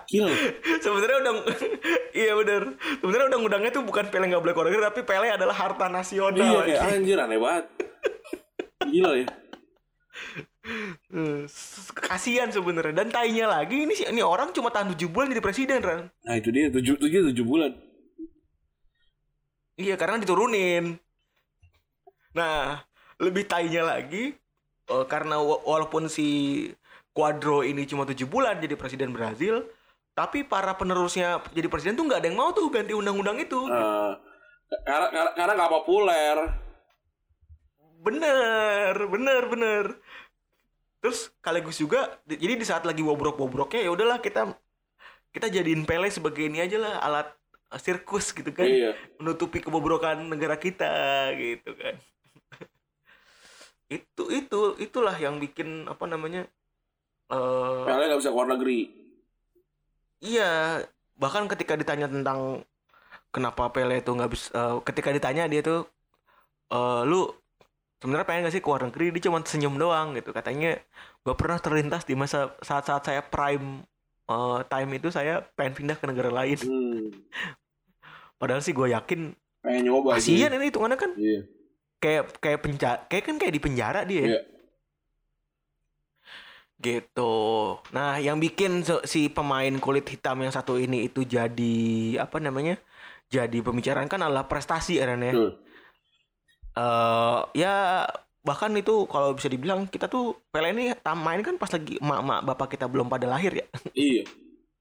Gila. 0.05 0.30
Sebenarnya 0.84 1.18
undang 1.26 1.38
Iya 2.22 2.32
benar. 2.38 2.61
Sebenarnya 3.01 3.26
undang-undangnya 3.34 3.72
tuh 3.74 3.84
bukan 3.88 4.05
Pele 4.11 4.26
nggak 4.30 4.43
boleh 4.45 4.53
keluar 4.53 4.68
negeri 4.70 4.84
tapi 4.86 5.01
Pele 5.07 5.28
adalah 5.32 5.55
harta 5.57 5.88
Iya 5.89 5.95
nasional. 5.95 6.53
kayak 6.70 6.82
anjir 6.91 7.18
aneh 7.18 7.39
banget. 7.41 7.66
Gila 8.86 9.11
ya. 9.16 9.28
Kasihan 11.95 12.49
sebenarnya 12.49 12.93
dan 12.95 13.09
tainya 13.09 13.45
lagi 13.45 13.86
ini 13.86 13.93
sih 13.93 14.05
ini 14.09 14.22
orang 14.22 14.49
cuma 14.51 14.70
tahan 14.70 14.93
7 14.93 15.07
bulan 15.09 15.30
jadi 15.32 15.43
presiden 15.43 15.80
Ran. 15.82 16.09
Nah 16.26 16.36
itu 16.36 16.49
dia 16.49 16.70
tujuh 16.70 16.95
tujuh 16.97 17.22
tujuh 17.32 17.45
bulan. 17.45 17.72
Iya 19.76 19.95
karena 19.95 20.18
diturunin. 20.18 20.97
Nah 22.34 22.82
lebih 23.22 23.47
tainya 23.47 23.86
lagi 23.86 24.36
eh, 24.89 25.05
karena 25.07 25.39
wa- 25.39 25.63
walaupun 25.63 26.07
si 26.11 26.28
Quadro 27.16 27.63
ini 27.63 27.88
cuma 27.88 28.03
tujuh 28.03 28.28
bulan 28.28 28.59
jadi 28.59 28.76
presiden 28.76 29.16
Brazil, 29.16 29.63
tapi 30.11 30.43
para 30.43 30.76
penerusnya 30.76 31.39
jadi 31.55 31.72
presiden 31.72 31.95
tuh 31.95 32.03
nggak 32.03 32.20
ada 32.20 32.28
yang 32.28 32.36
mau 32.36 32.51
tuh 32.51 32.68
ganti 32.68 32.91
undang-undang 32.91 33.39
itu 33.39 33.55
Eh, 33.72 34.11
karena 34.84 35.32
karena 35.32 35.51
nggak 35.55 35.72
populer. 35.72 36.38
bener 38.05 38.93
bener 39.09 39.41
bener 39.49 39.84
terus 41.06 41.30
sekaligus 41.30 41.78
juga 41.78 42.18
di- 42.26 42.34
jadi 42.36 42.58
di 42.58 42.66
saat 42.66 42.82
lagi 42.82 43.06
bobrok-bobroknya 43.06 43.86
ya 43.86 43.93
udahlah 43.93 44.18
kita 44.18 44.58
kita 45.30 45.53
jadiin 45.53 45.86
Pele 45.86 46.10
sebagai 46.10 46.41
ini 46.41 46.66
aja 46.66 46.82
lah 46.82 46.97
alat 46.97 47.28
eh, 47.70 47.78
sirkus 47.78 48.34
gitu 48.34 48.49
kan 48.49 48.66
Iya. 48.66 48.97
menutupi 49.22 49.62
kebobrokan 49.62 50.26
negara 50.26 50.58
kita 50.58 50.89
gitu 51.38 51.78
kan 51.78 51.93
itu 54.01 54.24
itu 54.34 54.60
itulah 54.82 55.14
yang 55.14 55.38
bikin 55.38 55.86
apa 55.86 56.10
namanya 56.10 56.49
eh 57.30 57.84
Pele 57.86 58.10
nggak 58.10 58.20
bisa 58.20 58.34
keluar 58.34 58.49
negeri. 58.49 58.89
iya 60.18 60.82
bahkan 61.14 61.45
ketika 61.45 61.78
ditanya 61.78 62.10
tentang 62.10 62.66
kenapa 63.30 63.70
Pele 63.70 64.01
itu 64.01 64.10
nggak 64.10 64.32
bisa 64.34 64.49
eh, 64.51 64.76
ketika 64.82 65.14
ditanya 65.14 65.45
dia 65.45 65.62
tuh 65.62 65.86
eh 66.68 67.01
lu 67.06 67.30
sebenarnya 67.98 68.24
pengen 68.24 68.41
gak 68.43 68.54
sih 68.54 68.60
keluar 68.60 68.82
negeri 68.84 69.10
dia 69.10 69.24
cuma 69.24 69.39
senyum 69.41 69.76
doang 69.76 70.14
gitu 70.14 70.30
katanya 70.30 70.78
gak 71.22 71.36
pernah 71.36 71.58
terlintas 71.58 72.04
di 72.04 72.14
masa 72.14 72.54
saat-saat 72.60 73.04
saya 73.04 73.22
prime 73.22 73.82
eh, 74.26 74.60
time 74.66 74.89
itu 74.93 75.08
saya 75.10 75.41
pengen 75.54 75.74
pindah 75.76 75.96
ke 75.96 76.06
negara 76.06 76.30
lain 76.30 76.58
Hmm. 76.58 77.10
padahal 78.38 78.60
sih 78.60 78.72
gue 78.72 78.89
yakin 78.89 79.32
Pengen 79.60 79.82
nyoba. 79.86 80.16
sih. 80.16 80.36
kasihan 80.36 80.54
ini 80.54 80.70
hitungannya 80.70 80.96
kan 80.96 81.12
Iya. 81.16 81.39
kayak 81.98 82.24
kayak 82.38 82.60
penjara 82.62 82.98
kayak 83.06 83.24
kan 83.24 83.36
kayak 83.36 83.54
di 83.54 83.62
penjara 83.62 84.02
dia 84.04 84.16
ya. 84.16 84.28
Iya. 84.28 84.41
gitu 86.78 87.34
nah 87.89 88.20
yang 88.20 88.38
bikin 88.38 88.72
si 89.06 89.26
pemain 89.28 89.72
kulit 89.80 90.04
hitam 90.06 90.38
yang 90.38 90.52
satu 90.52 90.76
ini 90.76 91.08
itu 91.08 91.24
jadi 91.26 91.78
apa 92.20 92.38
namanya 92.38 92.76
jadi 93.26 93.58
pembicaraan 93.58 94.06
kan 94.06 94.20
adalah 94.20 94.46
prestasi 94.46 95.00
Eren 95.00 95.24
ya 95.24 95.32
Betul. 95.32 95.52
Eh, 96.76 97.39
ya 97.55 98.03
bahkan 98.43 98.69
itu 98.76 99.07
kalau 99.07 99.32
bisa 99.32 99.47
dibilang 99.47 99.88
kita 99.88 100.11
tuh 100.11 100.36
Pele 100.51 100.76
ini 100.76 100.91
main 101.15 101.39
kan 101.39 101.55
pas 101.55 101.71
lagi 101.71 101.95
emak-emak 102.03 102.39
bapak 102.45 102.67
kita 102.76 102.86
belum 102.91 103.07
pada 103.07 103.26
lahir 103.32 103.63
ya 103.63 103.65
Iya. 103.95 104.28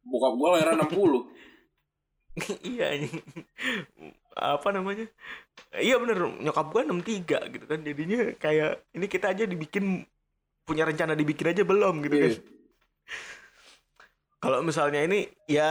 Bokap 0.05 0.33
gua 0.37 0.49
lahiran 0.59 0.83
60. 0.85 1.23
iya 2.67 2.99
apa 4.35 4.69
namanya 4.75 5.07
iya 5.79 5.95
bener 6.03 6.35
nyokap 6.43 6.67
gua 6.75 6.83
63 6.83 7.55
gitu 7.55 7.65
kan 7.71 7.79
jadinya 7.87 8.35
kayak 8.43 8.83
ini 8.91 9.07
kita 9.07 9.31
aja 9.31 9.47
dibikin 9.47 10.03
punya 10.67 10.83
rencana 10.83 11.15
dibikin 11.15 11.55
aja 11.55 11.63
belum 11.63 12.03
gitu 12.03 12.17
kan 12.19 12.33
Iya. 12.35 12.43
Kalau 14.45 14.61
misalnya 14.69 15.01
ini 15.09 15.19
ya 15.49 15.71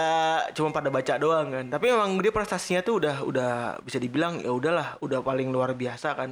cuma 0.57 0.69
pada 0.77 0.89
baca 0.95 1.13
doang 1.23 1.47
kan 1.55 1.65
tapi 1.73 1.85
memang 1.93 2.17
dia 2.23 2.33
prestasinya 2.37 2.81
tuh 2.87 2.95
udah 3.01 3.15
udah 3.29 3.51
bisa 3.85 3.99
dibilang 4.01 4.33
ya 4.45 4.51
udahlah 4.59 4.87
udah 5.05 5.19
paling 5.27 5.47
luar 5.55 5.71
biasa 5.81 6.09
kan 6.19 6.31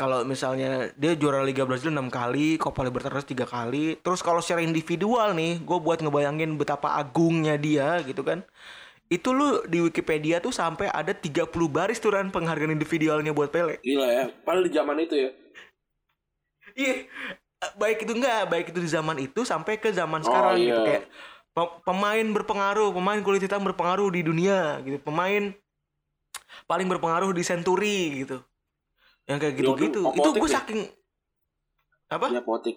kalau 0.00 0.18
misalnya 0.32 0.94
dia 1.02 1.12
juara 1.20 1.40
Liga 1.48 1.64
Brazil 1.68 1.90
6 1.94 2.08
kali 2.18 2.48
Copa 2.62 2.80
Libertadores 2.86 3.26
3 3.26 3.46
kali 3.48 3.98
terus 4.04 4.20
kalau 4.26 4.40
secara 4.44 4.62
individual 4.70 5.28
nih 5.40 5.52
gue 5.68 5.78
buat 5.86 5.98
ngebayangin 6.04 6.50
betapa 6.60 6.88
agungnya 7.02 7.54
dia 7.66 7.88
gitu 8.08 8.22
kan 8.22 8.40
itu 9.08 9.28
lu 9.38 9.64
di 9.72 9.78
Wikipedia 9.84 10.40
tuh 10.44 10.52
sampai 10.52 10.88
ada 10.92 11.12
30 11.16 11.68
baris 11.70 12.00
turan 12.02 12.32
penghargaan 12.34 12.74
individualnya 12.76 13.32
buat 13.36 13.50
Pele 13.54 13.76
Gila 13.84 14.08
ya. 14.18 14.24
Padahal 14.44 14.64
di 14.66 14.72
zaman 14.78 14.96
itu 15.04 15.14
ya. 15.24 15.30
Iya, 16.78 16.92
baik 17.82 17.98
itu 18.04 18.12
enggak, 18.18 18.40
baik 18.52 18.66
itu 18.72 18.80
di 18.86 18.90
zaman 18.96 19.18
itu 19.26 19.40
sampai 19.52 19.74
ke 19.82 19.88
zaman 20.00 20.22
Oh, 20.22 20.28
sekarang 20.28 20.54
gitu 20.68 20.80
iya. 20.80 20.84
kayak 20.86 21.02
pe- 21.08 21.37
pemain 21.82 22.26
berpengaruh, 22.34 22.92
pemain 22.92 23.20
kulit 23.24 23.42
hitam 23.42 23.64
berpengaruh 23.64 24.08
di 24.12 24.20
dunia 24.22 24.78
gitu, 24.84 25.00
pemain 25.00 25.54
paling 26.68 26.86
berpengaruh 26.86 27.32
di 27.32 27.42
Century 27.42 28.24
gitu. 28.26 28.38
Yang 29.28 29.38
kayak 29.44 29.54
gitu-gitu. 29.60 30.00
Yaudah, 30.04 30.20
Itu 30.20 30.28
gue 30.40 30.48
ya? 30.48 30.56
saking 30.60 30.80
apa? 32.08 32.26
Iya 32.32 32.40
potik. 32.40 32.76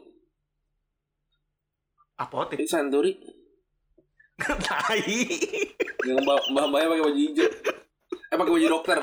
Apotek. 2.19 2.57
Ini 2.61 2.67
Santuri. 2.69 3.13
Tai. 4.67 5.01
Yang 6.05 6.17
mbak 6.21 6.39
mbak 6.53 6.65
mbaknya 6.69 6.87
pakai 6.91 7.03
baju 7.07 7.19
hijau. 7.19 7.49
Eh 8.29 8.35
pakai 8.37 8.51
baju 8.51 8.67
dokter. 8.67 8.97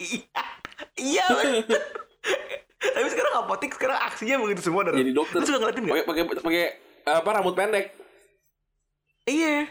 Iya. 0.00 0.44
Iya. 0.96 1.26
Tapi 2.80 3.08
sekarang 3.12 3.32
apotek 3.44 3.76
sekarang 3.76 3.98
aksinya 4.08 4.40
begitu 4.40 4.64
semua 4.64 4.88
dari. 4.88 5.04
Jadi 5.04 5.12
dokter. 5.12 5.38
Lu 5.42 5.44
suka 5.44 5.58
ngeliatin 5.60 5.82
nggak? 5.84 6.06
Pakai 6.08 6.24
pakai 6.24 6.42
pakai 6.44 6.64
apa 7.04 7.28
rambut 7.28 7.54
pendek. 7.56 7.99
Iya. 9.24 9.68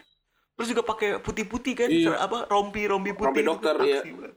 Terus 0.53 0.67
juga 0.69 0.83
pakai 0.83 1.17
putih-putih 1.17 1.73
kan, 1.73 1.87
Iya. 1.87 2.19
apa 2.19 2.45
rompi-rompi 2.45 3.11
putih. 3.11 3.27
Rompi 3.29 3.41
gitu. 3.41 3.49
dokter. 3.49 3.75
Aksi 3.75 4.11
banget. 4.11 4.35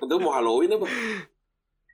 Itu 0.00 0.14
mau 0.16 0.32
Halloween 0.32 0.72
apa? 0.72 0.86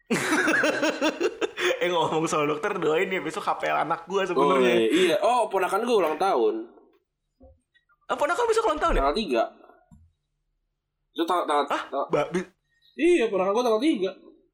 eh 1.76 1.88
ngomong 1.88 2.24
soal 2.24 2.46
dokter 2.46 2.72
doain 2.74 3.08
ya 3.08 3.18
besok 3.18 3.42
HPL 3.42 3.82
anak 3.82 4.06
gua 4.06 4.22
Oh 4.22 4.24
sebenarnya. 4.24 4.74
iya. 4.76 4.86
iya. 4.88 5.16
Oh 5.20 5.46
ponakan 5.46 5.82
gue 5.82 5.96
ulang 5.96 6.16
tahun. 6.16 6.54
Apa 8.06 8.22
anak 8.22 8.36
kan 8.36 8.46
besok 8.46 8.64
ulang 8.64 8.78
tahun 8.78 8.94
ya? 8.94 9.02
Tanggal 9.02 9.16
3. 9.16 9.42
Itu 11.12 11.22
tanggal 11.24 11.44
tanggal. 11.44 11.64
Ah, 11.66 11.82
tanggal- 11.84 12.08
ba- 12.08 12.30
bi- 12.30 12.52
Iya 12.94 13.26
ponakan 13.26 13.50
gue 13.50 13.64
tanggal 13.64 13.82
3. 13.82 14.10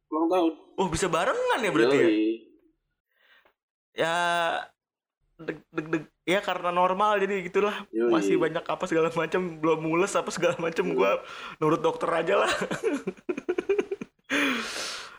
Ulang 0.08 0.28
tahun. 0.28 0.52
oh 0.74 0.88
bisa 0.88 1.06
barengan 1.06 1.58
ya 1.58 1.70
berarti 1.70 1.94
ya? 1.94 2.02
Yoi. 2.02 2.32
Ya 3.92 4.14
deg 5.38 5.60
deg 5.68 5.86
deg 5.90 6.04
ya 6.22 6.38
karena 6.38 6.70
normal 6.70 7.18
jadi 7.18 7.42
gitulah 7.42 7.74
Yoi. 7.90 8.10
masih 8.10 8.34
banyak 8.38 8.62
apa 8.62 8.84
segala 8.86 9.10
macam 9.10 9.58
belum 9.58 9.78
mules 9.82 10.14
apa 10.14 10.30
segala 10.30 10.54
macam 10.58 10.94
gua 10.94 11.18
nurut 11.58 11.82
dokter 11.82 12.10
aja 12.10 12.46
lah. 12.46 12.52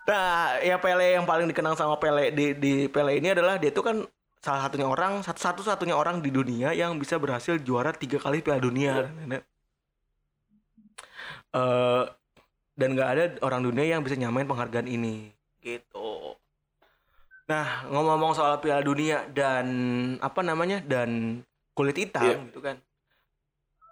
nah, 0.10 0.60
ya 0.64 0.80
Pele 0.80 1.20
yang 1.20 1.28
paling 1.28 1.48
dikenang 1.52 1.76
sama 1.76 2.00
Pele 2.00 2.32
di 2.32 2.56
di 2.56 2.74
Pele 2.88 3.20
ini 3.20 3.36
adalah 3.36 3.60
dia 3.60 3.76
tuh 3.76 3.84
kan 3.84 3.98
salah 4.44 4.68
satunya 4.68 4.88
orang 4.88 5.24
satu 5.24 5.40
satu 5.40 5.62
satunya 5.64 5.96
orang 5.96 6.20
di 6.20 6.32
dunia 6.32 6.76
yang 6.76 7.00
bisa 7.00 7.16
berhasil 7.16 7.56
juara 7.60 7.96
tiga 7.96 8.20
kali 8.20 8.44
Piala 8.44 8.60
Dunia. 8.60 9.08
Eh, 11.54 12.04
dan 12.74 12.98
nggak 12.98 13.10
ada 13.14 13.24
orang 13.46 13.62
dunia 13.62 13.86
yang 13.86 14.02
bisa 14.02 14.18
nyamain 14.18 14.50
penghargaan 14.50 14.90
ini 14.90 15.30
gitu. 15.62 16.03
Nah 17.44 17.66
ngomong-ngomong 17.88 18.34
soal 18.34 18.60
Piala 18.60 18.80
Dunia 18.80 19.28
dan 19.30 19.66
apa 20.20 20.40
namanya 20.40 20.80
dan 20.80 21.42
kulit 21.74 21.98
hitam 21.98 22.24
Iya. 22.24 22.38
gitu 22.48 22.60
kan. 22.64 22.76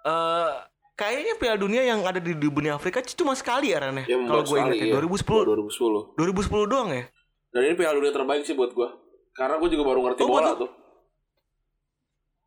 Eh 0.02 0.50
kayaknya 0.96 1.34
Piala 1.36 1.58
Dunia 1.60 1.82
yang 1.84 2.00
ada 2.02 2.18
di, 2.18 2.32
di 2.32 2.48
benua 2.48 2.80
Afrika 2.80 3.04
cuma 3.04 3.36
sekali 3.36 3.74
ya 3.74 3.84
Ran 3.84 4.02
ya? 4.02 4.06
Ya, 4.08 4.18
Kalau 4.24 4.44
gue 4.44 4.58
ingat 4.58 4.78
ya, 4.80 4.86
ya. 4.88 4.96
2010 4.98 6.16
2010. 6.16 6.16
2010 6.16 6.72
doang 6.72 6.90
ya. 6.90 7.04
Dan 7.52 7.62
ini 7.68 7.76
piala 7.76 8.00
dunia 8.00 8.16
terbaik 8.16 8.48
sih 8.48 8.56
buat 8.56 8.72
gue. 8.72 8.88
Karena 9.36 9.60
gue 9.60 9.70
juga 9.72 9.84
baru 9.84 10.00
ngerti 10.08 10.24
Oh, 10.24 10.30
bola 10.32 10.52
tuh. 10.56 10.72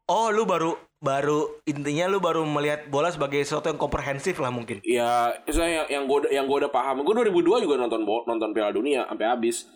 Oh 0.05 0.29
lu 0.29 0.45
baru 0.45 0.77
baru 1.01 1.61
intinya 1.65 2.09
lu 2.09 2.21
baru 2.21 2.45
melihat 2.45 2.89
bola 2.89 3.09
sebagai 3.09 3.41
sesuatu 3.41 3.69
yang 3.69 3.77
komprehensif 3.77 4.37
lah 4.41 4.49
mungkin. 4.49 4.81
Ya, 4.81 5.37
misalnya 5.45 5.85
yang 5.85 5.89
yang 5.89 6.05
gue 6.09 6.19
yang 6.33 6.45
gue 6.45 6.57
udah 6.65 6.73
paham. 6.73 7.05
Gue 7.05 7.13
2002 7.25 7.65
juga 7.65 7.77
nonton 7.77 8.05
nonton 8.05 8.51
Piala 8.53 8.73
Dunia 8.73 9.05
sampai 9.05 9.27
habis. 9.29 9.69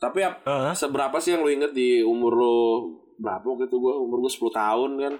Tapi 0.00 0.24
ya, 0.24 0.32
Heeh. 0.48 0.72
seberapa 0.72 1.20
sih 1.20 1.36
yang 1.36 1.44
lu 1.44 1.52
inget 1.52 1.76
di 1.76 2.00
umur 2.00 2.32
lu 2.32 2.56
berapa 3.20 3.44
waktu 3.44 3.68
itu 3.68 3.76
gue 3.76 3.94
umur 4.00 4.24
gue 4.24 4.32
10 4.32 4.48
tahun 4.50 4.90
kan. 4.96 5.14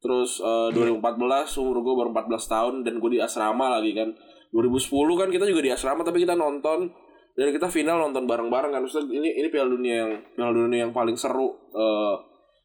Terus 0.00 0.40
eh, 0.40 0.68
2014 0.72 1.60
umur 1.60 1.76
gue 1.84 1.94
baru 1.94 2.08
14 2.10 2.32
tahun 2.48 2.74
dan 2.82 2.96
gue 2.96 3.10
di 3.12 3.20
asrama 3.20 3.68
lagi 3.68 3.92
kan. 3.92 4.08
2010 4.56 5.20
kan 5.20 5.28
kita 5.28 5.44
juga 5.44 5.60
di 5.60 5.70
asrama 5.70 6.00
tapi 6.00 6.24
kita 6.24 6.32
nonton 6.32 6.88
dan 7.32 7.48
kita 7.48 7.68
final 7.68 8.08
nonton 8.08 8.24
bareng-bareng 8.24 8.72
kan. 8.72 8.80
Maksudnya 8.80 9.12
ini 9.12 9.36
ini 9.36 9.48
Piala 9.52 9.68
Dunia 9.68 9.94
yang 10.08 10.12
Piala 10.32 10.52
Dunia 10.56 10.88
yang 10.88 10.92
paling 10.96 11.14
seru 11.14 11.52
eh, 11.76 12.14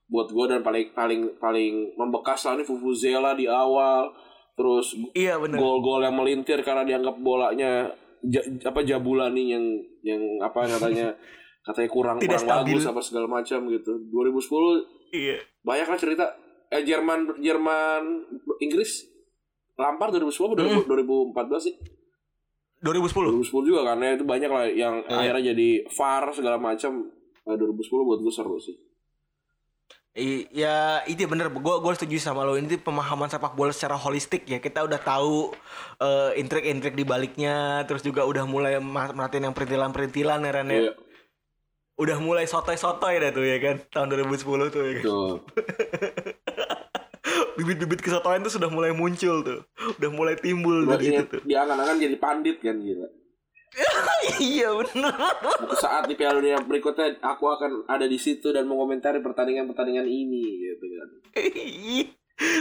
buat 0.08 0.32
gue 0.32 0.46
dan 0.48 0.64
paling 0.64 0.96
paling 0.96 1.36
paling 1.36 2.00
membekas 2.00 2.48
lah 2.48 2.56
ini 2.56 2.64
Vuvuzela 2.64 3.36
di 3.36 3.44
awal. 3.44 4.08
Terus 4.56 4.96
Iya 5.14 5.38
gol-gol 5.38 6.02
yang 6.02 6.16
melintir 6.16 6.64
karena 6.64 6.82
dianggap 6.82 7.20
bolanya 7.20 7.92
ja- 8.26 8.48
apa 8.66 8.82
Jabulani 8.82 9.54
yang 9.54 9.66
yang 10.02 10.22
apa 10.42 10.66
katanya 10.66 11.14
katanya 11.68 11.90
kurang 11.90 12.16
Tidak 12.16 12.32
kurang 12.38 12.48
stabil. 12.64 12.74
bagus 12.74 12.86
apa 12.86 13.02
segala 13.02 13.28
macam 13.28 13.60
gitu. 13.68 13.92
2010 14.08 14.88
Iya. 15.10 15.38
banyak 15.62 15.88
lah 15.88 15.98
cerita 15.98 16.26
eh 16.68 16.82
Jerman 16.82 17.20
Jerman 17.38 18.02
Inggris 18.58 19.04
Lampard 19.76 20.12
2010 20.14 20.52
atau 20.54 20.64
Hmm. 20.64 20.82
2000 20.82 21.36
2014 21.36 21.62
sih 21.62 21.76
2010. 22.78 23.30
2010 23.36 23.66
juga 23.66 23.82
karena 23.86 24.14
itu 24.14 24.24
banyak 24.24 24.50
lah 24.50 24.66
yang 24.66 24.96
Iya. 25.02 25.12
akhirnya 25.14 25.44
jadi 25.50 25.70
VAR 25.90 26.24
segala 26.32 26.58
macam 26.58 27.12
Eh, 27.44 27.56
2010 27.56 28.04
buat 28.04 28.20
gue 28.20 28.28
seru 28.30 28.60
sih 28.60 28.76
I- 30.14 30.50
ya 30.52 31.00
itu 31.06 31.24
bener 31.24 31.48
gue 31.48 31.76
gue 31.78 31.94
setuju 31.94 32.20
sama 32.20 32.42
lo 32.42 32.58
ini 32.58 32.68
tuh 32.68 32.82
pemahaman 32.84 33.30
sepak 33.30 33.54
bola 33.54 33.70
secara 33.70 33.96
holistik 33.96 34.44
ya 34.44 34.58
kita 34.58 34.82
udah 34.82 34.98
tahu 34.98 35.54
eh, 35.98 36.32
intrik-intrik 36.36 36.92
di 36.92 37.06
baliknya 37.06 37.56
terus 37.84 38.02
juga 38.02 38.26
udah 38.26 38.44
mulai 38.44 38.76
merhatiin 38.78 39.46
yang 39.46 39.54
perintilan-perintilan 39.54 40.40
ya 40.42 40.52
Ran 40.52 40.68
ya. 40.68 40.92
Iya. 41.98 42.06
udah 42.06 42.18
mulai 42.22 42.46
sotoy-sotoy 42.46 43.18
dah 43.18 43.34
tuh 43.34 43.42
ya 43.42 43.58
kan 43.58 43.82
tahun 43.90 44.30
2010 44.30 44.70
tuh 44.70 44.82
ya 44.86 44.94
kan 45.02 45.04
Tuh. 45.04 45.36
bibit-bibit 47.58 48.00
kesotoan 48.00 48.46
tuh 48.46 48.54
sudah 48.54 48.70
mulai 48.70 48.94
muncul 48.94 49.42
tuh. 49.42 49.66
Udah 49.98 50.10
mulai 50.14 50.38
timbul 50.38 50.86
Buat 50.86 51.02
dari 51.02 51.10
ingat, 51.12 51.26
situ 51.26 51.34
tuh. 51.34 51.42
dia 51.44 51.66
akan-akan 51.66 51.98
jadi 51.98 52.16
pandit 52.22 52.62
kan 52.62 52.78
gila. 52.78 53.10
iya. 54.40 54.70
Suatu 54.72 55.76
saat 55.76 56.06
di 56.06 56.14
Piala 56.14 56.38
Dunia 56.38 56.62
berikutnya 56.62 57.18
aku 57.20 57.50
akan 57.50 57.90
ada 57.90 58.06
di 58.06 58.16
situ 58.16 58.54
dan 58.54 58.70
mengomentari 58.70 59.20
pertandingan-pertandingan 59.20 60.06
ini 60.06 60.70
gitu 60.70 60.86
kan. 60.86 61.08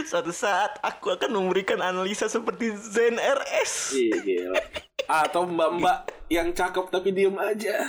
Suatu 0.03 0.33
saat 0.33 0.81
aku 0.81 1.13
akan 1.13 1.29
memberikan 1.31 1.79
analisa 1.79 2.25
seperti 2.25 2.73
Zen 2.73 3.21
RS. 3.21 3.93
Iya 3.93 4.17
gila. 4.19 4.59
Atau 5.07 5.45
mbak-mbak 5.45 6.09
yang 6.27 6.51
cakep 6.51 6.89
tapi 6.89 7.13
diem 7.13 7.37
aja. 7.37 7.85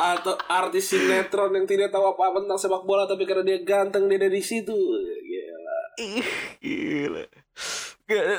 Atau 0.00 0.34
artis 0.48 0.88
sinetron 0.88 1.52
yang 1.52 1.66
tidak 1.68 1.92
tahu 1.92 2.16
apa-apa 2.16 2.46
tentang 2.46 2.60
sepak 2.60 2.82
bola 2.88 3.04
tapi 3.04 3.28
karena 3.28 3.44
dia 3.44 3.58
ganteng 3.60 4.08
dia 4.08 4.16
ada 4.16 4.28
di 4.32 4.40
situ. 4.40 4.72
Gila. 4.72 5.78
Gila. 6.62 7.22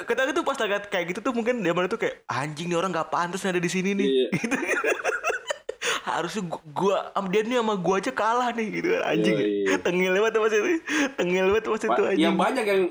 Kita 0.04 0.22
tuh 0.34 0.44
pas 0.44 0.58
lihat 0.66 0.90
kayak 0.90 1.16
gitu 1.16 1.20
tuh 1.22 1.34
mungkin 1.38 1.62
dia 1.62 1.72
tuh 1.72 2.00
kayak 2.02 2.26
anjing 2.28 2.68
nih 2.68 2.78
orang 2.82 2.92
nggak 2.92 3.14
pantas 3.14 3.46
ada 3.46 3.62
di 3.62 3.70
sini 3.70 3.94
nih. 3.94 4.08
Iya. 4.10 4.28
Gitu. 4.36 4.58
Harusnya 6.12 6.44
gua, 6.74 7.14
dia 7.30 7.46
nih 7.46 7.62
sama 7.62 7.78
gua 7.78 8.02
aja 8.02 8.12
kalah 8.12 8.50
nih 8.58 8.68
gitu 8.82 8.88
kan 8.98 9.04
anjing. 9.16 9.38
Iya, 9.38 9.48
iya. 9.48 9.76
Tengil 9.80 10.12
banget 10.18 10.34
pas 10.42 10.52
itu. 10.52 10.70
Tengil 11.14 11.46
banget 11.54 11.66
pas 11.70 11.84
itu 11.86 12.02
anjing. 12.10 12.26
yang 12.26 12.36
banyak 12.36 12.66
yang 12.66 12.82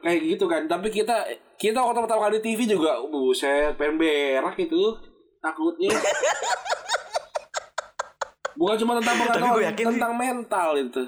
kayak 0.00 0.20
gitu 0.24 0.44
kan 0.48 0.62
tapi 0.64 0.88
kita 0.88 1.28
kita 1.60 1.78
waktu 1.78 2.02
pertama 2.02 2.26
kali 2.26 2.40
di 2.40 2.44
TV 2.50 2.60
juga 2.66 2.98
buset 3.04 3.76
pengen 3.78 4.00
berak 4.00 4.56
itu 4.58 4.96
takutnya 5.44 5.92
bukan 8.54 8.76
cuma 8.78 8.92
tentang 8.96 9.16
pengetahuan 9.18 9.52
gue 9.52 9.64
yakin 9.66 9.84
sih- 9.84 9.92
tentang 9.92 10.12
mental 10.14 10.70
itu 10.80 11.04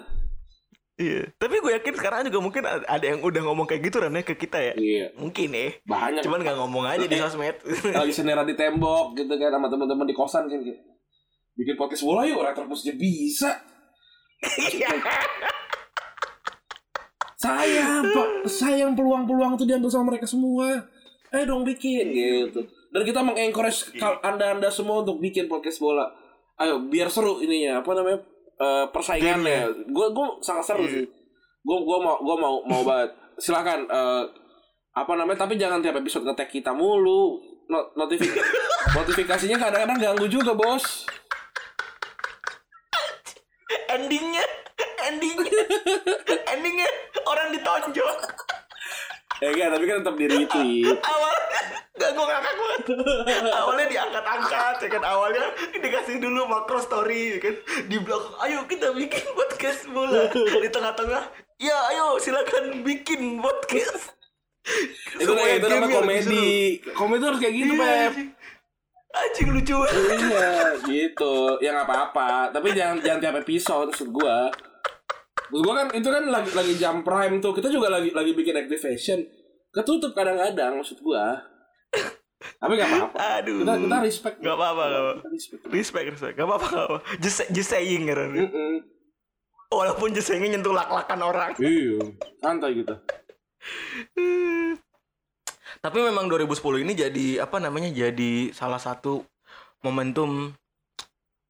Iya. 0.97 1.29
Tapi 1.37 1.61
gue 1.61 1.77
yakin 1.77 1.93
sekarang 1.93 2.25
juga 2.25 2.41
mungkin 2.41 2.65
ada 2.65 3.05
yang 3.05 3.21
udah 3.21 3.43
ngomong 3.45 3.69
kayak 3.69 3.85
gitu 3.85 4.01
ya 4.01 4.25
ke 4.25 4.33
kita 4.35 4.57
ya. 4.57 4.73
iya 4.75 5.13
Mungkin 5.13 5.53
ya. 5.53 5.77
banyak 5.85 6.25
Cuman 6.25 6.41
nggak 6.41 6.57
ngomong 6.57 6.89
aja 6.89 7.05
di 7.05 7.21
sosmed. 7.21 7.53
lagi 7.93 8.17
senera 8.17 8.41
di 8.43 8.57
tembok 8.57 9.13
gitu 9.13 9.29
kan 9.29 9.53
sama 9.53 9.69
teman-teman 9.69 10.09
di 10.09 10.17
kosan 10.17 10.49
kan 10.49 10.57
kayak 10.57 10.81
bikin 11.53 11.77
podcast 11.77 12.01
bola 12.01 12.25
yuk 12.25 12.41
retropus 12.41 12.81
aja 12.81 12.97
bisa 12.97 13.61
sayang 17.37 18.01
pak 18.09 18.29
sayang 18.49 18.93
peluang-peluang 18.93 19.55
itu 19.55 19.65
diambil 19.65 19.93
sama 19.93 20.05
mereka 20.11 20.25
semua 20.25 20.81
eh 21.29 21.45
dong 21.45 21.61
bikin 21.63 22.09
gitu 22.09 22.65
dan 22.97 23.05
kita 23.05 23.21
mengencourage 23.21 23.93
kal- 24.01 24.25
anda-anda 24.25 24.73
semua 24.73 25.05
untuk 25.05 25.21
bikin 25.21 25.45
podcast 25.47 25.77
bola. 25.77 26.09
Ayo 26.57 26.81
biar 26.89 27.13
seru 27.13 27.45
ininya 27.45 27.85
apa 27.85 27.93
namanya 27.93 28.25
eh, 28.57 28.85
persaingannya. 28.89 29.85
Gue 29.87 30.07
gue 30.11 30.27
sangat 30.41 30.65
seru 30.65 30.89
sih. 30.89 31.05
Gue 31.61 31.79
gue 31.85 31.99
mau 32.01 32.17
gue 32.17 32.37
mau 32.41 32.65
mau 32.65 32.81
banget. 32.89 33.13
Silakan 33.37 33.85
eh, 33.85 34.25
apa 34.97 35.13
namanya 35.13 35.45
tapi 35.45 35.61
jangan 35.61 35.85
tiap 35.85 36.01
episode 36.01 36.25
ngetek 36.25 36.49
kita 36.51 36.73
mulu. 36.73 37.37
No- 37.69 37.93
notifi- 37.93 38.33
notifikasinya 38.97 39.61
kadang-kadang 39.61 40.01
ganggu 40.01 40.33
juga 40.33 40.57
bos. 40.57 41.05
Endingnya 43.87 44.45
endingnya 45.07 45.65
endingnya 46.53 46.89
orang 47.23 47.49
ditonjok 47.51 48.19
ya 49.37 49.53
kan 49.53 49.69
tapi 49.69 49.85
kan 49.85 50.01
tetap 50.01 50.17
di 50.17 50.27
retweet. 50.27 50.97
Awalnya 50.97 51.61
gak 51.97 52.11
gue 52.13 52.25
ngakak 52.25 52.55
banget 52.55 52.83
awalnya 53.51 53.87
diangkat-angkat 53.89 54.75
ya 54.85 54.89
kan? 54.93 55.03
Awalnya 55.03 55.45
dikasih 55.75 56.17
dulu 56.21 56.45
makro 56.45 56.79
story 56.79 57.37
ya 57.37 57.39
kan? 57.41 57.55
Di 57.89 57.97
belakang 57.97 58.37
ayo 58.45 58.59
kita 58.65 58.93
bikin 58.93 59.25
podcast 59.33 59.81
bola. 59.89 60.29
Di 60.33 60.69
tengah-tengah 60.69 61.23
ya 61.57 61.77
ayo 61.91 62.21
silakan 62.21 62.85
bikin 62.85 63.41
podcast. 63.41 64.13
Itu 65.17 65.33
Semua 65.33 65.47
itu 65.49 65.67
namanya 65.67 66.03
komedi. 66.03 66.47
komedi 66.93 67.23
harus 67.23 67.41
kayak 67.41 67.55
gitu 67.55 67.73
Iya, 67.73 67.81
Pep. 67.81 68.13
anjing. 69.17 69.49
lucu 69.49 69.75
banget. 69.79 70.19
Iya 70.21 70.51
gitu. 70.85 71.35
Ya 71.65 71.71
nggak 71.73 71.89
apa-apa. 71.89 72.53
Tapi 72.53 72.77
jangan 72.77 73.01
jangan 73.01 73.21
tiap 73.23 73.37
episode 73.41 73.89
maksud 73.89 74.09
gua. 74.13 74.53
Maksud 75.49 75.63
gua 75.65 75.75
kan 75.81 75.89
itu 75.97 76.09
kan 76.13 76.25
lagi 76.29 76.51
lagi 76.53 76.75
jam 76.77 77.01
prime 77.01 77.41
tuh. 77.41 77.57
Kita 77.57 77.73
juga 77.73 77.89
lagi 77.89 78.13
lagi 78.13 78.37
bikin 78.37 78.59
activation 78.59 79.25
ketutup 79.73 80.13
kadang-kadang 80.13 80.81
maksud 80.81 81.01
gua 81.01 81.41
tapi 82.57 82.73
nggak 82.79 82.89
apa-apa 82.89 83.19
aduh 83.43 83.59
kita 83.63 83.75
kita 83.85 83.97
respect 84.01 84.37
Gak 84.41 84.57
apa-apa, 84.57 84.83
gak 84.87 85.03
apa. 85.03 85.13
Respect 85.29 85.63
respect 85.71 86.07
respect 86.17 86.35
gak 86.39 86.47
apa-apa 86.49 86.69
gak 86.69 86.87
apa 86.89 86.99
just, 87.21 87.39
just 87.53 87.71
saying 87.71 88.09
kan 88.09 88.33
Mm-mm. 88.33 88.73
walaupun 89.71 90.15
just 90.15 90.29
sayingnya 90.31 90.57
nyentuh 90.57 90.73
lak-lakan 90.73 91.21
orang 91.21 91.51
iya 91.61 92.01
santai 92.41 92.83
gitu 92.83 92.95
Tapi 95.77 95.99
memang 96.03 96.27
2010 96.27 96.83
ini 96.83 96.93
jadi 96.99 97.27
apa 97.47 97.63
namanya 97.63 97.91
jadi 97.93 98.51
salah 98.51 98.81
satu 98.81 99.23
momentum 99.85 100.51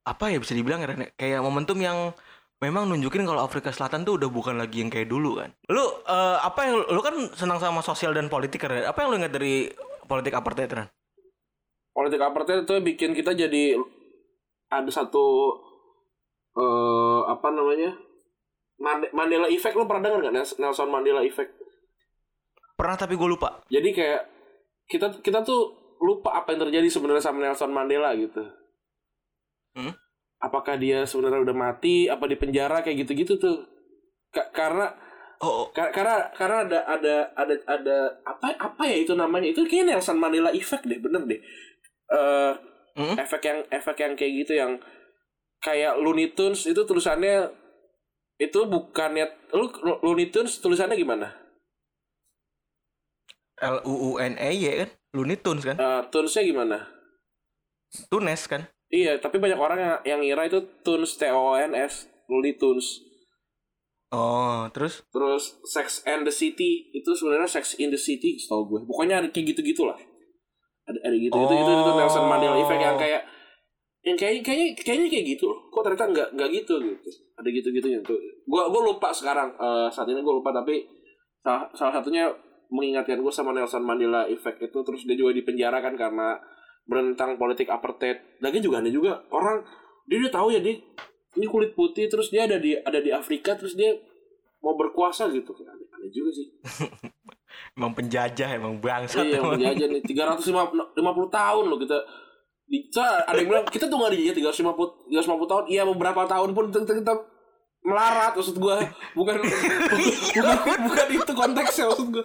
apa 0.06 0.30
ya 0.30 0.38
bisa 0.38 0.52
dibilang 0.52 0.84
ya 0.84 0.92
ya? 0.92 1.08
kayak 1.16 1.40
momentum 1.40 1.78
yang 1.80 2.12
memang 2.60 2.88
nunjukin 2.88 3.24
kalau 3.28 3.44
Afrika 3.44 3.68
Selatan 3.68 4.06
tuh 4.06 4.16
udah 4.16 4.28
bukan 4.32 4.56
lagi 4.56 4.80
yang 4.80 4.88
kayak 4.88 5.08
dulu 5.08 5.40
kan. 5.40 5.52
Lu 5.68 5.84
eh, 6.08 6.38
apa 6.40 6.60
yang 6.68 6.76
lu 6.88 7.00
kan 7.04 7.16
senang 7.36 7.60
sama 7.60 7.84
sosial 7.84 8.16
dan 8.16 8.32
politik 8.32 8.64
kan? 8.64 8.72
Apa 8.86 9.04
yang 9.04 9.08
lu 9.12 9.16
ingat 9.20 9.34
dari 9.34 9.68
politik 10.06 10.32
apartheid 10.32 10.70
Ren? 10.70 10.88
politik 11.90 12.20
apartheid 12.20 12.62
itu 12.62 12.74
bikin 12.78 13.10
kita 13.12 13.32
jadi 13.32 13.76
ada 14.68 14.90
satu 14.90 15.56
eh 16.52 17.20
apa 17.26 17.48
namanya 17.48 17.92
Mande- 18.76 19.08
Mandela 19.10 19.48
Effect 19.48 19.72
lo 19.72 19.84
pernah 19.84 20.04
dengar 20.04 20.20
nggak 20.22 20.34
Nels- 20.34 20.58
Nelson 20.58 20.88
Mandela 20.88 21.20
Effect 21.20 21.52
Pernah 22.76 22.92
tapi 22.94 23.16
gue 23.16 23.24
lupa. 23.26 23.64
jadi 23.66 23.88
kayak 23.88 24.22
kita 24.86 25.06
kita 25.18 25.40
tuh 25.40 25.72
lupa 25.98 26.36
apa 26.36 26.52
yang 26.52 26.60
terjadi 26.62 26.84
sebenarnya 26.86 27.24
sama 27.24 27.40
Nelson 27.42 27.72
Mandela 27.72 28.12
gitu 28.14 28.44
Hmm? 29.72 29.92
apakah 30.38 30.76
dia 30.76 31.04
sebenarnya 31.04 31.40
udah 31.42 31.52
mati 31.54 32.04
apa 32.06 32.24
di 32.24 32.32
penjara 32.34 32.80
kayak 32.80 33.04
gitu-gitu 33.04 33.36
tuh 33.36 33.64
Ka- 34.28 34.48
karena 34.50 34.92
Oh, 35.44 35.64
oh. 35.64 35.66
Ka- 35.72 35.92
karena 35.92 36.32
karena 36.32 36.56
ada 36.64 36.78
ada 36.88 37.14
ada 37.36 37.54
ada 37.68 37.96
apa 38.24 38.56
apa 38.56 38.82
ya 38.88 38.96
itu 39.04 39.12
namanya 39.12 39.52
itu 39.52 39.60
kayaknya 39.68 39.96
Nelson 40.00 40.16
Mandela 40.16 40.48
Effect 40.52 40.88
deh 40.88 40.96
bener 41.00 41.22
deh 41.28 41.40
Eh 42.06 42.52
Hmm? 42.96 43.12
efek 43.20 43.44
yang 43.44 43.60
efek 43.68 43.96
yang 44.00 44.16
kayak 44.16 44.32
gitu 44.40 44.52
yang 44.56 44.80
kayak 45.60 46.00
Looney 46.00 46.32
Tunes 46.32 46.64
itu 46.64 46.80
tulisannya 46.80 47.52
itu 48.40 48.56
bukannya 48.64 49.28
lu 49.52 49.68
Looney 50.00 50.32
Tunes 50.32 50.56
tulisannya 50.64 50.96
gimana? 50.96 51.28
L 53.60 53.76
U 53.84 53.94
U 54.08 54.10
N 54.16 54.40
E 54.40 54.50
Y 54.56 54.64
kan? 54.80 54.90
Looney 55.12 55.36
Tunes 55.36 55.64
kan? 55.68 55.76
Eh 55.76 56.00
Tunesnya 56.08 56.42
gimana? 56.44 56.88
Tunes 58.08 58.42
kan? 58.48 58.64
Iya, 58.88 59.18
tapi 59.20 59.36
banyak 59.42 59.58
orang 59.58 59.78
yang 59.78 59.96
yang 60.04 60.20
ngira 60.24 60.42
itu 60.48 60.64
Tunes 60.80 61.20
T 61.20 61.28
O 61.28 61.52
N 61.52 61.76
S 61.76 62.08
Looney 62.32 62.56
Tunes. 62.56 63.02
Oh, 64.14 64.70
terus? 64.70 65.02
Terus 65.10 65.58
Sex 65.66 66.06
and 66.06 66.22
the 66.22 66.30
City 66.30 66.94
itu 66.94 67.10
sebenarnya 67.10 67.50
Sex 67.50 67.74
in 67.82 67.90
the 67.90 67.98
City 67.98 68.38
setahu 68.38 68.70
gue. 68.70 68.80
Pokoknya 68.86 69.18
ada 69.18 69.28
kayak 69.34 69.56
gitu 69.56 69.60
gitulah. 69.66 69.98
Ada 70.86 70.98
ada 71.10 71.16
gitu 71.18 71.34
itu, 71.34 71.54
itu 71.58 71.72
itu 71.74 71.90
Oh. 71.90 71.98
Nelson 71.98 72.24
Mandela 72.30 72.56
Effect 72.62 72.82
yang 72.82 72.94
kayak 72.94 73.22
yang 74.06 74.14
kayak 74.14 74.46
kayaknya 74.46 74.66
kayaknya 74.78 75.08
kayak 75.10 75.26
gitu. 75.34 75.50
Kok 75.50 75.82
ternyata 75.82 76.06
nggak 76.06 76.28
nggak 76.38 76.48
gitu 76.54 76.74
gitu. 76.78 77.08
Ada 77.34 77.48
gitu 77.50 77.68
gitunya 77.74 77.98
tuh. 78.06 78.14
Gua 78.46 78.70
gua 78.70 78.86
lupa 78.86 79.10
sekarang 79.10 79.50
eh, 79.58 79.88
saat 79.90 80.06
ini 80.06 80.22
gua 80.22 80.38
lupa 80.38 80.54
tapi 80.54 80.86
salah, 81.42 81.66
salah 81.74 81.98
satunya 81.98 82.30
mengingatkan 82.70 83.22
gue 83.22 83.30
sama 83.30 83.54
Nelson 83.54 83.82
Mandela 83.82 84.26
Effect 84.26 84.58
itu 84.58 84.78
terus 84.82 85.06
dia 85.06 85.14
juga 85.14 85.30
dipenjara 85.30 85.78
kan 85.78 85.94
karena 85.94 86.34
berentang 86.86 87.38
politik 87.38 87.70
apartheid. 87.70 88.42
Lagi 88.42 88.58
juga 88.62 88.82
ada 88.82 88.90
juga 88.90 89.22
orang 89.30 89.62
dia 90.06 90.22
udah 90.22 90.32
tahu 90.34 90.48
ya 90.54 90.60
dia 90.62 90.78
ini 91.36 91.46
kulit 91.46 91.76
putih 91.76 92.08
terus 92.08 92.32
dia 92.32 92.48
ada 92.48 92.56
di 92.56 92.74
ada 92.74 92.98
di 92.98 93.12
Afrika 93.12 93.54
terus 93.54 93.76
dia 93.76 93.92
mau 94.64 94.74
berkuasa 94.74 95.28
gitu. 95.30 95.52
Aneh, 95.62 95.86
aneh 95.92 96.10
juga 96.10 96.30
sih. 96.34 96.46
Emang 97.76 97.92
penjajah, 97.92 98.56
emang 98.56 98.80
bangsat. 98.80 99.24
iya 99.24 99.40
emang. 99.40 99.56
menjajah 99.56 99.86
nih. 99.88 100.00
350 100.00 100.96
tahun 101.28 101.64
loh 101.68 101.78
kita. 101.80 101.98
Kita 102.66 103.04
ada 103.28 103.36
yang 103.36 103.48
bilang 103.52 103.64
kita 103.68 103.84
tuh 103.88 103.96
nggak 104.00 104.12
dijajah 104.16 104.34
350 104.64 105.12
350 105.12 105.52
tahun. 105.52 105.64
Iya 105.68 105.82
beberapa 105.84 106.24
tahun 106.24 106.50
pun 106.56 106.64
kita, 106.72 106.92
kita 107.04 107.14
melarat 107.84 108.32
maksud 108.32 108.56
gua. 108.56 108.80
Bukan 109.12 109.40
bukan 110.36 110.78
bukan 110.88 111.06
itu 111.20 111.32
konteksnya 111.36 111.84
maksud 111.92 112.08
gua 112.12 112.24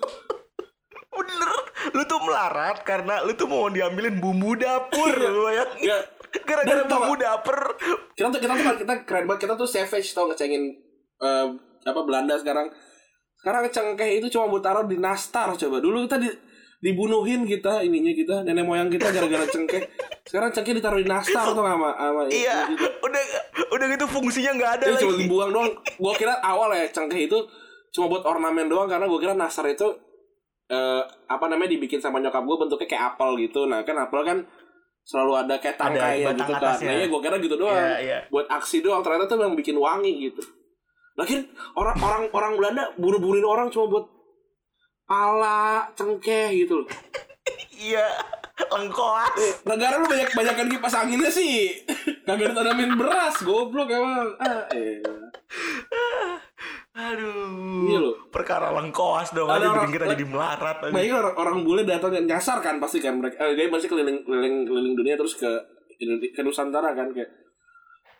Bener, 1.11 1.51
lu 1.91 2.03
tuh 2.03 2.19
melarat 2.19 2.81
karena 2.81 3.19
lu 3.21 3.33
tuh 3.33 3.45
mau 3.45 3.67
diambilin 3.67 4.17
bumbu 4.17 4.55
dapur, 4.55 5.11
lu 5.11 5.43
bayangin. 5.43 5.79
ya 5.85 5.97
Gara-gara 6.41 6.77
Dan 6.77 6.87
tau 6.87 7.03
bumbu 7.03 7.15
dapur. 7.17 7.59
kita 8.11 8.27
tuh 8.29 8.39
kita 8.39 8.53
tuh 8.53 8.79
kita 8.79 8.93
keren 9.03 9.25
banget. 9.25 9.41
Kita 9.41 9.53
tuh 9.53 9.65
savage 9.65 10.09
tau 10.09 10.25
ngecengin 10.25 10.63
eh, 11.19 11.47
apa 11.83 11.99
Belanda 12.01 12.35
sekarang. 12.35 12.71
Sekarang 13.35 13.67
cengkeh 13.67 14.09
itu 14.15 14.29
cuma 14.29 14.47
buat 14.47 14.61
taruh 14.61 14.85
di 14.85 14.95
nastar 14.95 15.51
coba. 15.51 15.77
Dulu 15.77 16.05
kita 16.05 16.15
di 16.15 16.29
dibunuhin 16.81 17.43
kita 17.43 17.81
ininya 17.81 18.09
kita 18.09 18.35
nenek 18.41 18.63
moyang 18.63 18.87
kita 18.87 19.11
gara-gara 19.11 19.45
cengkeh. 19.45 19.83
Sekarang 20.23 20.49
cengkeh 20.49 20.73
ditaruh 20.73 20.97
di 20.97 21.05
nastar 21.05 21.45
tuh 21.47 21.59
sama 21.59 21.91
sama 21.91 22.21
Iya, 22.25 22.71
gitu. 22.71 22.87
udah 23.01 23.21
udah 23.69 23.85
gitu 23.91 24.05
fungsinya 24.07 24.51
nggak 24.55 24.71
ada 24.77 24.85
Jadi 24.87 24.97
cuma 24.97 25.11
lagi. 25.11 25.21
dibuang 25.21 25.49
doang. 25.51 25.69
Gue 25.75 26.13
kira 26.15 26.39
awal 26.39 26.71
ya 26.73 26.87
cengkeh 26.87 27.27
itu 27.27 27.37
cuma 27.91 28.07
buat 28.07 28.23
ornamen 28.23 28.65
doang 28.65 28.87
karena 28.87 29.05
gue 29.05 29.19
kira 29.19 29.33
nastar 29.33 29.67
itu 29.67 29.89
eh, 30.71 31.03
apa 31.27 31.45
namanya 31.51 31.75
dibikin 31.75 31.99
sama 31.99 32.23
nyokap 32.23 32.41
gue 32.47 32.57
bentuknya 32.63 32.87
kayak 32.87 33.03
apel 33.15 33.35
gitu 33.37 33.67
nah 33.67 33.83
kan 33.83 33.99
apel 33.99 34.23
kan 34.23 34.39
selalu 35.03 35.33
ada 35.43 35.55
kayak 35.59 35.75
Ada 35.75 35.83
tangkai 35.83 36.17
batang 36.23 36.37
gitu 36.39 36.53
kan 36.55 36.77
nah, 36.79 36.93
ya 36.95 37.05
gue 37.09 37.19
kira 37.19 37.35
gitu 37.41 37.55
doang 37.59 37.75
Iya, 37.75 37.95
iya. 37.99 38.19
buat 38.31 38.47
aksi 38.47 38.85
doang 38.85 39.01
ternyata 39.03 39.25
tuh 39.27 39.41
yang 39.43 39.57
bikin 39.57 39.75
wangi 39.75 40.29
gitu 40.31 40.41
Lagian 41.19 41.43
orang 41.75 41.97
orang 41.99 42.23
orang 42.31 42.53
Belanda 42.55 42.83
buru-buruin 42.95 43.43
orang 43.43 43.67
cuma 43.67 43.91
buat 43.91 44.05
pala 45.03 45.91
cengkeh 45.93 46.65
gitu 46.65 46.83
loh. 46.83 46.87
Iya, 47.81 48.05
lengkoas. 48.69 49.65
Negara 49.65 49.97
lu 49.97 50.05
banyak 50.05 50.37
banyakan 50.37 50.69
kipas 50.69 50.93
anginnya 50.93 51.33
sih. 51.33 51.81
Kagak 52.29 52.53
ditanamin 52.53 52.93
beras, 52.93 53.41
goblok 53.41 53.89
emang. 53.89 54.37
Ah, 54.37 54.69
eh. 54.69 55.01
Aduh. 56.91 57.87
Iya 57.87 57.99
loh. 58.01 58.15
Perkara 58.27 58.67
lengkoas 58.71 59.31
dong 59.31 59.47
Ada 59.47 59.57
aja 59.57 59.67
orang- 59.69 59.87
bikin 59.87 59.95
kita 59.95 60.05
jadi 60.11 60.25
melarat. 60.25 60.75
Banyak 60.83 61.13
orang, 61.13 61.35
orang 61.35 61.57
bule 61.61 61.83
datang 61.83 62.11
dan 62.11 62.25
nyasar 62.25 62.59
kan 62.59 62.77
pasti 62.77 62.99
kan 62.99 63.15
mereka. 63.15 63.39
Eh, 63.39 63.55
dia 63.55 63.67
pasti 63.67 63.87
keliling 63.87 64.21
keliling 64.21 64.67
keliling 64.67 64.93
dunia 64.93 65.15
terus 65.15 65.33
ke 65.33 65.47
ke 66.27 66.41
Nusantara 66.41 66.91
kan 66.91 67.07
kayak. 67.09 67.31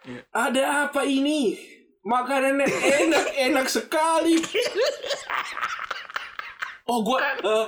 Iya. 0.02 0.20
Ada 0.32 0.64
apa 0.88 1.04
ini? 1.04 1.54
Makanannya 2.02 2.66
enak 3.04 3.26
enak 3.52 3.68
sekali. 3.68 4.40
Oh 6.86 7.04
gua 7.04 7.20
eh 7.22 7.66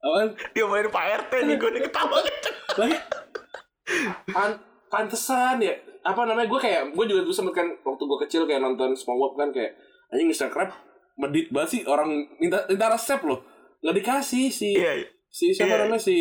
apaan? 0.00 0.28
Dia 0.50 0.64
main 0.64 0.86
Pak 0.86 1.04
RT 1.22 1.32
nih 1.44 1.56
gue 1.56 1.70
nih 1.70 1.82
ketawa. 1.84 2.18
lagi 2.76 2.96
pan 4.26 4.50
pantesan 4.86 5.58
ya 5.58 5.74
apa 6.00 6.22
namanya 6.22 6.46
gue 6.46 6.56
kayak 6.58 6.82
gue 6.90 7.04
juga 7.04 7.20
dulu 7.20 7.34
sempet 7.34 7.54
kan 7.54 7.66
waktu 7.80 8.02
gue 8.02 8.18
kecil 8.22 8.42
kayak 8.44 8.60
nonton 8.60 8.94
SpongeBob 8.94 9.34
kan 9.34 9.50
kayak 9.50 9.74
anjing. 10.10 10.30
Crab 10.30 10.70
medit 11.20 11.52
banget 11.52 11.68
sih 11.68 11.82
orang 11.84 12.08
minta 12.40 12.64
minta 12.64 12.88
resep 12.88 13.20
loh 13.22 13.44
nggak 13.80 13.96
dikasih 13.96 14.48
si 14.48 14.72
Iya, 14.72 15.04
iya. 15.04 15.08
si 15.28 15.52
siapa 15.52 15.76
Iya. 15.76 15.80
namanya 15.84 16.00
si 16.00 16.16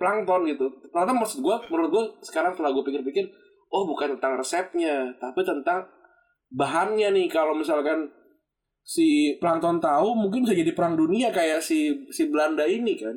plankton 0.00 0.48
gitu 0.48 0.66
ternyata 0.88 1.12
maksud 1.12 1.44
gue 1.44 1.56
menurut 1.68 1.90
gue 1.92 2.04
sekarang 2.24 2.56
setelah 2.56 2.72
gue 2.72 2.80
pikir-pikir 2.80 3.28
oh 3.68 3.84
bukan 3.84 4.16
tentang 4.16 4.40
resepnya 4.40 5.12
tapi 5.20 5.44
tentang 5.44 5.84
bahannya 6.48 7.12
nih 7.12 7.28
kalau 7.28 7.52
misalkan 7.52 8.08
si 8.80 9.36
plankton 9.36 9.76
tahu 9.78 10.16
mungkin 10.16 10.48
bisa 10.48 10.56
jadi 10.56 10.72
perang 10.72 10.96
dunia 10.96 11.28
kayak 11.28 11.60
si 11.60 12.08
si 12.08 12.32
Belanda 12.32 12.64
ini 12.64 12.96
kan 12.96 13.16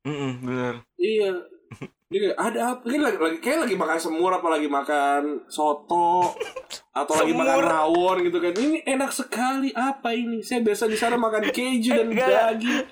Mm-mm, 0.00 0.32
bener. 0.44 0.74
Iya. 0.96 1.32
Dia 2.10 2.18
kayak 2.26 2.38
ada 2.42 2.60
apa? 2.74 2.82
Ini 2.84 2.98
lagi, 2.98 3.16
lagi 3.16 3.38
kayak 3.38 3.58
lagi 3.64 3.76
makan 3.78 3.98
semur 3.98 4.34
apa 4.34 4.48
lagi 4.50 4.66
makan 4.66 5.46
soto 5.46 6.34
atau 7.00 7.14
lagi 7.14 7.30
Semur. 7.30 7.46
makan 7.46 7.58
rawon 7.62 8.16
gitu 8.26 8.38
kan. 8.38 8.50
Ini 8.52 8.78
enak 8.84 9.10
sekali. 9.10 9.70
Apa 9.70 10.10
ini? 10.10 10.42
Saya 10.42 10.58
biasa 10.60 10.84
di 10.84 10.98
sana 10.98 11.14
makan 11.14 11.48
keju 11.48 11.94
dan 11.94 12.06
Enggak. 12.10 12.28
daging. 12.28 12.82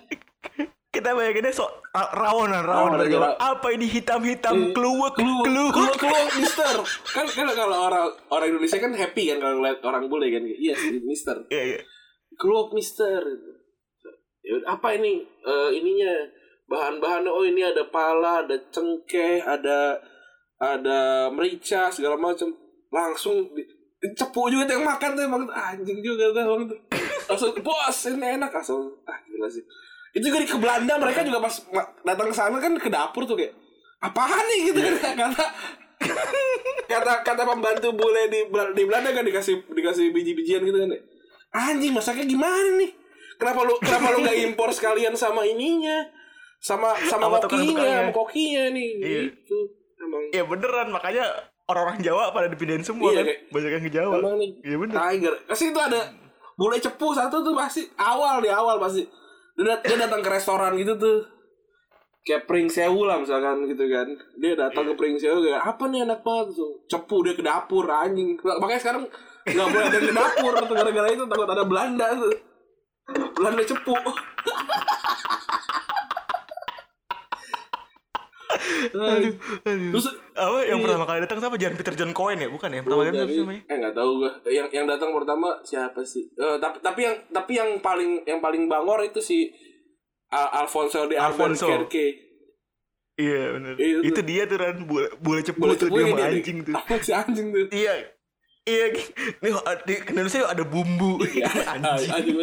Kita 0.88 1.12
bayanginnya 1.12 1.50
so 1.50 1.66
ra- 1.90 2.14
rawonan, 2.14 2.62
rawonan. 2.62 2.94
Rawonan, 2.94 2.98
Rawonan, 3.02 3.34
iya. 3.34 3.42
Apa 3.44 3.68
ini 3.70 3.86
hitam-hitam 3.86 4.54
Iya. 4.56 4.72
keluwek, 4.72 5.12
Keluar, 5.12 5.42
keluwek. 5.44 5.72
keluar, 5.74 5.94
keluar, 5.98 6.22
Mister. 6.32 6.74
Kan 7.08 7.26
kan 7.26 7.46
kalau 7.52 7.76
orang 7.84 8.06
orang 8.30 8.46
Indonesia 8.48 8.78
kan 8.78 8.92
happy 8.94 9.24
kan 9.28 9.38
kalau 9.38 9.54
ngeliat 9.58 9.82
orang 9.82 10.06
bule 10.06 10.30
kan. 10.30 10.46
Iya, 10.46 10.74
sih, 10.74 11.02
Mister. 11.02 11.42
Iya, 11.50 11.62
iya. 11.74 11.80
Keluar, 12.34 12.70
Mister. 12.70 13.18
Ya, 14.40 14.62
apa 14.64 14.94
ini? 14.94 15.26
Eh, 15.26 15.70
ininya 15.74 16.12
bahan-bahannya 16.68 17.32
oh 17.32 17.44
ini 17.48 17.64
ada 17.64 17.88
pala, 17.88 18.44
ada 18.44 18.56
cengkeh, 18.68 19.40
ada 19.40 19.98
ada 20.60 21.32
merica 21.32 21.88
segala 21.88 22.20
macam. 22.20 22.52
Langsung 22.92 23.52
di, 23.56 23.64
cepu 24.14 24.52
juga 24.52 24.68
tuh 24.68 24.74
yang 24.78 24.86
makan 24.86 25.10
tuh 25.16 25.24
emang 25.24 25.42
anjing 25.48 25.98
juga 26.04 26.30
tuh 26.30 26.44
tuh. 26.68 26.78
Langsung 27.28 27.50
bos 27.64 27.98
ini 28.12 28.36
enak. 28.36 28.52
Langsung 28.52 28.92
ah 29.08 29.18
gila 29.24 29.48
sih. 29.48 29.64
Itu 30.12 30.28
juga 30.28 30.44
di 30.44 30.48
ke 30.48 30.60
Belanda 30.60 31.00
mereka 31.00 31.24
juga 31.24 31.40
pas 31.40 31.54
datang 32.04 32.28
ke 32.30 32.36
sana 32.36 32.56
kan 32.60 32.72
ke 32.76 32.88
dapur 32.92 33.24
tuh 33.24 33.36
kayak 33.36 33.56
apaan 34.04 34.44
nih? 34.52 34.60
Gitu 34.70 34.78
kan 34.84 35.16
kata. 35.16 35.46
Kata 36.88 37.20
kata 37.20 37.42
pembantu 37.44 37.92
bule 37.92 38.32
di 38.32 38.48
di 38.48 38.82
Belanda 38.88 39.12
kan 39.12 39.20
dikasih 39.20 39.66
dikasih 39.68 40.08
biji-bijian 40.08 40.64
gitu 40.64 40.78
kan 40.80 40.96
anjing 41.52 41.92
masaknya 41.92 42.24
gimana 42.24 42.80
nih? 42.80 42.92
Kenapa 43.36 43.60
lu 43.66 43.76
kenapa 43.78 44.06
lu 44.16 44.24
nggak 44.24 44.38
impor 44.48 44.72
sekalian 44.72 45.12
sama 45.14 45.44
ininya 45.44 46.08
sama 46.58 46.90
sama 47.00 47.26
Sama 47.30 47.38
kokinya 47.40 47.86
sama 48.02 48.12
kokinya 48.12 48.64
nih 48.70 48.88
Iya. 48.98 49.20
gitu. 49.30 49.58
Emang. 49.98 50.22
Iya 50.30 50.42
beneran, 50.44 50.88
makanya 50.88 51.24
orang-orang 51.64 51.98
Jawa 52.00 52.30
pada 52.30 52.46
dipindahin 52.46 52.80
semua 52.80 53.10
Iya, 53.10 53.16
kan. 53.16 53.26
kayak- 53.26 53.42
Banyak 53.48 53.70
yang 53.70 53.82
ke 53.82 53.92
Jawa. 53.92 54.12
emang 54.16 54.34
nih 54.36 54.50
Iya 54.62 54.76
bener. 54.76 54.94
tiger. 54.96 55.34
Pasti 55.44 55.64
itu 55.66 55.80
ada 55.80 56.00
bule 56.54 56.76
cepu 56.76 57.08
satu 57.10 57.36
tuh 57.40 57.52
pasti 57.52 57.82
awal 57.96 58.38
di 58.38 58.48
awal 58.48 58.76
pasti. 58.76 59.02
Dia, 59.54 59.74
dia 59.80 59.96
datang 59.98 60.18
ke 60.18 60.28
restoran 60.28 60.74
gitu 60.74 60.94
tuh. 60.94 61.18
Kayak 62.20 62.44
Pring 62.44 62.68
Sewu 62.68 63.02
lah 63.02 63.16
misalkan 63.16 63.64
gitu 63.64 63.84
kan. 63.84 64.06
Dia 64.36 64.52
datang 64.54 64.84
ke 64.84 64.94
Pring 64.94 65.16
Sewu 65.16 65.40
kayak 65.40 65.62
apa 65.64 65.84
nih 65.86 66.04
enak 66.04 66.20
banget? 66.20 66.52
Tuh 66.52 66.72
cepu 66.86 67.22
dia 67.22 67.32
ke 67.32 67.40
dapur 67.40 67.86
anjing. 67.86 68.36
Makanya 68.36 68.80
sekarang 68.80 69.02
nggak 69.44 69.66
boleh 69.66 69.86
ada 69.86 69.98
ke 69.98 70.12
dapur 70.12 70.52
gara-gara 70.76 71.08
itu 71.08 71.24
takut 71.24 71.48
ada 71.48 71.64
Belanda 71.64 72.06
tuh. 72.12 72.34
Belanda 73.32 73.62
cepu 73.62 73.94
Aduh, 78.48 79.34
aduh. 79.62 79.90
terus 79.92 80.06
apa 80.32 80.58
yang 80.62 80.78
Iya. 80.78 80.84
pertama 80.84 81.04
kali 81.04 81.18
datang 81.20 81.38
siapa? 81.38 81.56
Jangan 81.56 81.76
Peter 81.76 81.94
John 81.94 82.12
Cohen 82.12 82.38
ya? 82.38 82.48
Bukan 82.48 82.68
ya? 82.70 82.80
Pertama 82.80 83.00
kali 83.02 83.12
siapa 83.14 83.32
namanya? 83.38 83.62
eh 83.62 83.76
nggak 83.78 83.94
tahu 83.94 84.10
gue 84.16 84.30
yang 84.48 84.66
yang 84.70 84.86
datang 84.86 85.10
pertama 85.10 85.48
siapa 85.62 86.00
sih 86.02 86.24
Eh, 86.32 86.56
tapi 86.56 86.76
tapi 86.78 87.00
yang 87.02 87.16
tapi 87.28 87.52
yang 87.54 87.70
paling 87.78 88.10
yang 88.24 88.38
paling 88.38 88.64
bangor 88.64 89.00
itu 89.02 89.20
si 89.20 89.52
Al- 90.28 90.62
Alfonso 90.62 91.04
de 91.04 91.16
Alfonso. 91.16 91.66
Albuquerque 91.66 92.28
Iya 93.16 93.42
bener. 93.52 93.74
Iya, 93.74 93.96
itu 94.04 94.20
dia 94.22 94.42
tuh 94.44 94.56
Ran 94.56 94.78
bule, 94.80 95.10
bule 95.18 95.42
cepu 95.42 95.58
Boleh 95.58 95.74
tuh 95.74 95.90
dia 95.90 96.04
sama 96.04 96.16
dia, 96.16 96.28
anjing 96.30 96.58
tuh. 96.62 96.74
Si 97.02 97.10
anjing 97.10 97.46
tuh 97.48 97.66
Iya. 97.68 97.94
Iya, 98.62 98.84
nih 99.40 99.52
di 99.82 99.94
Indonesia 100.06 100.44
ada 100.46 100.62
bumbu. 100.62 101.18
Ya, 101.34 101.48
anjing. 101.68 102.10
anjing 102.10 102.36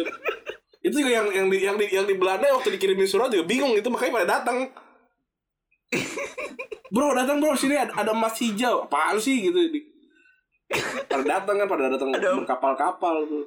itu 0.82 1.02
juga 1.02 1.10
yang 1.12 1.26
yang 1.32 1.46
di 1.48 1.58
yang 1.60 1.74
di 1.74 1.86
yang 1.88 2.04
di 2.04 2.14
Belanda 2.14 2.46
waktu 2.52 2.70
dikirimin 2.72 3.06
surat 3.06 3.26
juga 3.26 3.42
bingung 3.42 3.74
itu 3.74 3.88
makanya 3.88 4.12
pada 4.14 4.28
datang 4.38 4.70
bro 6.92 7.12
datang 7.12 7.38
bro 7.38 7.54
sini 7.54 7.74
ada, 7.74 7.92
ada 7.94 8.10
emas 8.10 8.36
hijau 8.36 8.84
apaan 8.84 9.16
sih 9.16 9.42
gitu 9.42 9.58
di, 9.68 9.80
pada 11.06 11.22
datang 11.22 11.56
kan 11.56 11.66
pada 11.66 11.84
datang 11.88 12.08
Ada- 12.10 12.36
berkapal-kapal 12.36 13.16
tuh 13.24 13.46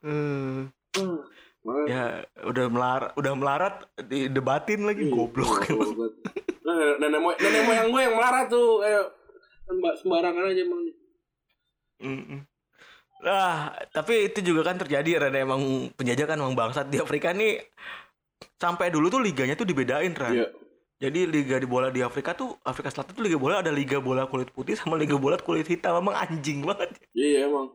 Hmm. 0.00 0.72
Hmm. 0.96 1.20
Ya 1.84 2.24
udah 2.40 2.66
melarat, 2.68 3.12
udah 3.14 3.32
melarat 3.34 3.74
didebatin 3.98 4.84
lagi 4.84 5.08
goblok. 5.08 5.64
Goblok 5.64 5.92
banget. 5.98 6.12
Nah, 6.60 6.76
nenek 7.00 7.20
moyang 7.20 7.36
nenek 7.38 7.62
moyang 7.62 7.88
gue 7.88 8.00
yang 8.00 8.14
melarat 8.14 8.46
tuh 8.48 8.80
kayak 8.80 9.04
semba- 9.64 9.96
sembarangan 9.96 10.44
aja 10.46 10.62
emang 10.62 10.80
nih. 10.80 10.94
Mm-mm. 12.00 12.40
Nah, 13.24 13.52
tapi 13.90 14.28
itu 14.28 14.40
juga 14.40 14.64
kan 14.64 14.76
terjadi 14.76 15.20
karena 15.20 15.40
emang 15.40 15.60
penjajahan 15.92 16.36
emang 16.36 16.52
bangsat 16.52 16.88
di 16.88 16.96
Afrika 16.96 17.32
nih 17.32 17.60
sampai 18.56 18.88
dulu 18.88 19.08
tuh 19.08 19.20
liganya 19.20 19.52
tuh 19.52 19.64
dibedain 19.64 20.12
Ran. 20.12 20.32
Iya. 20.32 20.48
Jadi 21.02 21.26
liga 21.26 21.58
di 21.58 21.66
bola 21.66 21.90
di 21.90 22.00
Afrika 22.00 22.38
tuh 22.38 22.54
Afrika 22.62 22.88
Selatan 22.88 23.18
tuh 23.18 23.24
liga 23.26 23.34
bola 23.34 23.58
ada 23.58 23.74
liga 23.74 23.98
bola 23.98 24.30
kulit 24.30 24.54
putih 24.54 24.78
sama 24.78 24.94
liga 24.94 25.18
bola 25.18 25.34
kulit 25.36 25.66
hitam 25.66 25.98
emang 25.98 26.14
anjing 26.14 26.62
banget. 26.62 26.94
Iya 27.12 27.50
emang. 27.50 27.74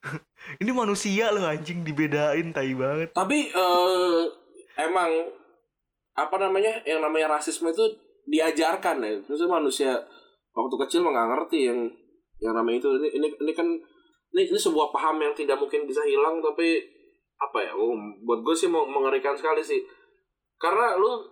Ini 0.64 0.70
manusia 0.72 1.28
loh 1.28 1.44
anjing 1.44 1.84
dibedain 1.84 2.56
tai 2.56 2.72
banget. 2.72 3.12
Tapi 3.12 3.52
eh 3.52 4.22
emang 4.80 5.10
apa 6.16 6.36
namanya 6.40 6.80
yang 6.88 7.04
namanya 7.04 7.36
rasisme 7.36 7.68
itu 7.68 7.84
diajarkan 8.24 9.04
ya. 9.04 9.20
Terus 9.20 9.44
manusia 9.44 10.00
waktu 10.56 10.74
kecil 10.88 11.04
mah 11.04 11.12
nggak 11.12 11.28
ngerti 11.36 11.68
yang 11.68 11.80
yang 12.40 12.56
namanya 12.56 12.80
itu 12.80 12.90
ini 12.96 13.08
ini 13.20 13.28
ini 13.44 13.52
kan 13.52 13.68
ini, 14.32 14.42
ini 14.48 14.58
sebuah 14.58 14.88
paham 14.90 15.20
yang 15.20 15.36
tidak 15.36 15.60
mungkin 15.60 15.84
bisa 15.84 16.00
hilang 16.08 16.40
tapi 16.40 16.80
apa 17.40 17.58
ya 17.60 17.72
oh, 17.76 17.96
buat 18.24 18.40
gue 18.44 18.54
sih 18.56 18.68
mau 18.68 18.84
mengerikan 18.84 19.36
sekali 19.36 19.64
sih 19.64 19.80
karena 20.60 20.96
lu 20.96 21.24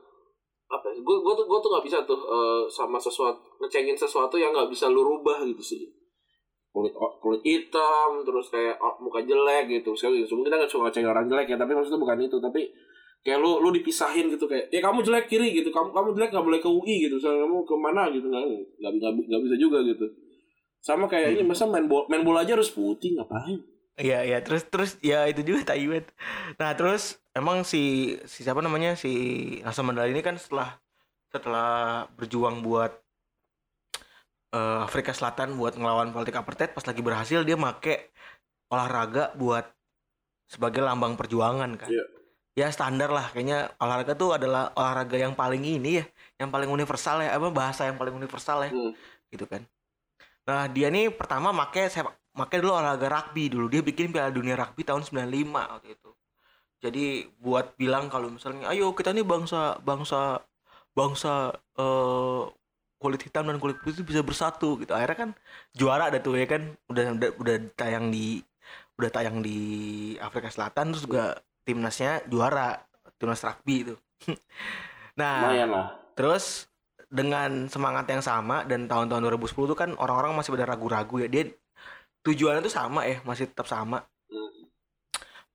apa 0.69 0.87
ya? 0.93 1.01
Gue 1.01 1.17
gue 1.25 1.35
tuh 1.35 1.47
gue 1.49 1.59
tuh 1.65 1.71
nggak 1.73 1.85
bisa 1.89 1.99
tuh 2.05 2.21
eh, 2.21 2.63
sama 2.69 3.01
sesuatu 3.01 3.41
ngecengin 3.65 3.97
sesuatu 3.97 4.37
yang 4.37 4.53
nggak 4.53 4.69
bisa 4.69 4.87
lu 4.93 5.01
rubah 5.01 5.41
gitu 5.49 5.65
sih. 5.65 5.83
Kulit 6.69 6.93
kulit 6.95 7.43
hitam 7.43 8.23
terus 8.23 8.53
kayak 8.53 8.77
oh, 8.79 9.01
muka 9.01 9.25
jelek 9.25 9.81
gitu. 9.81 9.97
Sekali 9.97 10.29
kita 10.29 10.57
nggak 10.61 10.71
suka 10.71 10.93
ngecengin 10.93 11.11
orang 11.11 11.27
jelek 11.27 11.49
ya 11.49 11.57
tapi 11.57 11.73
maksudnya 11.73 12.01
bukan 12.01 12.19
itu. 12.21 12.37
Tapi 12.37 12.63
kayak 13.25 13.39
lu 13.41 13.65
lu 13.65 13.73
dipisahin 13.75 14.31
gitu 14.31 14.47
kayak 14.47 14.71
ya 14.71 14.79
kamu 14.79 15.03
jelek 15.03 15.27
kiri 15.27 15.51
gitu 15.51 15.75
kamu 15.75 15.91
kamu 15.91 16.09
jelek 16.15 16.31
nggak 16.31 16.47
boleh 16.47 16.61
ke 16.63 16.71
UI 16.71 16.97
gitu 17.09 17.19
misalnya 17.19 17.45
kamu 17.51 17.57
ke 17.67 17.75
mana 17.75 18.03
gitu 18.15 18.27
nggak 18.31 18.45
nggak 18.79 18.93
nggak 18.95 19.13
nggak 19.27 19.43
bisa 19.49 19.57
juga 19.57 19.79
gitu. 19.83 20.07
Sama 20.79 21.11
kayak 21.11 21.35
ini 21.35 21.43
masa 21.43 21.67
main 21.67 21.89
bola 21.89 22.07
main 22.07 22.23
bola 22.23 22.45
aja 22.45 22.55
harus 22.55 22.71
putih 22.71 23.17
ngapain 23.17 23.78
Iya 23.99 24.23
iya 24.23 24.39
terus 24.47 24.63
terus 24.71 24.91
ya 25.03 25.27
itu 25.27 25.43
juga 25.43 25.75
Taiwan. 25.75 26.07
Nah 26.61 26.71
terus 26.79 27.19
emang 27.35 27.67
si 27.67 28.15
si 28.31 28.47
siapa 28.47 28.63
namanya 28.63 28.95
si 28.95 29.11
Nelson 29.63 29.85
Mandela 29.87 30.07
ini 30.07 30.23
kan 30.23 30.39
setelah 30.39 30.79
setelah 31.35 32.07
berjuang 32.15 32.63
buat 32.63 32.95
eh, 34.55 34.79
Afrika 34.87 35.11
Selatan 35.11 35.59
buat 35.59 35.75
ngelawan 35.75 36.15
politik 36.15 36.39
apartheid 36.39 36.71
pas 36.77 36.87
lagi 36.87 37.03
berhasil 37.03 37.43
dia 37.43 37.59
make 37.59 38.15
olahraga 38.71 39.35
buat 39.35 39.67
sebagai 40.49 40.81
lambang 40.81 41.19
perjuangan 41.19 41.75
kan. 41.77 41.91
Iya. 41.91 42.05
Ya 42.59 42.67
standar 42.75 43.11
lah 43.15 43.31
kayaknya 43.35 43.71
olahraga 43.79 44.15
tuh 44.19 44.35
adalah 44.35 44.75
olahraga 44.75 45.15
yang 45.15 45.35
paling 45.35 45.63
ini 45.63 46.03
ya, 46.03 46.05
yang 46.43 46.51
paling 46.51 46.67
universal 46.67 47.23
ya, 47.23 47.35
apa 47.39 47.55
bahasa 47.55 47.87
yang 47.87 47.95
paling 48.01 48.15
universal 48.15 48.67
ya 48.67 48.71
Hmm. 48.75 48.93
gitu 49.31 49.47
kan. 49.47 49.63
Nah, 50.49 50.65
dia 50.73 50.89
nih 50.89 51.13
pertama 51.13 51.53
make 51.53 51.87
sepak 51.93 52.17
make 52.39 52.63
dulu 52.63 52.79
olahraga 52.79 53.11
rugby 53.11 53.51
dulu. 53.51 53.67
Dia 53.67 53.83
bikin 53.83 54.15
Piala 54.15 54.31
Dunia 54.31 54.55
Rugby 54.55 54.87
tahun 54.87 55.03
95 55.03 55.51
waktu 55.51 55.89
itu. 55.99 56.11
Jadi 56.79 57.05
buat 57.43 57.75
bilang 57.75 58.07
kalau 58.07 58.31
misalnya 58.31 58.71
ayo 58.71 58.95
kita 58.95 59.11
nih 59.11 59.27
bangsa 59.27 59.83
bangsa 59.83 60.39
bangsa 60.95 61.51
eh, 61.75 62.43
kulit 63.03 63.23
hitam 63.27 63.51
dan 63.51 63.59
kulit 63.59 63.83
putih 63.83 64.07
bisa 64.07 64.23
bersatu 64.23 64.79
gitu. 64.79 64.95
Akhirnya 64.95 65.19
kan 65.19 65.31
juara 65.75 66.07
ada 66.15 66.23
tuh 66.23 66.39
ya 66.39 66.47
kan. 66.47 66.63
Udah 66.87 67.19
udah, 67.19 67.31
udah 67.43 67.57
tayang 67.75 68.15
di 68.15 68.39
udah 68.99 69.11
tayang 69.11 69.43
di 69.43 69.59
Afrika 70.23 70.51
Selatan 70.51 70.95
terus 70.95 71.03
juga 71.07 71.39
timnasnya 71.67 72.23
juara 72.31 72.79
timnas 73.19 73.43
rugby 73.43 73.91
itu. 73.91 73.95
nah. 75.19 75.51
Terus 76.15 76.71
dengan 77.09 77.67
semangat 77.73 78.05
yang 78.13 78.21
sama 78.21 78.69
dan 78.69 78.85
tahun-tahun 78.85 79.41
2010 79.41 79.71
tuh 79.73 79.79
kan 79.79 79.91
orang-orang 79.97 80.39
masih 80.39 80.55
pada 80.55 80.67
ragu-ragu 80.69 81.27
ya. 81.27 81.29
Dia 81.31 81.51
tujuannya 82.29 82.61
tuh 82.61 82.75
sama 82.75 83.09
ya, 83.09 83.25
masih 83.25 83.49
tetap 83.49 83.65
sama. 83.65 84.05
Hmm. 84.29 84.69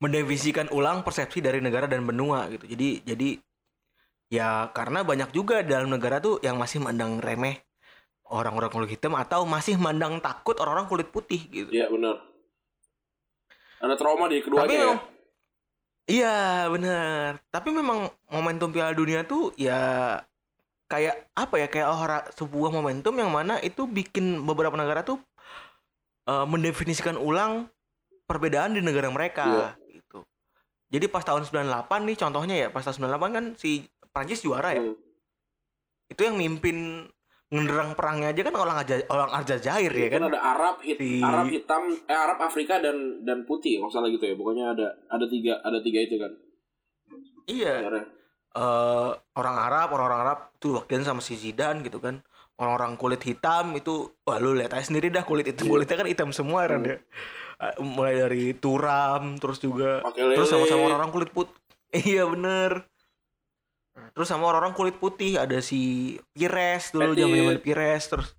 Mendefinisikan 0.01 0.67
ulang 0.73 1.05
persepsi 1.05 1.39
dari 1.39 1.61
negara 1.61 1.85
dan 1.85 2.03
benua 2.03 2.49
gitu. 2.49 2.65
Jadi 2.65 3.05
jadi 3.05 3.29
ya 4.33 4.73
karena 4.73 5.05
banyak 5.05 5.29
juga 5.29 5.61
dalam 5.61 5.93
negara 5.93 6.17
tuh 6.17 6.41
yang 6.41 6.57
masih 6.57 6.81
mandang 6.81 7.21
remeh 7.21 7.61
orang-orang 8.33 8.73
kulit 8.73 8.97
hitam 8.97 9.13
atau 9.13 9.45
masih 9.45 9.77
mandang 9.77 10.17
takut 10.17 10.57
orang-orang 10.57 10.89
kulit 10.89 11.07
putih 11.13 11.45
gitu. 11.53 11.69
Iya 11.69 11.87
benar. 11.93 12.17
Ada 13.83 13.95
trauma 13.99 14.25
di 14.31 14.41
keduanya 14.41 14.63
Tapi 14.63 14.75
ya. 14.79 14.95
Iya 16.03 16.67
bener 16.67 17.39
Tapi 17.47 17.69
memang 17.71 18.11
momentum 18.27 18.75
Piala 18.75 18.91
Dunia 18.91 19.23
tuh 19.23 19.55
ya 19.55 20.19
kayak 20.91 21.31
apa 21.31 21.55
ya 21.57 21.67
kayak 21.71 21.89
ora- 21.89 22.29
sebuah 22.35 22.69
momentum 22.69 23.15
yang 23.15 23.31
mana 23.31 23.57
itu 23.63 23.87
bikin 23.87 24.43
beberapa 24.43 24.75
negara 24.75 25.01
tuh 25.01 25.17
eh, 26.23 26.45
mendefinisikan 26.45 27.15
ulang 27.15 27.67
perbedaan 28.23 28.73
di 28.73 28.79
negara 28.79 29.07
mereka 29.07 29.75
gitu. 29.85 30.23
Jadi 30.87 31.05
pas 31.07 31.21
tahun 31.21 31.43
98 31.43 32.05
nih 32.05 32.17
contohnya 32.17 32.55
ya 32.55 32.67
pas 32.69 32.81
tahun 32.81 33.09
98 33.09 33.31
kan 33.31 33.45
si 33.55 33.83
Prancis 34.09 34.41
juara 34.41 34.71
ya. 34.71 34.81
Hmm. 34.81 34.95
Itu 36.07 36.21
yang 36.21 36.37
mimpin 36.37 37.07
ngenderang 37.47 37.93
perangnya 37.93 38.33
aja 38.33 38.41
kan 38.41 38.55
orang 38.55 38.77
aja 38.79 38.95
orang 39.07 39.29
Aljazair 39.31 39.93
ya 39.93 40.09
kan 40.09 40.25
kan. 40.25 40.33
ada 40.33 40.41
Arab 40.41 40.75
hit, 40.81 40.97
Si- 40.97 41.21
Arab 41.21 41.45
hitam 41.47 41.83
eh 42.03 42.17
Arab 42.17 42.41
Afrika 42.41 42.81
dan 42.81 43.21
dan 43.21 43.45
putih 43.45 43.77
kalau 43.77 43.93
salah 43.93 44.09
gitu 44.09 44.25
ya 44.25 44.33
pokoknya 44.33 44.73
ada 44.73 44.87
ada 45.07 45.25
tiga 45.29 45.61
ada 45.61 45.77
tiga 45.77 46.01
itu 46.01 46.17
kan 46.17 46.33
Iya. 47.43 47.83
Eh 48.53 49.09
orang 49.33 49.55
Arab, 49.59 49.87
orang-orang 49.91 50.21
Arab 50.23 50.39
itu 50.55 50.71
wakilin 50.71 51.03
sama 51.03 51.19
si 51.19 51.35
Zidane 51.35 51.81
gitu 51.81 51.99
kan. 51.99 52.21
Orang-orang 52.53 52.93
kulit 52.95 53.21
hitam 53.21 53.73
itu 53.73 53.93
wah 54.21 54.37
lu 54.37 54.53
lihat 54.53 54.71
aja 54.71 54.85
sendiri 54.85 55.09
dah 55.09 55.21
kulit 55.21 55.49
hitam 55.49 55.65
kulitnya 55.65 55.97
kan 55.97 56.07
hitam 56.07 56.29
semua 56.29 56.65
kan 56.65 56.81
ya. 56.83 56.97
Eh, 57.59 57.73
Mulai 57.79 58.15
dari 58.19 58.45
Turam 58.53 59.37
terus 59.37 59.57
juga 59.57 60.05
terus 60.13 60.47
lele. 60.47 60.47
sama-sama 60.47 60.81
orang-orang 60.87 61.11
kulit 61.11 61.29
putih. 61.29 61.55
Iya 61.93 62.25
bener. 62.25 62.85
Terus 64.13 64.25
sama 64.25 64.49
orang-orang 64.49 64.73
kulit 64.73 64.97
putih 64.97 65.37
ada 65.37 65.61
si 65.61 66.13
Pires 66.29 66.89
dulu 66.89 67.13
Petit. 67.13 67.21
zaman-zaman 67.21 67.57
Pires 67.59 68.03
terus 68.07 68.29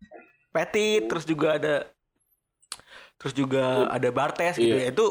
Petit 0.51 1.03
terus 1.07 1.25
juga 1.25 1.49
ada 1.55 1.75
terus 3.17 3.31
juga 3.33 3.87
ada 3.89 4.09
Bartes 4.11 4.55
gitu 4.57 4.75
Iya. 4.75 4.91
ya. 4.91 4.93
Itu 4.93 5.07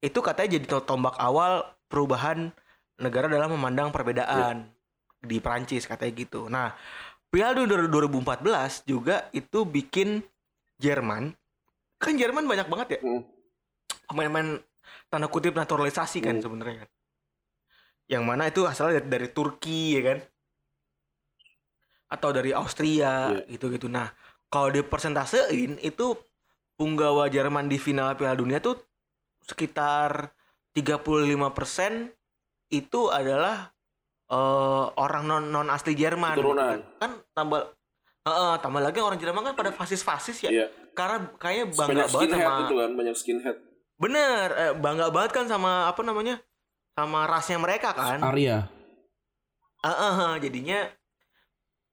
itu 0.00 0.18
katanya 0.18 0.56
jadi 0.56 0.66
to- 0.66 0.82
tombak 0.82 1.16
awal 1.16 1.62
perubahan 1.86 2.50
negara 2.96 3.28
dalam 3.28 3.52
memandang 3.52 3.88
perbedaan 3.88 4.68
di 5.20 5.38
Prancis 5.38 5.84
katanya 5.84 6.12
gitu. 6.16 6.48
Nah, 6.48 6.74
Piala 7.32 7.56
Dunia 7.56 7.88
2014 7.88 8.84
juga 8.84 9.32
itu 9.32 9.64
bikin 9.64 10.20
Jerman 10.76 11.32
kan 11.96 12.12
Jerman 12.18 12.44
banyak 12.44 12.68
banget 12.68 12.88
ya 12.98 13.00
Hmm. 13.00 13.24
pemain-pemain 14.04 14.60
tanda 15.08 15.32
kutip 15.32 15.56
naturalisasi 15.56 16.20
kan 16.20 16.36
Hmm. 16.36 16.44
sebenarnya 16.44 16.84
kan. 16.84 16.90
Yang 18.10 18.24
mana 18.28 18.42
itu 18.52 18.68
asalnya 18.68 19.00
dari, 19.00 19.08
dari 19.08 19.28
Turki 19.32 19.96
ya 19.96 20.02
kan. 20.12 20.18
Atau 22.12 22.36
dari 22.36 22.52
Austria 22.52 23.32
Iya. 23.32 23.56
gitu-gitu. 23.56 23.88
Nah, 23.88 24.12
kalau 24.52 24.68
dipersentasein 24.68 25.80
itu 25.80 26.12
punggawa 26.76 27.32
Jerman 27.32 27.72
di 27.72 27.80
final 27.80 28.12
Piala 28.20 28.36
Dunia 28.36 28.60
tuh 28.60 28.76
sekitar 29.48 30.36
35% 30.76 32.12
itu 32.68 33.08
adalah 33.08 33.71
eh, 34.32 34.84
orang 34.96 35.22
non 35.28 35.44
non 35.52 35.68
asli 35.68 35.92
Jerman. 35.92 36.34
Keturunan. 36.34 36.80
Kan 36.96 37.20
tambah 37.36 37.76
Heeh, 38.22 38.54
tambah 38.62 38.78
lagi 38.78 39.02
orang 39.02 39.18
Jerman 39.18 39.42
kan 39.50 39.54
pada 39.58 39.74
fasis-fasis 39.74 40.46
ya. 40.46 40.50
Iya. 40.50 40.66
Karena 40.94 41.26
kayaknya 41.42 41.74
bangga 41.74 42.06
banyak 42.06 42.10
banget 42.14 42.30
sama 42.30 42.60
itu 42.62 42.74
kan 42.78 42.90
banyak 42.94 43.16
skinhead 43.18 43.56
Bener, 43.98 44.46
eh, 44.54 44.72
bangga 44.78 45.06
banget 45.10 45.30
kan 45.34 45.46
sama 45.50 45.90
apa 45.90 46.06
namanya? 46.06 46.38
Sama 46.94 47.26
rasnya 47.26 47.58
mereka 47.58 47.90
kan. 47.94 48.22
Arya. 48.22 48.70
Ah, 49.82 49.90
ah, 49.90 50.14
ah, 50.14 50.34
jadinya 50.38 50.86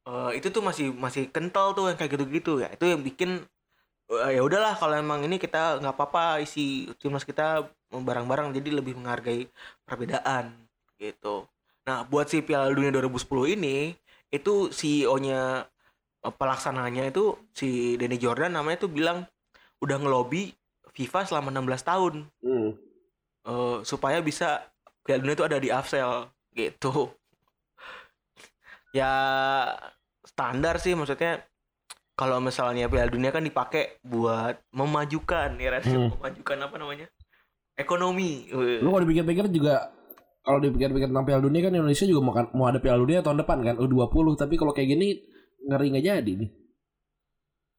eh, 0.06 0.32
itu 0.38 0.54
tuh 0.54 0.62
masih 0.62 0.94
masih 0.94 1.34
kental 1.34 1.74
tuh 1.74 1.90
yang 1.90 1.98
kayak 1.98 2.14
gitu-gitu 2.14 2.62
ya. 2.62 2.70
Itu 2.70 2.86
yang 2.86 3.02
bikin 3.02 3.42
eh, 4.14 4.32
ya 4.38 4.42
udahlah 4.46 4.78
kalau 4.78 4.94
emang 4.94 5.26
ini 5.26 5.42
kita 5.42 5.82
nggak 5.82 5.98
apa-apa 5.98 6.46
isi 6.46 6.94
timnas 7.02 7.26
kita 7.26 7.66
bareng-bareng 7.90 8.54
jadi 8.54 8.70
lebih 8.86 8.94
menghargai 9.02 9.50
perbedaan 9.82 10.54
gitu. 11.02 11.50
Nah, 11.90 12.06
buat 12.06 12.30
si 12.30 12.46
Piala 12.46 12.70
Dunia 12.70 12.94
2010 12.94 13.58
ini 13.58 13.98
itu 14.30 14.70
CEO-nya 14.70 15.66
eh, 16.22 16.34
pelaksananya 16.38 17.10
itu 17.10 17.34
si 17.50 17.98
Denny 17.98 18.22
Jordan 18.22 18.54
namanya 18.54 18.86
tuh 18.86 18.94
bilang 18.94 19.26
udah 19.82 19.98
ngelobi 19.98 20.54
FIFA 20.94 21.26
selama 21.26 21.50
16 21.50 21.90
tahun 21.90 22.14
hmm. 22.46 22.70
eh, 23.50 23.78
supaya 23.82 24.22
bisa 24.22 24.70
Piala 25.02 25.26
Dunia 25.26 25.34
itu 25.34 25.46
ada 25.50 25.58
di 25.58 25.74
Afsel 25.74 26.30
gitu. 26.54 26.94
Ya 28.90 29.14
standar 30.26 30.82
sih 30.82 30.98
maksudnya 30.98 31.46
kalau 32.18 32.42
misalnya 32.42 32.90
Piala 32.90 33.10
Dunia 33.10 33.30
kan 33.30 33.46
dipakai 33.46 34.02
buat 34.02 34.62
memajukan 34.74 35.58
ya? 35.62 35.78
Hmm. 35.82 36.10
memajukan 36.18 36.58
apa 36.58 36.76
namanya? 36.82 37.06
Ekonomi. 37.78 38.50
Lu 38.50 38.90
kalau 38.90 39.06
dipikir-pikir 39.06 39.46
juga 39.54 39.94
kalau 40.40 40.60
dipikir-pikir 40.64 41.12
tentang 41.12 41.28
Piala 41.28 41.44
Dunia 41.44 41.62
kan 41.62 41.74
Indonesia 41.76 42.06
juga 42.08 42.22
mau, 42.24 42.34
mau 42.56 42.66
ada 42.72 42.80
Piala 42.80 43.00
Dunia 43.00 43.20
tahun 43.20 43.44
depan 43.44 43.58
kan 43.62 43.76
U20 43.78 44.26
tapi 44.40 44.56
kalau 44.56 44.72
kayak 44.72 44.90
gini 44.96 45.20
ngeri 45.68 45.88
nggak 45.92 46.06
jadi 46.06 46.32
nih. 46.40 46.50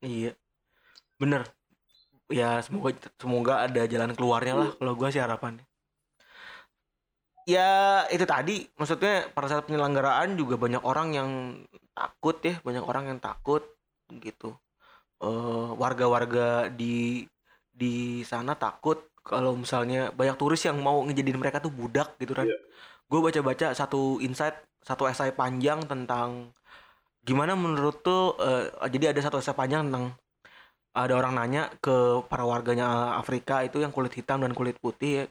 Iya. 0.05 0.33
Bener. 1.21 1.43
Ya 2.31 2.63
semoga 2.63 2.95
semoga 3.19 3.55
ada 3.67 3.83
jalan 3.91 4.15
keluarnya 4.15 4.55
lah 4.55 4.71
kalau 4.79 4.95
gua 4.95 5.11
sih 5.11 5.19
harapannya. 5.19 5.67
Ya 7.49 8.05
itu 8.15 8.23
tadi 8.29 8.71
maksudnya 8.79 9.27
pada 9.35 9.51
saat 9.51 9.67
penyelenggaraan 9.67 10.39
juga 10.39 10.55
banyak 10.55 10.85
orang 10.87 11.09
yang 11.17 11.31
takut 11.91 12.39
ya, 12.47 12.63
banyak 12.63 12.85
orang 12.87 13.11
yang 13.11 13.19
takut 13.19 13.67
gitu. 14.15 14.55
Eh 15.19 15.69
warga-warga 15.75 16.71
di 16.71 17.27
di 17.81 18.21
sana 18.29 18.53
takut 18.61 19.09
kalau 19.25 19.57
misalnya 19.57 20.13
banyak 20.13 20.37
turis 20.37 20.61
yang 20.69 20.77
mau 20.85 21.01
ngejadiin 21.09 21.41
mereka 21.41 21.65
tuh 21.65 21.73
budak 21.73 22.21
gitu 22.21 22.37
kan. 22.37 22.45
Iya. 22.45 22.59
Gue 23.09 23.21
baca-baca 23.25 23.73
satu 23.73 24.21
insight, 24.21 24.61
satu 24.85 25.09
esai 25.09 25.33
panjang 25.33 25.81
tentang 25.89 26.53
gimana 27.25 27.57
menurut 27.57 28.01
tuh 28.05 28.37
eh, 28.41 28.69
jadi 28.93 29.13
ada 29.17 29.21
satu 29.25 29.41
esai 29.41 29.57
panjang 29.57 29.89
tentang 29.89 30.17
ada 30.91 31.15
orang 31.15 31.39
nanya 31.39 31.71
ke 31.79 32.25
para 32.27 32.43
warganya 32.43 33.15
Afrika 33.15 33.63
itu 33.63 33.79
yang 33.79 33.95
kulit 33.95 34.11
hitam 34.17 34.43
dan 34.43 34.51
kulit 34.57 34.75
putih 34.83 35.23
ya. 35.23 35.25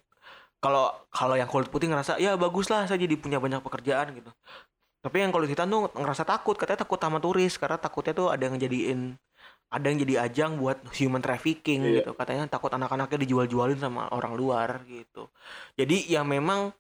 kalau 0.64 0.93
kalau 1.12 1.36
yang 1.36 1.50
kulit 1.52 1.68
putih 1.68 1.91
ngerasa 1.91 2.16
ya 2.22 2.39
bagus 2.39 2.72
lah 2.72 2.88
saya 2.88 3.00
jadi 3.02 3.16
punya 3.20 3.43
banyak 3.43 3.60
pekerjaan 3.60 4.16
gitu 4.16 4.32
tapi 5.04 5.24
yang 5.24 5.32
kulit 5.36 5.52
hitam 5.52 5.68
tuh 5.68 5.91
ngerasa 5.95 6.24
takut 6.24 6.56
katanya 6.56 6.84
takut 6.88 7.00
sama 7.00 7.20
turis 7.20 7.56
karena 7.60 7.76
takutnya 7.80 8.14
tuh 8.16 8.28
ada 8.32 8.43
yang 8.47 8.56
jadiin 8.56 9.20
ada 9.70 9.86
yang 9.86 10.01
jadi 10.01 10.13
ajang 10.26 10.57
buat 10.57 10.82
human 10.97 11.22
trafficking 11.22 11.86
Iya. 11.86 12.01
gitu 12.01 12.11
katanya 12.17 12.49
takut 12.49 12.74
anak-anaknya 12.74 13.22
dijual-jualin 13.26 13.78
sama 13.78 14.09
orang 14.09 14.34
luar 14.34 14.82
gitu 14.89 15.30
jadi 15.78 16.05
ya 16.09 16.22
memang 16.26 16.74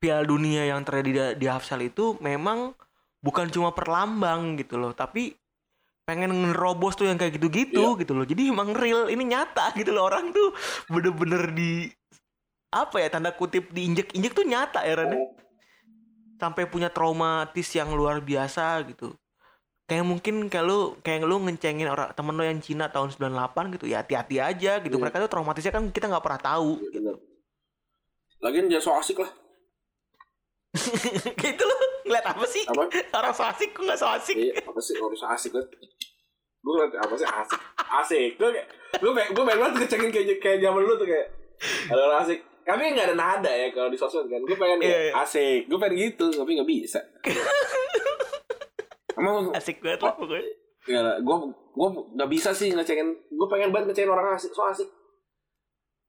Piala 0.00 0.24
Dunia 0.24 0.64
yang 0.64 0.80
terjadi 0.80 1.36
di, 1.36 1.44
di 1.44 1.46
Hafsal 1.50 1.84
itu 1.84 2.16
memang 2.24 2.72
bukan 3.20 3.52
cuma 3.52 3.76
perlambang 3.76 4.56
gitu 4.56 4.80
loh 4.80 4.96
tapi 4.96 5.36
pengen 6.08 6.32
ngerobos 6.32 6.96
tuh 6.96 7.06
yang 7.06 7.20
kayak 7.20 7.36
gitu-gitu 7.38 7.94
gitu 8.00 8.12
loh. 8.16 8.26
Jadi 8.26 8.50
emang 8.50 8.72
real 8.74 9.06
ini 9.12 9.28
nyata 9.30 9.70
gitu 9.78 9.92
loh 9.94 10.08
orang 10.08 10.32
tuh 10.34 10.56
bener-bener 10.90 11.52
di 11.52 11.86
apa 12.72 12.96
ya 12.98 13.12
tanda 13.12 13.30
kutip 13.30 13.70
diinjek-injek 13.70 14.32
tuh 14.34 14.42
nyata 14.42 14.82
ya 14.88 14.94
Ran. 14.98 15.12
ya. 15.14 15.20
Sampai 16.40 16.64
punya 16.64 16.88
traumatis 16.88 17.68
yang 17.76 17.92
luar 17.92 18.24
biasa 18.24 18.80
gitu. 18.88 19.12
Kayak 19.90 20.06
mungkin 20.06 20.46
kayak 20.46 20.64
lu 20.70 20.94
kayak 21.02 21.26
lu 21.26 21.42
ngencengin 21.42 21.90
orang 21.90 22.14
temen 22.14 22.38
lo 22.38 22.46
yang 22.46 22.62
Cina 22.62 22.86
tahun 22.94 23.10
98 23.10 23.74
gitu 23.74 23.90
ya 23.90 24.06
hati-hati 24.06 24.38
aja 24.38 24.78
gitu. 24.78 24.94
Iya. 24.94 25.02
Mereka 25.02 25.18
tuh 25.26 25.30
traumatisnya 25.34 25.74
kan 25.74 25.90
kita 25.90 26.06
nggak 26.06 26.22
pernah 26.22 26.38
tahu. 26.38 26.78
Iya, 26.78 26.90
bener. 26.94 27.14
Lagian 28.38 28.70
dia 28.70 28.78
so 28.78 28.94
asik 28.94 29.18
lah. 29.18 29.26
gitu 31.42 31.62
loh. 31.66 31.78
Ngeliat 32.06 32.22
apa 32.22 32.44
sih? 32.46 32.62
Apa? 32.70 32.86
Orang 33.18 33.34
so 33.34 33.42
asik 33.42 33.74
kok 33.74 33.82
nggak 33.82 33.98
so 33.98 34.06
asik. 34.06 34.38
Iya, 34.38 34.62
apa 34.62 34.78
sih 34.78 34.94
harus 34.94 35.22
asik 35.26 35.50
banget. 35.58 35.70
Gue 36.62 36.72
ngeliat 36.78 36.94
apa 36.94 37.14
sih 37.18 37.26
asik. 37.26 37.60
Asik. 37.82 38.30
Gue 38.38 38.48
kayak 38.54 38.68
gue 38.94 39.10
pengen 39.10 39.30
gue 39.34 39.42
pengen 39.42 39.58
banget 39.58 39.74
ngecengin 39.82 40.10
kayak 40.14 40.38
kayak 40.38 40.58
zaman 40.62 40.80
dulu 40.86 40.94
tuh 41.02 41.08
kayak 41.10 41.26
ada 41.90 42.00
orang 42.06 42.18
asik. 42.22 42.38
Kami 42.62 42.94
nggak 42.94 43.06
ada 43.10 43.16
nada 43.18 43.50
ya 43.50 43.74
kalau 43.74 43.90
di 43.90 43.98
sosmed 43.98 44.30
kan. 44.30 44.38
Gue 44.46 44.54
pengen 44.54 44.78
Iya, 44.78 44.86
kayak 44.86 45.02
iya. 45.02 45.12
asik. 45.26 45.60
Gue 45.66 45.78
pengen 45.82 45.96
gitu 45.98 46.26
tapi 46.30 46.50
nggak 46.54 46.70
bisa. 46.70 47.02
Emang 49.16 49.50
Asik 49.56 49.82
banget 49.82 50.00
lah 50.04 50.14
pokoknya. 50.14 50.44
ya 50.88 51.20
gue 51.20 51.36
gue 51.76 51.88
nggak 52.16 52.30
bisa 52.30 52.50
sih 52.56 52.72
ngecengin. 52.72 53.08
Gue 53.30 53.46
pengen 53.50 53.70
banget 53.70 53.92
ngecengin 53.92 54.12
orang 54.12 54.36
asik. 54.36 54.52
So 54.54 54.64
asik. 54.66 54.88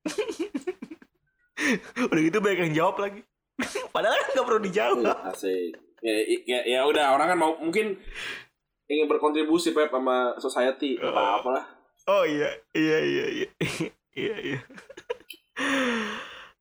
Udah 2.12 2.22
gitu 2.22 2.38
banyak 2.42 2.60
yang 2.70 2.76
jawab 2.86 2.96
lagi. 3.02 3.22
Padahal 3.96 4.18
kan 4.18 4.30
nggak 4.34 4.48
perlu 4.48 4.62
dijawab. 4.64 5.18
Asik. 5.28 5.76
Ya, 6.02 6.18
ya, 6.50 6.60
ya 6.66 6.80
udah 6.90 7.14
orang 7.14 7.30
kan 7.30 7.38
mau 7.38 7.54
mungkin 7.62 7.94
ingin 8.90 9.06
berkontribusi 9.06 9.70
Pep 9.70 9.94
sama 9.94 10.34
society 10.42 10.98
apa 10.98 11.38
apalah. 11.38 11.66
Oh 12.10 12.26
iya, 12.26 12.50
iya 12.74 12.98
iya 13.06 13.26
iya. 13.30 13.48
iya 14.26 14.36
iya. 14.42 14.60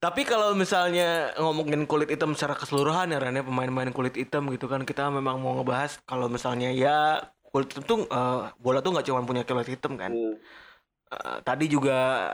Tapi 0.01 0.25
kalau 0.25 0.57
misalnya 0.57 1.37
ngomongin 1.37 1.85
kulit 1.85 2.09
hitam 2.09 2.33
secara 2.33 2.57
keseluruhan 2.57 3.13
ya 3.13 3.21
Ran 3.21 3.37
ya 3.37 3.45
pemain-pemain 3.45 3.93
kulit 3.93 4.17
hitam 4.17 4.49
gitu 4.49 4.65
kan 4.65 4.89
kita 4.89 5.13
memang 5.13 5.37
mau 5.37 5.61
ngebahas 5.61 6.01
kalau 6.09 6.25
misalnya 6.33 6.73
ya 6.73 7.21
kulit 7.53 7.69
hitam 7.69 7.85
tuh 7.85 7.99
eh, 8.09 8.41
bola 8.57 8.81
tuh 8.81 8.97
nggak 8.97 9.07
cuma 9.13 9.21
punya 9.29 9.45
kulit 9.45 9.69
hitam 9.69 10.01
kan. 10.01 10.09
Hmm. 10.09 10.41
Eh, 11.13 11.39
tadi 11.45 11.69
juga 11.69 12.33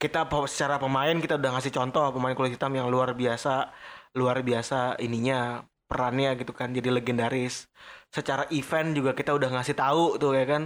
kita 0.00 0.24
secara 0.48 0.80
pemain 0.80 1.16
kita 1.20 1.36
udah 1.36 1.50
ngasih 1.60 1.72
contoh 1.76 2.04
pemain 2.16 2.32
kulit 2.32 2.56
hitam 2.56 2.72
yang 2.72 2.88
luar 2.88 3.12
biasa 3.12 3.72
luar 4.16 4.40
biasa 4.40 4.96
ininya 5.04 5.68
perannya 5.88 6.32
gitu 6.40 6.52
kan 6.56 6.72
jadi 6.72 6.88
legendaris 6.96 7.68
secara 8.08 8.48
event 8.52 8.96
juga 8.96 9.12
kita 9.12 9.36
udah 9.36 9.48
ngasih 9.56 9.76
tahu 9.76 10.16
tuh 10.16 10.32
ya 10.32 10.44
kan 10.48 10.62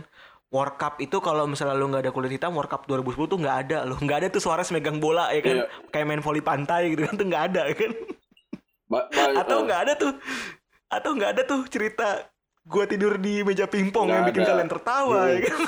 World 0.51 0.77
Cup 0.77 0.99
itu 0.99 1.17
kalau 1.19 1.47
misalnya 1.47 1.75
lu 1.75 1.87
nggak 1.87 2.03
ada 2.05 2.13
kulit 2.13 2.31
hitam 2.31 2.51
World 2.53 2.67
Cup 2.67 2.83
2010 2.85 3.31
tuh 3.31 3.39
nggak 3.39 3.57
ada 3.65 3.79
loh 3.85 3.95
nggak 3.97 4.19
ada 4.19 4.29
tuh 4.29 4.43
Suarez 4.43 4.67
megang 4.71 4.99
bola 4.99 5.31
ya 5.31 5.41
kan 5.41 5.57
Iya. 5.57 5.67
kayak 5.89 6.07
main 6.07 6.19
voli 6.21 6.43
pantai 6.43 6.91
gitu 6.91 7.07
kan 7.07 7.15
tuh 7.15 7.27
nggak 7.27 7.45
ada 7.55 7.63
ya 7.71 7.75
kan 7.75 7.93
Ba- 8.91 9.07
ba- 9.07 9.39
atau 9.39 9.57
eh, 9.57 9.65
nggak 9.65 9.81
ada 9.81 9.93
tuh 9.95 10.13
atau 10.91 11.11
nggak 11.15 11.31
ada 11.31 11.43
tuh 11.47 11.61
cerita 11.71 12.27
gua 12.67 12.85
tidur 12.85 13.15
di 13.17 13.41
meja 13.41 13.65
pingpong 13.65 14.11
yang 14.11 14.27
bikin 14.27 14.43
ada. 14.43 14.51
kalian 14.53 14.69
tertawa 14.69 15.19
Iya. 15.25 15.35
ya 15.35 15.41
kan 15.47 15.59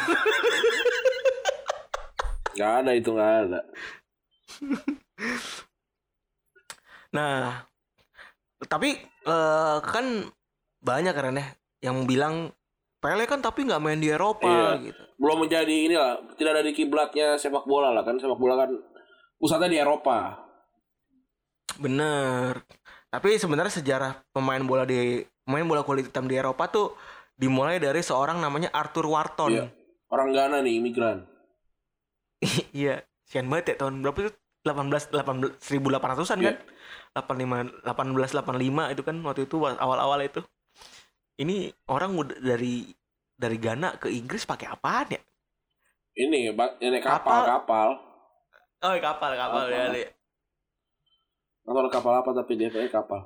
nggak 2.53 2.73
ada 2.83 2.91
itu 2.93 3.11
nggak 3.11 3.33
ada. 3.41 3.61
Nah, 7.13 7.65
tapi 8.65 8.97
eh, 9.05 9.77
kan 9.83 10.07
banyak 10.81 11.13
kan 11.13 11.37
ya 11.37 11.47
yang 11.83 12.05
bilang 12.05 12.51
Pele 13.03 13.27
kan 13.27 13.43
tapi 13.43 13.67
nggak 13.67 13.83
main 13.83 13.99
di 13.99 14.15
Eropa 14.15 14.47
Iya. 14.47 14.95
gitu. 14.95 15.03
Belum 15.19 15.43
menjadi 15.43 15.75
inilah 15.75 16.23
tidak 16.39 16.51
ada 16.55 16.63
di 16.63 16.71
kiblatnya 16.71 17.35
sepak 17.35 17.67
bola 17.67 17.91
lah 17.91 18.07
kan 18.07 18.15
sepak 18.15 18.39
bola 18.39 18.55
kan 18.63 18.71
pusatnya 19.43 19.67
di 19.75 19.79
Eropa. 19.83 20.39
Bener. 21.83 22.63
Tapi 23.11 23.37
sebenarnya 23.37 23.75
sejarah 23.75 24.23
pemain 24.31 24.63
bola 24.63 24.87
di 24.87 25.19
pemain 25.43 25.67
bola 25.67 25.83
kulit 25.83 26.07
hitam 26.07 26.31
di 26.31 26.39
Eropa 26.39 26.71
tuh 26.71 26.95
dimulai 27.35 27.83
dari 27.83 27.99
seorang 28.01 28.39
namanya 28.39 28.71
Arthur 28.71 29.11
Wharton. 29.11 29.51
Iya. 29.51 29.67
Orang 30.07 30.31
Ghana 30.31 30.63
nih 30.63 30.79
imigran. 30.79 31.27
Iya, 32.75 33.03
sian 33.27 33.47
banget 33.51 33.75
ya 33.75 33.87
tahun 33.87 34.03
berapa 34.03 34.31
itu? 34.31 34.33
18 34.63 35.11
18 35.11 35.59
1800-an 35.59 36.39
kan? 36.39 36.57
85 37.19 37.83
1885 37.83 38.95
itu 38.95 39.03
kan 39.03 39.17
waktu 39.27 39.43
itu 39.51 39.57
awal-awal 39.59 40.23
itu. 40.23 40.39
Ini 41.43 41.75
orang 41.91 42.15
udah 42.15 42.39
dari 42.39 42.87
dari 43.35 43.57
Ghana 43.59 43.99
ke 43.99 44.07
Inggris 44.07 44.47
pakai 44.47 44.71
apaan 44.71 45.19
ya? 45.19 45.21
Ini 46.15 46.55
ini 46.55 46.99
kapal 47.03 47.43
kapal. 47.43 47.89
Oh, 48.83 48.95
kapal, 48.99 49.35
kapal, 49.35 49.63
Kapal. 49.67 49.75
ya. 49.75 49.85
Li. 49.95 50.03
Nggak 51.63 51.75
tahu 51.75 51.91
kapal 51.91 52.13
apa 52.19 52.31
tapi 52.35 52.53
dia 52.59 52.69
kayaknya 52.71 52.91
kapal. 52.95 53.23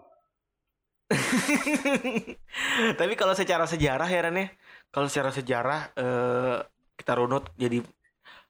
Tapi 2.99 3.12
kalau 3.14 3.31
secara 3.33 3.62
sejarah 3.62 4.11
ya 4.11 4.27
Ren 4.27 4.43
ya, 4.43 4.49
kalau 4.91 5.07
secara 5.07 5.31
sejarah 5.31 5.95
eh, 5.95 6.59
kita 6.99 7.14
runut 7.14 7.47
jadi 7.55 7.79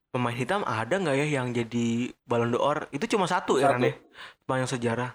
pemain 0.08 0.32
hitam 0.32 0.64
ada 0.64 0.96
nggak 0.96 1.16
ya 1.20 1.26
yang 1.36 1.52
jadi 1.52 2.16
Ballon 2.24 2.56
d'Or? 2.56 2.88
Itu 2.96 3.04
cuma 3.12 3.28
satu, 3.28 3.60
ya 3.60 3.76
Satu. 3.76 3.84
ya, 3.84 3.94
sepanjang 4.40 4.70
sejarah. 4.72 5.10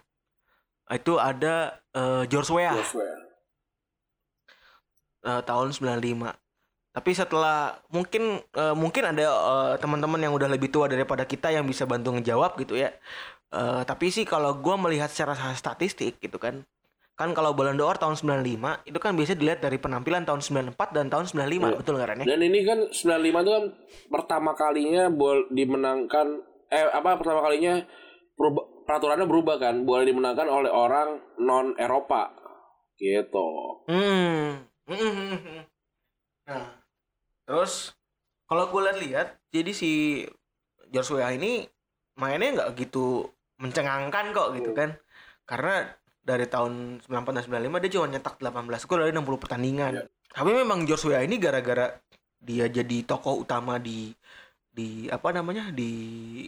Itu 0.94 1.18
ada 1.18 1.82
eh, 1.98 2.24
George 2.30 2.52
Weah 2.54 2.78
Joshua. 2.78 3.31
Eh, 5.24 5.42
tahun 5.46 5.70
95. 5.72 6.34
Tapi 6.92 7.12
setelah 7.16 7.80
mungkin 7.88 8.44
eh, 8.44 8.76
mungkin 8.76 9.04
ada 9.08 9.24
eh, 9.24 9.74
teman-teman 9.80 10.20
yang 10.20 10.34
udah 10.36 10.52
lebih 10.52 10.68
tua 10.68 10.92
daripada 10.92 11.24
kita 11.24 11.50
yang 11.50 11.64
bisa 11.64 11.88
bantu 11.88 12.12
ngejawab 12.16 12.60
gitu 12.60 12.76
ya. 12.76 12.92
Eh, 13.52 13.82
tapi 13.84 14.12
sih 14.12 14.24
kalau 14.24 14.56
gua 14.60 14.76
melihat 14.80 15.08
secara 15.12 15.36
statistik 15.56 16.20
gitu 16.20 16.40
kan. 16.40 16.64
Kan 17.20 17.38
kalau 17.38 17.54
Ballon 17.54 17.78
d'Or 17.78 18.02
tahun 18.02 18.18
95 18.18 18.82
itu 18.88 18.98
kan 18.98 19.14
biasanya 19.14 19.40
dilihat 19.40 19.60
dari 19.62 19.78
penampilan 19.78 20.26
tahun 20.26 20.42
94 20.74 20.96
dan 20.96 21.06
tahun 21.12 21.30
95 21.30 21.70
Iya. 21.70 21.78
betul 21.78 21.94
nggak 22.00 22.10
ya? 22.18 22.26
Dan 22.26 22.40
ini 22.42 22.60
kan 22.66 22.80
95 22.90 23.44
itu 23.46 23.52
kan 23.52 23.66
pertama 24.10 24.52
kalinya 24.58 25.12
bol 25.12 25.46
dimenangkan 25.54 26.42
eh 26.72 26.88
apa 26.88 27.20
pertama 27.20 27.44
kalinya 27.46 27.84
perubah, 28.34 28.64
peraturannya 28.88 29.28
berubah 29.28 29.56
kan, 29.60 29.84
boleh 29.86 30.08
dimenangkan 30.08 30.48
oleh 30.50 30.72
orang 30.72 31.20
non 31.38 31.76
Eropa. 31.78 32.32
Gitu. 32.98 33.50
Hmm. 33.92 34.66
Hmm. 34.90 35.66
Nah, 36.48 36.66
terus 37.46 37.94
kalau 38.46 38.68
gue 38.68 38.82
lihat-lihat, 38.92 39.40
jadi 39.54 39.72
si 39.72 40.24
George 40.92 41.16
Weah 41.16 41.32
ini 41.32 41.64
mainnya 42.20 42.50
nggak 42.60 42.70
gitu 42.76 43.30
mencengangkan 43.62 44.36
kok 44.36 44.50
gitu 44.58 44.72
kan. 44.76 44.98
Karena 45.48 45.88
dari 46.22 46.46
tahun 46.46 47.02
94 47.02 47.34
dan 47.34 47.44
95 47.48 47.82
dia 47.82 47.92
cuma 47.98 48.06
nyetak 48.12 48.36
18 48.38 48.88
gol 48.90 49.00
dari 49.02 49.14
60 49.16 49.42
pertandingan. 49.42 49.94
Iya. 49.98 50.04
Tapi 50.32 50.50
memang 50.52 50.84
George 50.86 51.06
Weah 51.08 51.24
ini 51.24 51.40
gara-gara 51.40 51.96
dia 52.42 52.66
jadi 52.68 52.98
tokoh 53.06 53.46
utama 53.46 53.78
di 53.78 54.12
di 54.72 55.06
apa 55.12 55.36
namanya 55.36 55.70
di 55.70 55.92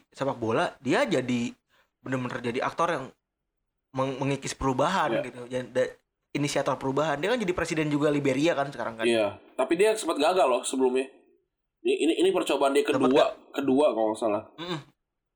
sepak 0.09 0.39
bola, 0.39 0.71
dia 0.79 1.03
jadi 1.03 1.51
bener-bener 1.99 2.39
jadi 2.39 2.59
aktor 2.63 2.88
yang 2.91 3.05
meng- 3.93 4.17
mengikis 4.19 4.55
perubahan 4.55 5.19
Iya. 5.19 5.23
gitu. 5.27 5.41
Dan 5.47 5.63
da- 5.71 5.93
inisiator 6.34 6.75
perubahan. 6.75 7.21
Dia 7.21 7.29
kan 7.29 7.39
jadi 7.39 7.53
presiden 7.53 7.88
juga 7.88 8.09
Liberia 8.09 8.53
kan 8.53 8.67
sekarang 8.67 8.97
kan. 8.97 9.05
Iya, 9.05 9.38
tapi 9.53 9.77
dia 9.77 9.93
sempat 9.93 10.17
gagal 10.17 10.45
loh 10.45 10.61
sebelumnya. 10.61 11.05
Ini 11.84 11.93
ini, 11.99 12.13
ini 12.19 12.29
percobaan 12.31 12.73
dia 12.73 12.81
kedua, 12.81 13.38
kedua 13.51 13.86
kalau 13.91 14.11
nggak 14.11 14.19
salah. 14.19 14.43
Mm-mm. 14.57 14.79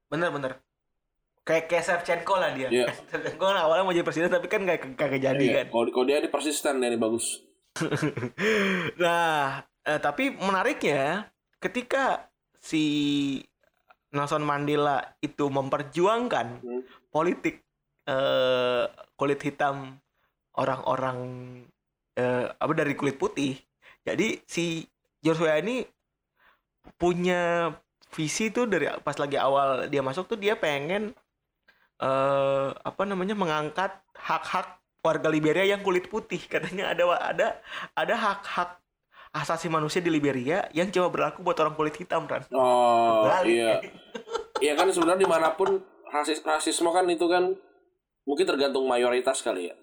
Bener-bener. 0.08 0.64
Kayak 1.44 1.72
kayak 1.72 1.84
Shevchenko 1.86 2.36
lah 2.36 2.52
dia. 2.52 2.68
Iya. 2.68 2.86
Shevchenko 3.12 3.44
kan 3.46 3.58
awalnya 3.58 3.84
mau 3.84 3.94
jadi 3.94 4.04
presiden 4.04 4.28
tapi 4.28 4.48
kan 4.48 4.64
kayak 4.64 4.98
kagak 4.98 5.22
jadi 5.22 5.44
Iya, 5.44 5.54
kan. 5.64 5.66
Kalau 5.70 5.86
kalau 5.94 6.06
dia 6.06 6.18
ini 6.20 6.28
persisten 6.28 6.82
dia 6.82 6.90
ini 6.90 7.00
bagus. 7.00 7.46
Nah, 8.98 9.62
eh, 9.86 10.00
tapi 10.02 10.34
menariknya 10.34 11.30
ketika 11.60 12.28
si 12.58 12.84
Nelson 14.10 14.42
Mandela 14.42 15.04
itu 15.20 15.46
memperjuangkan 15.48 16.48
Hmm. 16.64 16.82
politik 17.12 17.62
eh, 18.08 18.84
kulit 19.14 19.44
hitam 19.44 20.00
orang-orang 20.58 21.18
eh, 22.18 22.46
apa 22.50 22.74
dari 22.74 22.94
kulit 22.98 23.16
putih. 23.16 23.56
Jadi 24.02 24.42
si 24.48 24.84
George 25.22 25.42
Weah 25.44 25.60
ini 25.62 25.84
punya 26.96 27.74
visi 28.10 28.50
tuh 28.50 28.66
dari 28.66 28.88
pas 29.04 29.20
lagi 29.20 29.36
awal 29.36 29.92
dia 29.92 30.00
masuk 30.00 30.32
tuh 30.32 30.40
dia 30.40 30.56
pengen 30.56 31.12
eh 31.98 32.70
apa 32.72 33.04
namanya 33.04 33.36
mengangkat 33.36 33.92
hak-hak 34.16 34.80
warga 35.04 35.28
Liberia 35.28 35.66
yang 35.68 35.82
kulit 35.84 36.08
putih 36.08 36.40
katanya 36.52 36.94
ada 36.94 37.04
ada 37.20 37.48
ada 37.98 38.16
hak-hak 38.16 38.80
asasi 39.36 39.68
manusia 39.68 40.00
di 40.00 40.08
Liberia 40.08 40.66
yang 40.72 40.88
cuma 40.90 41.12
berlaku 41.12 41.44
buat 41.44 41.60
orang 41.60 41.76
kulit 41.76 41.94
hitam 42.00 42.26
kan 42.26 42.48
Oh 42.56 43.28
Balik. 43.28 43.52
iya, 43.52 43.74
iya 44.64 44.74
kan 44.80 44.88
sebenarnya 44.88 45.28
di 45.28 45.30
mana 45.30 45.52
pun 45.54 45.84
rasis 46.08 46.40
rasisme 46.42 46.88
kan 46.96 47.04
itu 47.12 47.28
kan 47.28 47.52
mungkin 48.24 48.46
tergantung 48.48 48.88
mayoritas 48.88 49.44
kali 49.44 49.70
ya. 49.72 49.76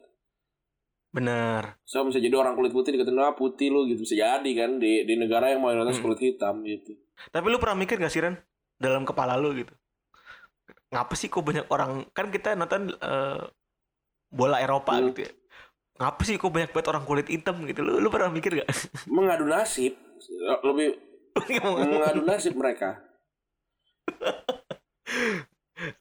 Bener. 1.14 1.78
So 1.86 2.02
bisa 2.02 2.18
jadi 2.18 2.34
orang 2.34 2.58
kulit 2.58 2.74
putih 2.74 2.90
dikatain 2.90 3.22
ah 3.22 3.30
putih 3.32 3.70
lu 3.70 3.86
gitu 3.86 4.02
bisa 4.02 4.18
jadi 4.18 4.50
kan 4.58 4.82
di 4.82 5.06
di 5.06 5.14
negara 5.14 5.46
yang 5.46 5.62
mayoritas 5.62 6.02
Hmm. 6.02 6.10
kulit 6.10 6.18
hitam 6.18 6.66
gitu. 6.66 6.98
Tapi 7.30 7.46
lu 7.46 7.62
pernah 7.62 7.78
mikir 7.78 8.02
gak 8.02 8.10
sih 8.10 8.18
Ren 8.18 8.34
dalam 8.74 9.06
kepala 9.06 9.38
lu 9.38 9.54
gitu? 9.54 9.70
Ngapa 10.90 11.14
sih 11.14 11.30
kok 11.30 11.46
banyak 11.46 11.70
orang 11.70 12.10
kan 12.10 12.34
kita 12.34 12.58
nonton 12.58 12.90
eh, 12.90 13.42
bola 14.28 14.58
Eropa 14.58 14.98
Hmm. 14.98 15.14
gitu 15.14 15.22
ya. 15.22 15.32
Ngapa 16.02 16.22
sih 16.26 16.34
kok 16.34 16.50
banyak 16.50 16.74
banget 16.74 16.90
orang 16.90 17.06
kulit 17.06 17.30
hitam 17.30 17.62
gitu? 17.62 17.86
Lu 17.86 18.02
lu 18.02 18.10
pernah 18.10 18.34
mikir 18.34 18.58
gak? 18.58 18.66
Mengadu 19.06 19.46
nasib 19.46 19.94
lebih 20.66 20.98
mengadu 21.62 22.26
nasib 22.26 22.58
mereka. 22.58 22.98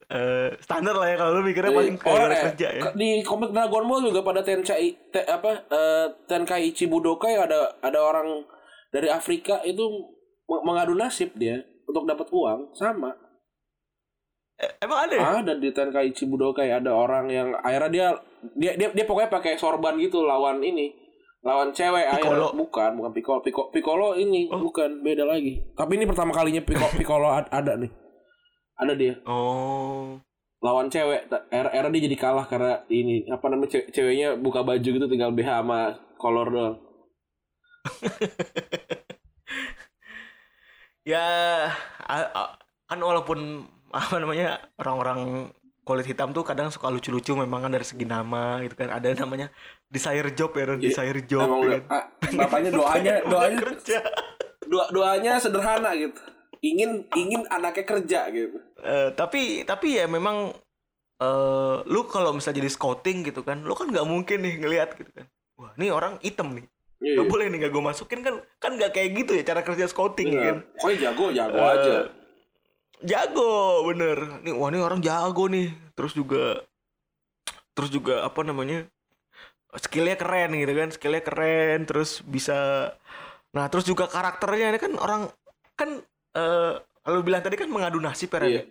Eh, 0.06 0.54
standar 0.62 0.94
lah 0.94 1.10
ya 1.10 1.18
kalau 1.18 1.32
lu 1.34 1.50
mikirnya 1.50 1.74
Eh, 1.74 1.76
paling 1.76 1.96
oh, 1.98 2.06
gara-gara 2.06 2.30
eh, 2.32 2.44
kerja 2.48 2.68
ya. 2.72 2.82
Di 2.94 3.10
komik 3.22 3.50
Dragon 3.50 3.84
Ball 3.84 4.06
juga 4.06 4.22
pada 4.22 4.46
Tenkai 4.46 4.94
te, 5.10 5.26
apa 5.26 5.66
eh, 5.66 6.08
Tenkaichi 6.24 6.86
Budokai 6.86 7.34
ada 7.34 7.74
ada 7.80 7.98
orang 7.98 8.46
dari 8.90 9.10
Afrika 9.10 9.66
itu 9.66 9.82
meng- 10.46 10.62
mengadu 10.64 10.94
nasib 10.94 11.34
dia 11.34 11.58
untuk 11.84 12.06
dapat 12.06 12.30
uang 12.30 12.70
sama. 12.72 13.18
Eh, 14.56 14.70
emang 14.80 15.10
ada 15.10 15.14
ya? 15.14 15.26
Ada 15.42 15.54
di 15.58 15.74
Tenkaichi 15.74 16.30
Budokai 16.30 16.70
ada 16.70 16.94
orang 16.94 17.26
yang 17.28 17.58
akhirnya 17.58 17.90
dia 17.90 18.08
dia 18.54 18.72
dia, 18.78 18.90
dia 18.94 19.06
pokoknya 19.10 19.34
pakai 19.34 19.58
sorban 19.58 19.98
gitu 19.98 20.22
lawan 20.22 20.62
ini. 20.62 20.94
Lawan 21.42 21.74
cewek 21.74 22.08
akhirnya 22.08 22.30
Piccolo. 22.40 22.56
bukan 22.56 22.92
bukan 22.96 23.12
Piccolo 23.12 23.40
Piccolo, 23.42 23.68
Piccolo 23.68 24.08
ini 24.16 24.48
Oh. 24.48 24.62
bukan 24.62 25.02
beda 25.02 25.26
lagi. 25.26 25.60
Tapi 25.74 25.98
ini 25.98 26.06
pertama 26.06 26.30
kalinya 26.30 26.62
Piccolo, 26.62 26.94
Piccolo 26.94 27.28
ad- 27.28 27.50
ada 27.50 27.74
nih. 27.76 27.90
Ada 28.76 28.94
dia. 28.94 29.14
Oh. 29.24 30.18
lawan 30.60 30.88
cewek 30.88 31.28
era 31.52 31.68
era 31.70 31.92
dia 31.92 32.08
jadi 32.08 32.16
kalah 32.16 32.48
karena 32.48 32.80
ini 32.88 33.28
apa 33.28 33.52
namanya 33.52 33.68
ce- 33.70 33.92
ceweknya 33.92 34.36
buka 34.36 34.64
baju 34.64 34.80
gitu 34.90 35.06
tinggal 35.06 35.30
BH 35.30 35.60
sama 35.60 35.80
kolor 36.16 36.48
doang. 36.48 36.76
Ya 41.04 41.28
kan 42.88 42.96
walaupun 42.98 43.40
apa 43.92 44.16
namanya 44.18 44.56
orang-orang 44.80 45.52
kulit 45.84 46.08
hitam 46.08 46.32
tuh 46.32 46.48
kadang 46.48 46.72
suka 46.72 46.88
lucu-lucu 46.88 47.36
memang 47.36 47.60
kan 47.60 47.72
dari 47.72 47.84
segi 47.84 48.08
nama 48.08 48.64
gitu 48.64 48.80
kan. 48.80 48.88
Ada 48.88 49.20
namanya 49.20 49.52
desire 49.86 50.32
job 50.32 50.56
ya 50.56 50.64
Iya, 50.64 50.76
desire 50.80 51.22
job 51.28 51.44
emang 51.44 51.60
ya 51.60 51.68
udah 51.68 51.82
kan. 51.84 51.92
ah, 51.92 52.04
bapaknya 52.40 52.72
doanya 52.72 53.14
doanya 53.32 53.58
kerja. 53.60 54.00
doa 54.64 54.86
doanya 54.96 55.36
sederhana 55.36 55.92
gitu 55.92 56.24
ingin 56.64 56.92
ingin 57.14 57.44
anaknya 57.52 57.84
kerja 57.84 58.20
gitu. 58.32 58.58
Eh, 58.80 59.10
tapi 59.14 59.68
tapi 59.68 60.00
ya 60.00 60.08
memang 60.08 60.56
eh 61.20 61.76
lu 61.86 62.08
kalau 62.08 62.32
misalnya 62.32 62.64
jadi 62.64 62.72
scouting 62.72 63.28
gitu 63.28 63.44
kan 63.44 63.62
lu 63.62 63.76
kan 63.76 63.92
nggak 63.92 64.08
mungkin 64.08 64.40
nih 64.42 64.56
ngelihat 64.58 64.96
gitu 64.96 65.12
kan. 65.12 65.28
Wah 65.60 65.76
ini 65.76 65.92
orang 65.92 66.18
hitam 66.24 66.56
nih. 66.56 66.66
Iya. 67.04 67.20
Gak 67.20 67.28
boleh 67.28 67.46
nih 67.52 67.68
gak 67.68 67.72
gue 67.72 67.84
masukin 67.84 68.20
kan 68.24 68.36
kan 68.58 68.72
nggak 68.74 68.96
kayak 68.96 69.10
gitu 69.14 69.32
ya 69.36 69.44
cara 69.44 69.60
kerja 69.62 69.86
scouting 69.86 70.32
Iya. 70.32 70.40
kan. 70.42 70.56
Pokoknya 70.80 70.98
jago 71.04 71.26
jago 71.30 71.58
Eh, 71.60 71.68
aja. 71.70 71.94
jago 73.04 73.52
bener. 73.86 74.18
Nih 74.42 74.54
wah 74.56 74.72
ini 74.72 74.80
orang 74.80 75.04
jago 75.04 75.46
nih. 75.46 75.68
Terus 75.94 76.16
juga 76.16 76.64
terus 77.74 77.90
juga 77.90 78.24
apa 78.24 78.40
namanya 78.42 78.86
skillnya 79.76 80.14
keren 80.14 80.54
gitu 80.54 80.70
kan 80.72 80.90
skillnya 80.94 81.26
keren 81.26 81.90
terus 81.90 82.22
bisa 82.22 82.90
nah 83.50 83.66
terus 83.66 83.82
juga 83.84 84.06
karakternya 84.06 84.70
ini 84.70 84.78
kan 84.78 84.94
orang 84.96 85.22
kan 85.74 86.06
eh 86.34 86.74
lu 87.14 87.22
bilang 87.22 87.44
tadi 87.44 87.60
kan 87.60 87.70
mengadu 87.70 88.00
nasib 88.00 88.32
ya 88.34 88.40
Iya. 88.44 88.62
ya? 88.62 88.64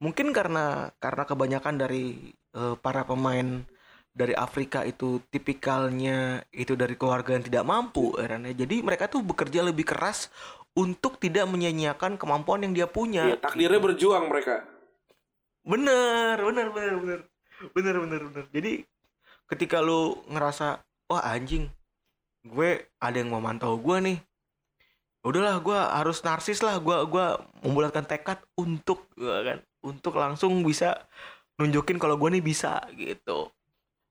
mungkin 0.00 0.32
karena 0.32 0.88
karena 0.96 1.22
kebanyakan 1.28 1.74
dari 1.76 2.32
eh, 2.56 2.74
para 2.80 3.04
pemain 3.04 3.62
dari 4.10 4.34
Afrika 4.34 4.82
itu 4.82 5.22
tipikalnya 5.30 6.42
itu 6.50 6.74
dari 6.74 6.98
keluarga 6.98 7.36
yang 7.38 7.46
tidak 7.46 7.62
mampu 7.62 8.16
ya 8.18 8.26
Ren, 8.26 8.48
ya. 8.50 8.54
jadi 8.66 8.82
mereka 8.82 9.06
tuh 9.06 9.22
bekerja 9.22 9.62
lebih 9.62 9.86
keras 9.86 10.32
untuk 10.74 11.18
tidak 11.22 11.46
menyia-nyiakan 11.46 12.18
kemampuan 12.18 12.62
yang 12.66 12.74
dia 12.74 12.86
punya 12.90 13.30
Iya, 13.30 13.38
takdirnya 13.38 13.78
berjuang 13.78 14.26
mereka 14.26 14.66
Bener, 15.60 16.40
bener, 16.40 16.66
bener, 16.72 16.94
bener. 16.96 17.20
Bener, 17.76 17.94
bener, 18.00 18.20
bener. 18.32 18.44
Jadi 18.48 18.72
ketika 19.44 19.84
lu 19.84 20.16
ngerasa, 20.32 20.80
wah 21.10 21.22
anjing, 21.28 21.68
gue 22.40 22.88
ada 22.96 23.16
yang 23.20 23.28
mau 23.28 23.42
mantau 23.44 23.76
gue 23.76 23.96
nih. 24.00 24.18
Udahlah, 25.20 25.60
gue 25.60 25.76
harus 25.76 26.24
narsis 26.24 26.64
lah. 26.64 26.80
Gue 26.80 26.96
gua 27.08 27.36
membulatkan 27.60 28.04
tekad 28.08 28.40
untuk, 28.56 29.08
gua 29.14 29.44
kan, 29.44 29.58
untuk 29.84 30.16
langsung 30.16 30.64
bisa 30.64 30.96
nunjukin 31.60 32.00
kalau 32.00 32.16
gue 32.16 32.40
nih 32.40 32.44
bisa 32.44 32.80
gitu. 32.96 33.52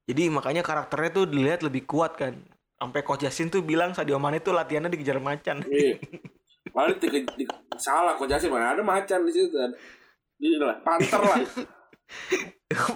Jadi 0.05 0.30
makanya 0.30 0.62
karakternya 0.62 1.10
tuh 1.22 1.26
dilihat 1.30 1.66
lebih 1.66 1.86
kuat 1.89 2.18
kan. 2.18 2.38
Sampai 2.80 3.03
Coach 3.03 3.28
Jasin 3.28 3.51
tuh 3.51 3.60
bilang 3.66 3.91
Sadio 3.91 4.22
Mane 4.22 4.39
tuh 4.39 4.55
latihannya 4.55 4.93
dikejar 4.93 5.20
macan. 5.20 5.66
iya 5.68 5.99
malah 6.74 6.95
di, 6.95 7.07
di- 7.10 7.49
salah 7.80 8.14
kok 8.16 8.30
Jasin 8.30 8.51
mana 8.51 8.78
ada 8.78 8.84
macan 8.86 9.26
di 9.26 9.32
situ 9.34 9.55
ada 9.57 9.76
ini 10.39 10.57
lah 10.62 10.78
panter 10.86 11.22
lah 11.22 11.41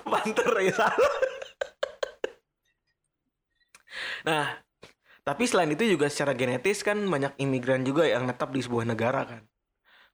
Panter 0.05 0.49
ya 0.61 0.73
salah. 0.73 1.13
Nah, 4.25 4.62
tapi 5.23 5.47
selain 5.47 5.71
itu 5.71 5.87
juga 5.87 6.11
secara 6.11 6.35
genetis 6.35 6.83
kan 6.83 6.99
banyak 6.99 7.39
imigran 7.39 7.87
juga 7.87 8.03
yang 8.03 8.27
netap 8.27 8.51
di 8.51 8.59
sebuah 8.59 8.83
negara 8.83 9.23
kan. 9.23 9.41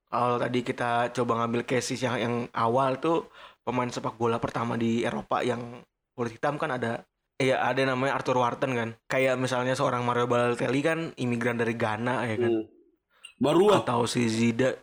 Kalau 0.10 0.38
tadi 0.38 0.62
kita 0.62 1.10
coba 1.14 1.42
ngambil 1.44 1.66
cases 1.66 1.98
yang 2.02 2.18
yang 2.18 2.36
awal 2.54 3.02
tuh 3.02 3.30
pemain 3.66 3.90
sepak 3.90 4.18
bola 4.18 4.38
pertama 4.38 4.78
di 4.78 5.02
Eropa 5.02 5.42
yang 5.42 5.82
kulit 6.14 6.38
hitam 6.38 6.62
kan 6.62 6.78
ada 6.78 7.06
ya 7.42 7.62
ada 7.66 7.82
namanya 7.90 8.22
Arthur 8.22 8.38
Wharton 8.38 8.72
kan. 8.78 8.90
Kayak 9.10 9.42
misalnya 9.42 9.74
seorang 9.74 10.06
Mario 10.06 10.30
Balotelli 10.30 10.82
kan 10.86 11.10
imigran 11.18 11.58
dari 11.58 11.74
Ghana 11.74 12.30
ya 12.30 12.38
kan. 12.38 12.54
Hmm. 12.54 12.66
baru 13.40 13.66
ah 13.72 13.82
Atau 13.82 14.06
si 14.06 14.30
Zida 14.30 14.78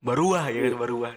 Baruah 0.00 0.48
ya 0.48 0.64
kan 0.64 0.74
Baruah. 0.80 1.12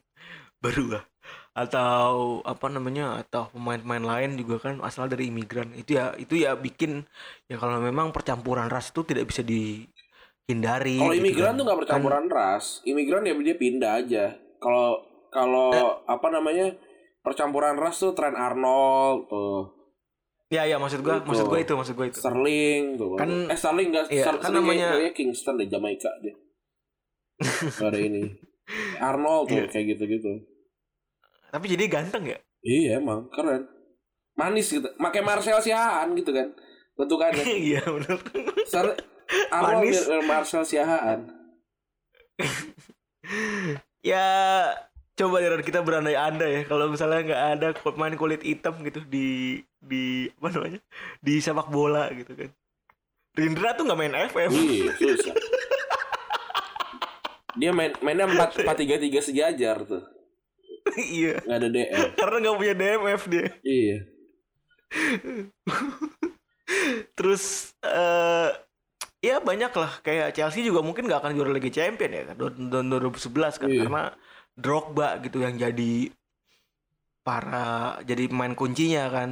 Baruah. 0.64 1.11
Atau 1.52 2.40
apa 2.42 2.66
namanya 2.66 3.20
atau 3.20 3.52
pemain-pemain 3.52 4.00
lain 4.00 4.40
juga 4.40 4.56
kan 4.58 4.80
asal 4.80 5.04
dari 5.06 5.28
imigran. 5.28 5.72
Itu 5.72 5.94
ya 5.94 6.16
itu 6.16 6.34
ya 6.34 6.56
bikin 6.56 7.04
ya 7.44 7.56
kalau 7.56 7.76
memang 7.78 8.08
percampuran 8.08 8.66
ras 8.66 8.88
itu 8.88 9.04
tidak 9.04 9.28
bisa 9.28 9.44
dihindari. 9.44 10.96
Kalau 10.96 11.12
gitu 11.12 11.20
imigran 11.22 11.52
kan. 11.52 11.58
tuh 11.60 11.64
nggak 11.64 11.80
percampuran 11.84 12.24
ras. 12.26 12.80
Imigran 12.82 13.22
ya 13.22 13.36
dia 13.36 13.56
pindah 13.56 13.92
aja. 14.00 14.24
Kalau 14.56 14.96
kalau 15.28 15.68
Eh. 15.70 15.92
apa 16.06 16.28
namanya 16.28 16.72
percampuran 17.20 17.76
ras 17.76 17.96
tuh 17.98 18.12
Trent 18.12 18.34
Arnold 18.34 19.28
tuh 19.28 19.60
Ya 20.48 20.68
ya 20.68 20.76
maksud 20.76 21.00
gua 21.00 21.16
Itu. 21.16 21.24
maksud 21.24 21.46
gua 21.48 21.58
itu 21.58 21.72
maksud 21.72 21.94
gua 21.96 22.06
itu. 22.06 22.20
Sterling 22.20 22.82
tuh. 22.94 23.16
Kan- 23.16 23.48
eh 23.48 23.56
Sterling 23.56 23.88
enggak 23.88 24.04
iya, 24.08 24.20
Ster- 24.20 24.36
kan 24.36 24.52
Sterling 24.52 24.68
namanya- 24.68 24.92
kayaknya 24.92 25.12
Kingston 25.12 25.54
deh 25.56 25.64
Jamaika 25.64 26.10
dia. 26.20 26.34
Ada 27.88 27.98
ini. 27.98 28.22
Arnold 29.00 29.48
tuh 29.48 29.56
Iya. 29.58 29.68
kayak 29.68 29.86
gitu-gitu. 29.96 30.32
Tapi 31.52 31.64
jadi 31.68 31.84
ganteng 31.84 32.24
ya? 32.32 32.38
Iya 32.64 32.96
emang 32.96 33.28
keren. 33.28 33.68
Manis 34.32 34.72
gitu. 34.72 34.88
Pakai 34.96 35.20
Marcel 35.20 35.60
Siahaan 35.60 36.16
gitu 36.16 36.32
kan. 36.32 36.48
Bentukannya. 36.96 37.44
Iya 37.68 37.84
benar. 37.84 38.16
Ser- 38.64 38.96
Arnold 39.52 39.84
Manis. 39.84 40.08
Marcel 40.24 40.64
Siahaan. 40.64 41.20
ya 44.02 44.26
coba 45.14 45.38
ya 45.44 45.54
kita 45.60 45.84
berandai-andai 45.84 46.50
ya 46.50 46.62
kalau 46.66 46.88
misalnya 46.90 47.20
nggak 47.22 47.44
ada 47.54 47.68
pemain 47.76 48.16
kulit 48.16 48.42
hitam 48.42 48.80
gitu 48.82 49.04
di 49.06 49.60
di 49.78 50.26
apa 50.40 50.48
namanya 50.50 50.80
di 51.22 51.38
sepak 51.38 51.68
bola 51.70 52.08
gitu 52.10 52.32
kan 52.34 52.50
Rindra 53.36 53.76
tuh 53.76 53.86
nggak 53.86 54.00
main 54.00 54.16
FM 54.32 54.50
Iya, 54.50 54.92
susah. 54.98 55.36
Dia 57.56 57.70
main 57.72 57.92
mainnya 58.00 58.24
empat 58.28 58.64
empat 58.64 58.76
tiga 58.80 58.96
tiga 58.96 59.20
sejajar 59.20 59.84
tuh. 59.84 60.02
Iya. 60.98 61.36
Nggak 61.44 61.58
ada 61.58 61.68
DM. 61.68 62.08
karena 62.18 62.36
nggak 62.42 62.56
punya 62.58 62.74
DMF 62.74 63.22
dia. 63.30 63.46
Iya. 63.62 63.98
terus 67.16 67.72
eh 67.80 68.50
ya 69.22 69.38
banyak 69.38 69.72
lah. 69.72 69.92
Kayak 70.02 70.34
Chelsea 70.36 70.66
juga 70.66 70.82
mungkin 70.82 71.06
nggak 71.06 71.20
akan 71.22 71.32
juara 71.38 71.50
Liga 71.54 71.70
Champion 71.70 72.12
ya 72.12 72.22
kan? 72.32 72.36
Tahun 72.36 72.88
2011 72.90 73.60
kan? 73.60 73.68
Iya. 73.70 73.80
karena 73.86 74.04
Drogba 74.52 75.08
gitu 75.24 75.40
yang 75.40 75.56
jadi 75.56 76.12
para 77.22 77.96
jadi 78.02 78.28
pemain 78.28 78.52
kuncinya 78.52 79.08
kan. 79.08 79.30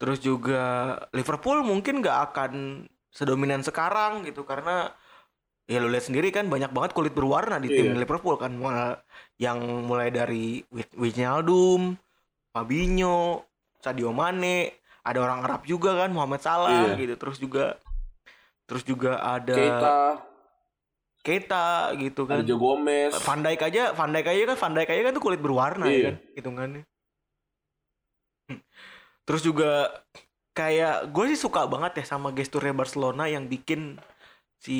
Terus 0.00 0.18
juga 0.18 0.98
Liverpool 1.14 1.62
mungkin 1.62 2.02
nggak 2.02 2.18
akan 2.32 2.52
sedominan 3.12 3.62
sekarang 3.62 4.26
gitu. 4.26 4.42
Karena 4.42 4.90
ya 5.72 5.80
lu 5.80 5.88
lihat 5.88 6.04
sendiri 6.04 6.28
kan 6.28 6.44
banyak 6.46 6.68
banget 6.68 6.92
kulit 6.92 7.10
berwarna 7.10 7.56
di 7.56 7.72
tim 7.72 7.90
Iya. 7.90 7.98
Liverpool 7.98 8.36
kan 8.36 8.52
Mulai- 8.52 9.00
yang 9.36 9.56
mulai 9.82 10.08
dari 10.08 10.60
Wi- 10.68 10.92
Wijnaldum, 10.94 11.96
Fabinho, 12.52 13.48
Sadio 13.78 14.12
Mane, 14.12 14.76
ada 15.00 15.18
orang 15.18 15.40
Arab 15.42 15.64
juga 15.64 15.96
kan 15.96 16.12
Muhammad 16.12 16.38
Salah 16.38 16.92
Iya. 16.92 17.00
gitu 17.00 17.14
terus 17.16 17.36
juga 17.36 17.80
terus 18.62 18.84
juga 18.84 19.16
ada 19.18 19.52
Keita, 19.52 19.96
Keita 21.18 21.66
gitu 21.96 22.22
kan 22.22 22.42
Joe 22.42 22.54
Gomez. 22.56 23.16
Van 23.16 23.40
Dijk 23.40 23.62
aja 23.62 23.90
Van 23.90 24.08
Dijk 24.08 24.28
aja 24.28 24.42
kan 24.44 24.56
Van 24.58 24.72
Dijk 24.72 24.88
aja 24.88 25.02
kan 25.02 25.12
tuh 25.12 25.22
kulit 25.22 25.38
berwarna 25.38 25.86
ya 25.86 25.90
Iya. 25.90 26.04
kan 26.04 26.16
hitungannya 26.34 26.82
Hmm. 28.44 28.60
terus 29.22 29.40
juga 29.40 30.02
kayak 30.52 31.08
gue 31.08 31.24
sih 31.28 31.40
suka 31.40 31.64
banget 31.64 32.02
ya 32.02 32.04
sama 32.06 32.28
gesturnya 32.30 32.70
Barcelona 32.72 33.24
yang 33.24 33.46
bikin 33.46 33.96
si 34.62 34.78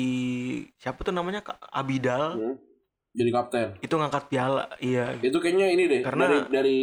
siapa 0.77 1.03
tuh 1.03 1.11
namanya 1.11 1.43
Kak 1.43 1.59
Abidal 1.59 2.25
Hmm. 2.33 2.55
Jadi 3.13 3.29
kapten. 3.29 3.67
itu 3.77 3.93
ngangkat 3.93 4.25
piala 4.25 4.65
iya 4.79 5.13
Itu 5.19 5.37
kayaknya 5.37 5.69
ini 5.69 5.83
deh 5.85 6.01
Karena- 6.01 6.25
dari 6.25 6.39
dari 6.49 6.77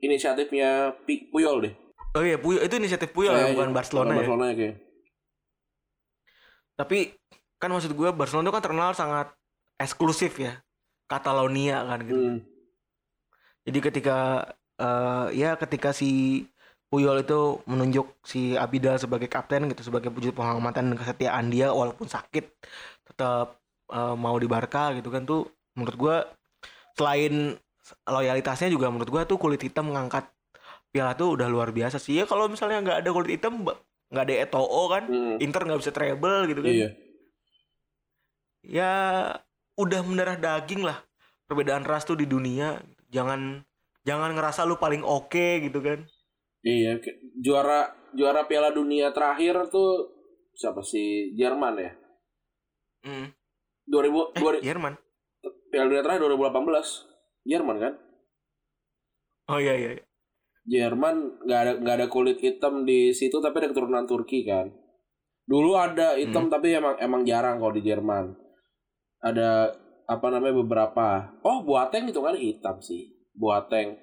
inisiatifnya 0.00 0.96
Puyol 1.04 1.56
deh. 1.60 1.74
oh 2.14 2.22
iya 2.22 2.38
Puyol 2.38 2.62
itu 2.62 2.74
inisiatif 2.74 3.10
Puyol 3.10 3.28
ya, 3.30 3.36
Kayaknya. 3.42 3.52
bukan 3.52 3.70
Barcelona 3.70 4.10
ya 4.10 4.18
Barcelona 4.18 4.44
ya 4.46 4.54
kayak. 4.54 4.76
tapi 6.74 6.98
kan 7.56 7.70
maksud 7.70 7.92
gue 7.92 8.08
Barcelona 8.10 8.44
itu 8.44 8.54
kan 8.54 8.62
terkenal 8.62 8.90
sangat 8.92 9.28
eksklusif 9.76 10.34
ya 10.36 10.62
Catalonia 11.04 11.84
kan 11.84 12.00
gitu 12.00 12.22
Hmm. 12.22 12.38
jadi 13.62 13.78
ketika 13.82 14.18
eh, 14.74 15.26
ya 15.34 15.54
ketika 15.54 15.90
si 15.90 16.42
Puyol 16.94 17.26
itu 17.26 17.58
menunjuk 17.66 18.22
si 18.22 18.54
Abidal 18.54 19.02
sebagai 19.02 19.26
kapten 19.26 19.66
gitu 19.66 19.82
sebagai 19.82 20.14
wujud 20.14 20.30
penghormatan 20.30 20.94
dan 20.94 20.96
kesetiaan 20.96 21.50
dia 21.50 21.74
walaupun 21.74 22.06
sakit 22.06 22.46
tetap 23.02 23.58
eh, 23.90 24.14
mau 24.14 24.38
di 24.38 24.46
Barca 24.46 24.94
gitu 24.94 25.10
kan. 25.10 25.26
Tuh 25.26 25.50
menurut 25.74 25.96
gua 25.98 26.16
selain 26.94 27.58
loyalitasnya 28.06 28.70
juga 28.70 28.94
menurut 28.94 29.10
gua 29.10 29.26
tuh 29.26 29.42
kulit 29.42 29.58
hitam 29.58 29.90
mengangkat 29.90 30.30
piala 30.94 31.18
tuh 31.18 31.34
udah 31.34 31.50
luar 31.50 31.74
biasa 31.74 31.98
sih. 31.98 32.22
Ya 32.22 32.30
kalau 32.30 32.46
misalnya 32.46 32.78
nggak 32.78 32.98
ada 33.02 33.10
kulit 33.10 33.42
hitam 33.42 33.66
nggak 34.14 34.24
ada 34.30 34.34
Eto'o 34.46 34.82
kan 34.86 35.10
Hmm. 35.10 35.42
Inter 35.42 35.66
nggak 35.66 35.80
bisa 35.82 35.90
treble 35.90 36.46
gitu 36.46 36.62
kan. 36.62 36.70
Iya. 36.70 36.90
ya 38.64 38.92
udah 39.76 40.00
mendarah 40.06 40.38
daging 40.38 40.86
lah 40.86 41.02
perbedaan 41.50 41.82
ras 41.82 42.06
tuh 42.06 42.14
di 42.14 42.30
dunia. 42.30 42.78
Jangan 43.10 43.66
jangan 44.06 44.30
ngerasa 44.38 44.62
lu 44.62 44.78
paling 44.78 45.02
oke 45.02 45.64
gitu 45.66 45.82
kan 45.82 46.06
Iya, 46.64 46.96
juara 47.44 47.92
juara 48.16 48.48
Piala 48.48 48.72
Dunia 48.72 49.12
terakhir 49.12 49.68
tuh 49.68 50.08
siapa 50.56 50.80
sih? 50.80 51.36
Jerman 51.36 51.76
ya. 51.76 51.92
Mm. 53.04 53.28
2000 53.84 54.32
Eh, 54.32 54.40
2000 54.40 54.64
Jerman. 54.64 54.92
Piala 55.68 55.86
Dunia 55.92 56.02
terakhir 56.02 56.24
2018. 56.24 57.04
Jerman 57.44 57.76
kan? 57.76 57.94
Oh 59.52 59.60
iya 59.60 59.76
iya. 59.76 59.90
iya. 60.00 60.04
Jerman 60.64 61.44
nggak 61.44 61.60
ada 61.60 61.72
nggak 61.84 61.96
ada 62.00 62.06
kulit 62.08 62.40
hitam 62.40 62.88
di 62.88 63.12
situ 63.12 63.36
tapi 63.44 63.60
ada 63.60 63.68
keturunan 63.68 64.08
Turki 64.08 64.48
kan. 64.48 64.72
Dulu 65.44 65.76
ada 65.76 66.16
hitam 66.16 66.48
tapi 66.48 66.72
emang 66.72 66.96
emang 66.96 67.28
jarang 67.28 67.60
kalau 67.60 67.76
di 67.76 67.84
Jerman. 67.84 68.32
Ada 69.20 69.76
apa 70.08 70.26
namanya 70.32 70.56
beberapa. 70.64 71.36
Oh, 71.44 71.60
Boateng 71.60 72.08
itu 72.08 72.20
kan 72.24 72.36
hitam 72.36 72.80
sih. 72.80 73.12
Boateng. 73.36 74.00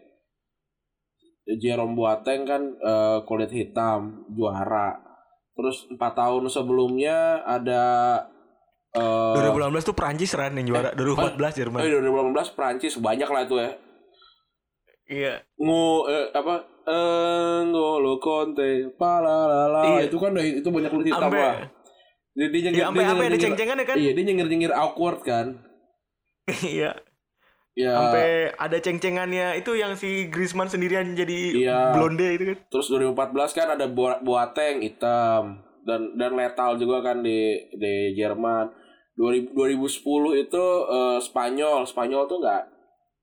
Jerome 1.43 1.93
Boateng 1.93 2.43
kan 2.43 2.61
eh, 2.71 3.19
kulit 3.23 3.49
hitam, 3.49 4.25
juara. 4.29 4.97
Terus 5.51 5.85
empat 5.87 6.13
tahun 6.15 6.47
sebelumnya 6.47 7.17
ada 7.41 7.83
eh 8.91 9.35
2018 9.41 9.81
tuh 9.83 9.93
Prancis 9.93 10.31
Ran 10.31 10.53
yang 10.53 10.67
juara. 10.67 10.91
2014 10.91 11.37
Jerman. 11.55 11.79
eh, 11.79 11.91
2018 11.91 12.51
Prancis 12.51 12.93
banyak 12.97 13.25
lah 13.25 13.41
itu 13.41 13.55
ya. 13.55 13.71
Iya. 15.07 15.33
Ngo 15.55 15.83
eh, 16.07 16.27
apa 16.31 16.53
eh 16.81 17.59
ngolo 17.63 18.17
konte 18.17 18.89
palalala 18.95 19.83
Iya. 19.93 20.07
itu 20.07 20.17
kan 20.17 20.31
itu 20.35 20.65
banyak 20.65 20.89
kulit 20.89 21.07
hitam 21.07 21.27
Ampe. 21.27 21.37
lah. 21.37 21.55
Dia, 22.31 22.47
dia 22.47 22.61
nyengir, 22.63 22.79
Ya 22.79 22.85
sampai 22.85 22.95
dia 22.97 23.09
sampai 23.09 23.19
ada 23.19 23.29
nyengir- 23.29 23.43
ceng-cengannya 23.43 23.85
kan? 23.85 23.95
Iya, 23.97 24.11
dia 24.13 24.23
nyengir-nyengir 24.23 24.71
awkward 24.71 25.19
kan. 25.21 25.47
Iya. 26.65 26.95
Ya. 27.73 27.95
Sampai 27.95 28.51
ada 28.51 28.77
ceng-cengannya 28.77 29.55
itu 29.55 29.71
yang 29.73 29.93
si 29.93 30.27
Griezmann 30.27 30.67
sendirian 30.67 31.07
jadi 31.11 31.39
Iya. 31.55 31.79
blonde 31.91 32.27
itu 32.29 32.43
kan. 32.45 32.57
Terus 32.67 32.85
2014 32.89 33.53
kan 33.53 33.67
ada 33.71 33.85
Bo- 33.87 34.19
Boateng 34.19 34.81
hitam 34.81 35.63
dan 35.81 36.13
dan 36.13 36.29
letal 36.33 36.75
juga 36.75 37.01
kan 37.01 37.19
di 37.19 37.57
di 37.71 38.13
Jerman. 38.13 38.69
2000, 39.13 39.51
2010 39.51 40.33
itu 40.37 40.63
eh, 40.85 41.17
Spanyol, 41.21 41.85
Spanyol 41.85 42.25
tuh 42.25 42.37
nggak 42.39 42.61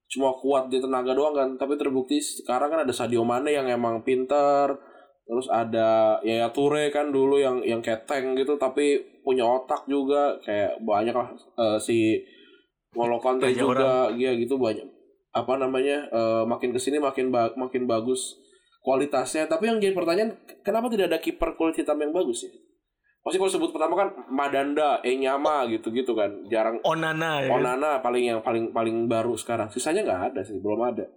cuma 0.07 0.31
kuat 0.39 0.71
di 0.71 0.79
tenaga 0.79 1.13
doang 1.13 1.35
kan. 1.35 1.49
Tapi 1.59 1.75
terbukti 1.79 2.19
sekarang 2.23 2.73
kan 2.73 2.81
ada 2.87 2.95
Sadio 2.95 3.23
Mane 3.27 3.53
yang 3.55 3.67
emang 3.67 4.03
pinter. 4.07 4.75
Terus 5.27 5.51
ada 5.51 6.23
Yaya 6.23 6.55
Toure 6.55 6.87
kan 6.95 7.11
dulu 7.11 7.43
yang 7.43 7.59
yang 7.67 7.83
keteng 7.83 8.39
gitu 8.39 8.55
tapi 8.59 9.03
punya 9.27 9.43
otak 9.43 9.85
juga. 9.91 10.39
Kayak 10.43 10.79
banyak 10.83 11.15
lah 11.15 11.29
eh, 11.35 11.79
si 11.83 12.23
Ngolo 12.95 13.19
Kante 13.21 13.51
Banyak 13.51 13.59
juga. 13.59 14.09
iya 14.15 14.33
gitu 14.39 14.57
banyak. 14.57 14.87
Apa 15.35 15.59
namanya 15.59 16.07
eh, 16.09 16.45
makin 16.47 16.71
ke 16.71 16.79
sini 16.79 17.03
makin 17.03 17.35
ba- 17.35 17.53
makin 17.59 17.85
bagus 17.91 18.39
kualitasnya. 18.87 19.51
Tapi 19.51 19.67
yang 19.67 19.83
jadi 19.83 19.93
pertanyaan 19.93 20.39
kenapa 20.63 20.87
tidak 20.89 21.11
ada 21.11 21.19
kiper 21.19 21.59
kulit 21.59 21.75
hitam 21.75 21.99
yang 21.99 22.15
bagus 22.15 22.47
ya 22.47 22.53
pasti 23.27 23.37
kalau 23.37 23.51
sebut 23.51 23.75
pertama 23.75 23.99
kan 23.99 24.09
Madanda 24.31 25.03
Enyama 25.03 25.67
gitu-gitu 25.67 26.15
kan 26.15 26.47
jarang 26.47 26.79
Onana 26.87 27.43
ya. 27.43 27.51
Onana 27.51 27.99
paling 27.99 28.23
yang 28.23 28.39
paling 28.39 28.71
paling 28.71 29.11
baru 29.11 29.35
sekarang 29.35 29.67
sisanya 29.67 30.07
nggak 30.07 30.23
ada 30.31 30.41
sih 30.47 30.55
belum 30.57 30.79
ada 30.87 31.11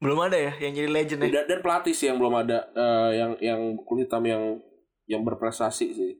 Belum 0.00 0.20
ada 0.20 0.36
ya 0.36 0.52
yang 0.58 0.72
jadi 0.72 0.88
legend 0.88 1.20
ya. 1.22 1.28
dan, 1.30 1.44
dan 1.44 1.58
pelatih 1.60 1.92
sih 1.92 2.08
yang 2.08 2.16
belum 2.16 2.34
ada 2.34 2.72
eh, 2.72 3.10
yang 3.14 3.30
yang 3.38 3.60
kulit 3.84 4.08
hitam 4.08 4.24
yang 4.24 4.42
yang 5.04 5.20
berprestasi 5.20 5.92
sih 5.92 6.12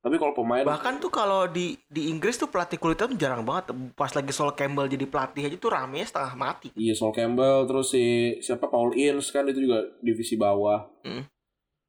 tapi 0.00 0.18
kalau 0.18 0.34
pemain 0.34 0.66
Bahkan 0.66 0.98
tuh 0.98 1.08
kalau 1.08 1.46
di 1.46 1.78
di 1.86 2.10
Inggris 2.10 2.34
tuh 2.34 2.50
pelatih 2.50 2.74
kulit 2.74 2.98
hitam 2.98 3.14
jarang 3.14 3.46
banget. 3.46 3.70
Pas 3.94 4.10
lagi 4.10 4.34
Sol 4.34 4.50
Campbell 4.50 4.90
jadi 4.90 5.06
pelatih 5.06 5.46
aja 5.46 5.54
tuh 5.54 5.70
rame 5.70 6.02
setengah 6.02 6.34
mati. 6.34 6.68
iya 6.74 6.90
Sol 6.90 7.14
Campbell 7.14 7.68
terus 7.70 7.94
si 7.94 8.02
siapa 8.42 8.66
Paul 8.66 8.98
Ince 8.98 9.30
kan 9.30 9.46
itu 9.46 9.60
juga 9.60 9.84
divisi 10.00 10.34
bawah 10.34 10.88
Hmm. 11.04 11.22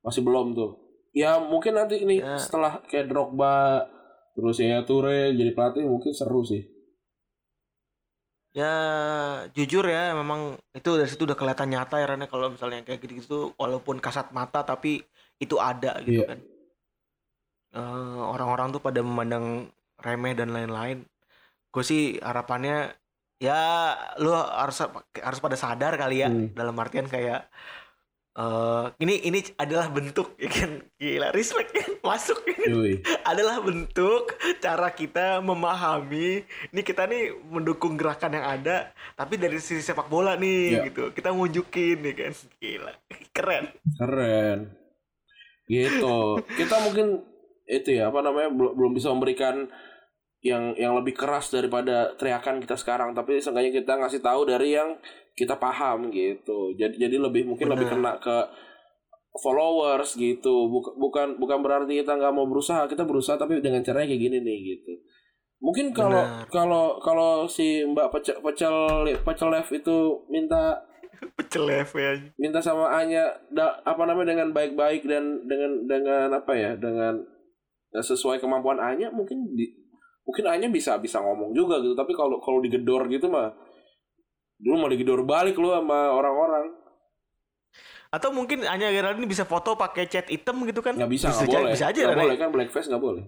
masih 0.02 0.22
belum 0.22 0.54
tuh 0.54 0.78
ya 1.14 1.38
mungkin 1.38 1.78
nanti 1.78 2.02
ini 2.02 2.20
Ya. 2.20 2.36
setelah 2.36 2.82
kayak 2.84 3.08
Drogba 3.08 3.86
terus 4.34 4.58
ya 4.58 4.82
Toure 4.82 5.32
jadi 5.32 5.54
pelatih 5.54 5.86
mungkin 5.86 6.12
seru 6.12 6.42
sih 6.44 6.66
Ya 8.54 8.70
jujur 9.50 9.82
ya 9.82 10.14
memang 10.14 10.62
itu 10.72 10.90
dari 10.94 11.10
situ 11.10 11.26
udah 11.26 11.34
kelihatan 11.34 11.74
nyata 11.74 11.98
ya 11.98 12.06
Rane 12.06 12.30
kalau 12.30 12.54
misalnya 12.54 12.86
kayak 12.86 13.02
gitu 13.02 13.14
gitu 13.18 13.38
walaupun 13.58 13.98
kasat 13.98 14.30
mata 14.30 14.62
tapi 14.62 15.02
itu 15.38 15.58
ada 15.58 15.98
gitu 16.06 16.22
Iya. 16.22 16.26
kan. 16.30 16.40
Eh, 17.74 17.82
orang-orang 18.22 18.70
tuh 18.70 18.78
pada 18.78 19.02
memandang 19.02 19.66
remeh 19.98 20.38
dan 20.38 20.54
lain-lain. 20.54 21.02
Gue 21.74 21.82
sih 21.82 22.22
harapannya 22.22 22.94
ya 23.42 23.58
lu 24.22 24.30
harus 24.30 24.86
harus 25.18 25.40
pada 25.42 25.58
sadar 25.58 25.98
kali 25.98 26.22
ya 26.22 26.30
Hmm. 26.30 26.54
dalam 26.54 26.78
artian 26.78 27.10
kayak 27.10 27.50
eh 28.34 28.86
ini 28.98 29.30
ini 29.30 29.40
adalah 29.62 29.94
bentuk 29.94 30.34
ya 30.42 30.50
kan 30.58 30.82
gila 30.98 31.30
respect 31.30 31.70
kan 31.70 32.02
masuk 32.02 32.42
Yui. 32.66 33.06
adalah 33.22 33.62
bentuk 33.62 34.34
cara 34.58 34.90
kita 34.90 35.38
memahami 35.38 36.42
ini 36.74 36.82
kita 36.82 37.06
nih 37.06 37.30
mendukung 37.46 37.94
gerakan 37.94 38.34
yang 38.42 38.46
ada 38.58 38.90
tapi 39.14 39.38
dari 39.38 39.62
sisi 39.62 39.86
sepak 39.86 40.10
bola 40.10 40.34
nih 40.34 40.66
Ya. 40.74 40.82
gitu 40.90 41.14
kita 41.14 41.30
ngunjukin 41.30 42.02
nih 42.02 42.14
kan 42.18 42.34
gila 42.58 42.94
keren 43.38 43.66
Keren. 43.94 44.60
Gitu. 45.64 46.18
Kita 46.60 46.76
mungkin 46.84 47.24
itu 47.64 47.96
ya 47.96 48.12
apa 48.12 48.20
namanya 48.20 48.52
belum 48.52 48.76
belum 48.76 48.92
bisa 48.92 49.08
memberikan 49.16 49.72
yang 50.44 50.76
yang 50.76 50.92
lebih 51.00 51.16
keras 51.16 51.48
daripada 51.48 52.12
teriakan 52.20 52.60
kita 52.60 52.76
sekarang, 52.76 53.16
tapi 53.16 53.40
seenggaknya 53.40 53.72
kita 53.80 53.96
ngasih 53.96 54.20
tahu 54.20 54.44
dari 54.44 54.76
yang 54.76 55.00
kita 55.34 55.58
paham 55.58 56.14
gitu. 56.14 56.74
Jadi 56.78 56.98
jadi 56.98 57.16
lebih 57.18 57.50
mungkin 57.50 57.70
lebih 57.74 57.90
Benar. 57.90 57.98
kena 57.98 58.14
ke 58.22 58.38
followers 59.42 60.14
gitu. 60.18 60.70
Bukan 60.70 60.94
bukan 60.98 61.28
bukan 61.42 61.60
berarti 61.66 62.02
kita 62.06 62.18
nggak 62.18 62.34
mau 62.34 62.46
berusaha, 62.46 62.86
kita 62.86 63.04
berusaha 63.06 63.38
tapi 63.38 63.62
dengan 63.62 63.82
caranya 63.82 64.10
kayak 64.14 64.22
gini 64.22 64.38
nih 64.42 64.58
gitu. 64.78 64.94
Mungkin 65.64 65.96
kalau 65.96 66.22
kalau 66.52 67.00
kalau 67.00 67.32
si 67.48 67.88
Mbak 67.88 68.08
Pecel 68.12 68.38
Pecel 68.44 68.76
Pecel 69.24 69.50
Lev 69.50 69.68
itu 69.72 69.98
minta 70.28 70.84
pecel 71.40 71.66
ya 71.70 71.84
minta 72.36 72.60
sama 72.60 72.92
Anya 73.00 73.32
da- 73.48 73.80
apa 73.88 74.04
namanya 74.04 74.36
dengan 74.36 74.50
baik-baik 74.52 75.08
dan 75.08 75.48
dengan 75.48 75.88
dengan 75.88 76.28
apa 76.36 76.52
ya 76.52 76.76
dengan 76.76 77.24
nggak 77.94 78.06
sesuai 78.06 78.42
kemampuan 78.42 78.82
Anya 78.82 79.14
mungkin 79.14 79.54
di, 79.54 79.70
mungkin 80.26 80.46
Anya 80.50 80.68
bisa 80.68 80.98
bisa 81.00 81.22
ngomong 81.22 81.54
juga 81.54 81.80
gitu 81.80 81.94
tapi 81.94 82.12
kalau 82.12 82.42
kalau 82.42 82.60
digedor 82.60 83.06
gitu 83.08 83.30
mah 83.30 83.54
dulu 84.64 84.76
mau 84.78 84.88
digedor 84.88 85.22
balik 85.24 85.56
lu 85.56 85.70
sama 85.70 86.10
orang-orang 86.10 86.72
Atau 88.08 88.30
mungkin 88.30 88.62
Anya 88.64 88.94
Geraldine 88.94 89.26
bisa 89.26 89.42
foto 89.44 89.74
pakai 89.74 90.06
cat 90.06 90.30
hitam 90.30 90.62
gitu 90.64 90.80
kan? 90.80 90.94
nggak 90.94 91.10
bisa 91.10 91.28
nggak 91.28 91.50
boleh 91.50 91.74
Bisa 91.74 91.86
aja 91.90 92.00
nggak 92.06 92.22
boleh 92.22 92.38
kan 92.38 92.50
blackface 92.50 92.88
nggak 92.88 93.02
boleh 93.02 93.26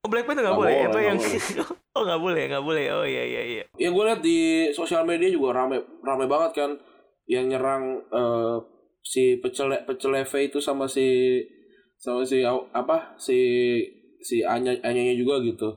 Oh, 0.00 0.08
Blackpink 0.08 0.38
nggak 0.38 0.54
boleh. 0.54 0.70
boleh, 0.70 0.86
Apa 0.86 0.98
yang 1.02 1.18
boleh. 1.18 1.42
Oh, 1.98 2.02
nggak 2.06 2.20
boleh, 2.22 2.42
nggak 2.46 2.62
boleh. 2.62 2.84
Oh 2.94 3.02
iya 3.02 3.22
iya 3.26 3.42
iya. 3.42 3.64
ya 3.74 3.88
gue 3.90 4.02
lihat 4.06 4.20
di 4.22 4.38
sosial 4.70 5.02
media 5.02 5.26
juga 5.26 5.50
rame 5.50 5.82
rame 5.98 6.30
banget 6.30 6.52
kan 6.54 6.70
yang 7.26 7.50
nyerang 7.50 8.06
eh, 8.06 8.56
si 9.02 9.42
pecel 9.42 9.74
peceleve 9.82 10.38
itu 10.46 10.62
sama 10.62 10.86
si 10.86 11.40
sama 11.98 12.22
si 12.22 12.46
apa 12.46 13.18
si 13.18 13.34
si 14.22 14.46
Anya 14.46 14.78
Anyanya 14.86 15.18
juga 15.18 15.42
gitu 15.42 15.74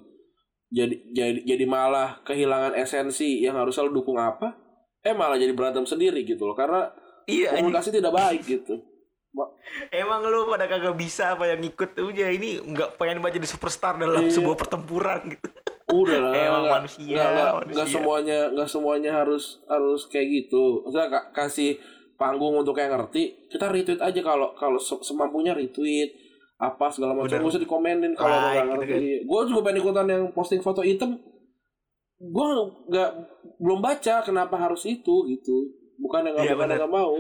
jadi 0.70 0.96
jadi 1.10 1.40
jadi 1.44 1.66
malah 1.66 2.22
kehilangan 2.22 2.74
esensi 2.76 3.42
yang 3.42 3.56
harusnya 3.56 3.84
lo 3.84 3.92
dukung 3.92 4.16
apa 4.16 4.54
eh 5.00 5.12
malah 5.12 5.36
jadi 5.36 5.50
berantem 5.52 5.84
sendiri 5.84 6.22
gitu 6.24 6.46
loh 6.46 6.54
karena 6.54 6.94
Iya, 7.26 7.54
komunikasi 7.56 7.90
tidak 7.92 8.10
baik 8.12 8.42
gitu 8.44 8.82
Ma- 9.30 9.50
emang 9.90 10.22
lu 10.24 10.46
pada 10.46 10.66
kagak 10.66 10.94
bisa 10.94 11.34
apa 11.34 11.46
yang 11.46 11.62
ikut 11.62 11.94
aja 11.94 12.26
ini 12.28 12.58
nggak 12.60 12.98
pengen 12.98 13.18
banget 13.20 13.38
jadi 13.38 13.48
superstar 13.48 13.94
dalam 13.96 14.26
Iya. 14.26 14.34
sebuah 14.36 14.56
pertempuran 14.56 15.30
gitu. 15.30 15.50
udah 15.90 16.18
lah 16.20 16.34
Emang 16.34 16.62
nggak- 16.64 16.76
manusia, 16.80 17.06
nggak- 17.08 17.30
nggak- 17.32 17.54
manusia. 17.56 17.74
nggak 17.74 17.90
semuanya 17.92 18.40
nggak 18.52 18.70
semuanya 18.70 19.12
harus 19.16 19.44
harus 19.66 20.02
kayak 20.06 20.28
gitu 20.30 20.64
ka- 20.88 21.30
kasih 21.32 21.82
panggung 22.14 22.54
untuk 22.54 22.74
yang 22.76 22.90
ngerti 22.92 23.48
kita 23.48 23.66
retweet 23.68 23.98
aja 23.98 24.22
kalau 24.22 24.54
kalau 24.54 24.78
se- 24.78 25.02
semampunya 25.02 25.50
retweet 25.52 26.14
apa 26.60 26.86
segala 26.90 27.16
macam. 27.16 27.26
Bener. 27.26 27.40
nggak 27.40 27.50
usah 27.50 27.64
dikomenin 27.64 28.14
kalau 28.14 28.36
Like, 28.36 28.44
nggak 28.44 28.66
gitu 28.68 28.76
ngerti. 28.76 29.12
gue 29.24 29.40
juga 29.48 29.62
pengen 29.62 29.80
ikutan 29.80 30.08
yang 30.08 30.24
posting 30.30 30.60
foto 30.60 30.82
item 30.82 31.16
gue 32.20 32.48
nggak 32.86 33.10
belum 33.58 33.80
baca 33.80 34.16
kenapa 34.22 34.56
harus 34.58 34.84
itu 34.84 35.16
gitu. 35.26 35.56
Bukan 35.98 36.20
yang 36.22 36.34
nggak 36.34 36.46
Iya, 36.46 36.54
bukan 36.54 36.68
bener. 36.68 36.78
nggak 36.78 36.94
mau. 36.94 37.16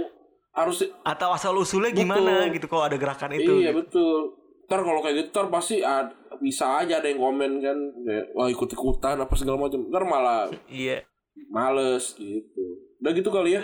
Harus 0.51 0.77
Atau 1.01 1.29
asal 1.29 1.53
usulnya 1.53 1.89
Betul. 1.89 2.01
gimana 2.01 2.31
gitu 2.49 2.65
kalau 2.65 2.83
ada 2.83 2.95
gerakan 2.95 3.31
itu. 3.33 3.53
iya 3.57 3.71
gitu. 3.71 3.79
betul. 3.79 4.19
Ntar 4.65 4.79
kalau 4.81 4.99
kayak 4.99 5.15
gitu 5.17 5.29
ntar 5.31 5.47
pasti 5.47 5.75
ad- 5.79 6.13
bisa 6.37 6.77
aja 6.77 6.99
ada 6.99 7.07
yang 7.07 7.17
komen 7.17 7.51
kan. 7.57 7.77
Kayak 7.97 8.25
wah 8.33 8.47
ikut 8.47 8.69
ikutan 8.69 9.17
apa 9.17 9.33
segala 9.33 9.57
macam. 9.57 9.79
Ntar 9.81 10.03
malah 10.03 10.51
Iya, 10.67 11.07
males 11.47 12.11
gitu. 12.13 12.63
Udah 12.99 13.11
gitu 13.13 13.29
kali 13.29 13.55
ya 13.55 13.63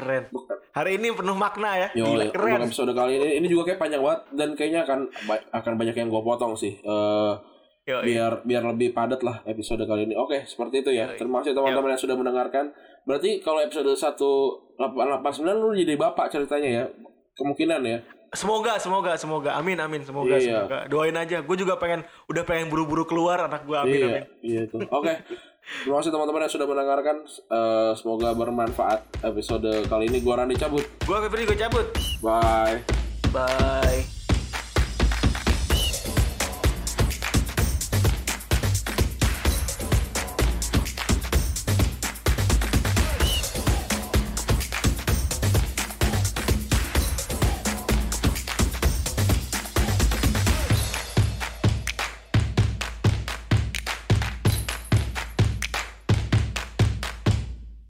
keren. 0.00 0.24
Hari 0.72 0.90
ini 0.96 1.12
penuh 1.12 1.36
makna 1.36 1.76
ya. 1.76 1.88
Yo, 1.92 2.08
Gila, 2.08 2.32
keren. 2.32 2.64
episode 2.64 2.92
kali 2.96 3.20
ini. 3.20 3.28
Ini 3.36 3.46
juga 3.46 3.68
kayak 3.68 3.80
panjang 3.80 4.00
banget 4.00 4.20
dan 4.32 4.48
kayaknya 4.56 4.80
akan 4.88 5.00
akan 5.52 5.72
banyak 5.76 5.96
yang 6.00 6.08
gue 6.08 6.22
potong 6.24 6.56
sih. 6.56 6.80
Eh 6.80 7.34
Yo, 7.88 8.00
biar 8.04 8.32
biar 8.44 8.62
lebih 8.70 8.92
padat 8.96 9.20
lah 9.20 9.44
episode 9.44 9.82
kali 9.84 10.08
ini. 10.08 10.14
Oke 10.16 10.48
seperti 10.48 10.80
itu 10.80 10.90
ya. 10.96 11.12
Yoi. 11.12 11.18
terima 11.20 11.44
kasih 11.44 11.52
teman-teman 11.52 11.92
yang 11.92 12.00
sudah 12.00 12.16
mendengarkan. 12.16 12.64
Berarti 13.04 13.40
kalau 13.44 13.60
episode 13.60 13.88
189 13.92 14.80
lu 15.60 15.76
jadi 15.76 15.94
bapak 15.96 16.32
ceritanya 16.32 16.68
ya. 16.68 16.84
Kemungkinan 17.36 17.80
ya 17.84 17.98
Semoga, 18.30 18.76
semoga, 18.76 19.12
semoga. 19.14 19.50
Amin, 19.52 19.74
amin. 19.76 20.00
Semoga, 20.00 20.34
Iya. 20.34 20.62
semoga. 20.62 20.78
Doain 20.86 21.12
aja. 21.12 21.40
Gue 21.40 21.56
juga 21.56 21.74
pengen, 21.76 22.00
udah 22.26 22.42
pengen 22.42 22.68
buru-buru 22.68 23.02
keluar 23.02 23.42
anak 23.42 23.62
gue. 23.62 23.74
Amin, 23.74 23.90
iya 23.92 24.06
amin. 24.06 24.24
iya 24.40 24.62
tuh 24.64 24.80
oke 24.84 25.14
terima 25.76 25.96
kasih 25.98 26.10
teman-teman 26.10 26.40
yang 26.40 26.50
sudah 26.50 26.66
mendengarkan 26.66 27.16
Eh, 27.26 27.92
semoga 27.94 28.32
bermanfaat 28.32 29.00
episode 29.22 29.68
kali 29.86 30.08
ini 30.08 30.18
gua 30.20 30.40
Randy 30.40 30.56
cabut 30.56 30.82
Gue 31.00 31.16
Febri 31.20 31.44
gue 31.44 31.54
cabut. 31.54 31.86
bye 32.18 32.80
Bye. 33.30 34.19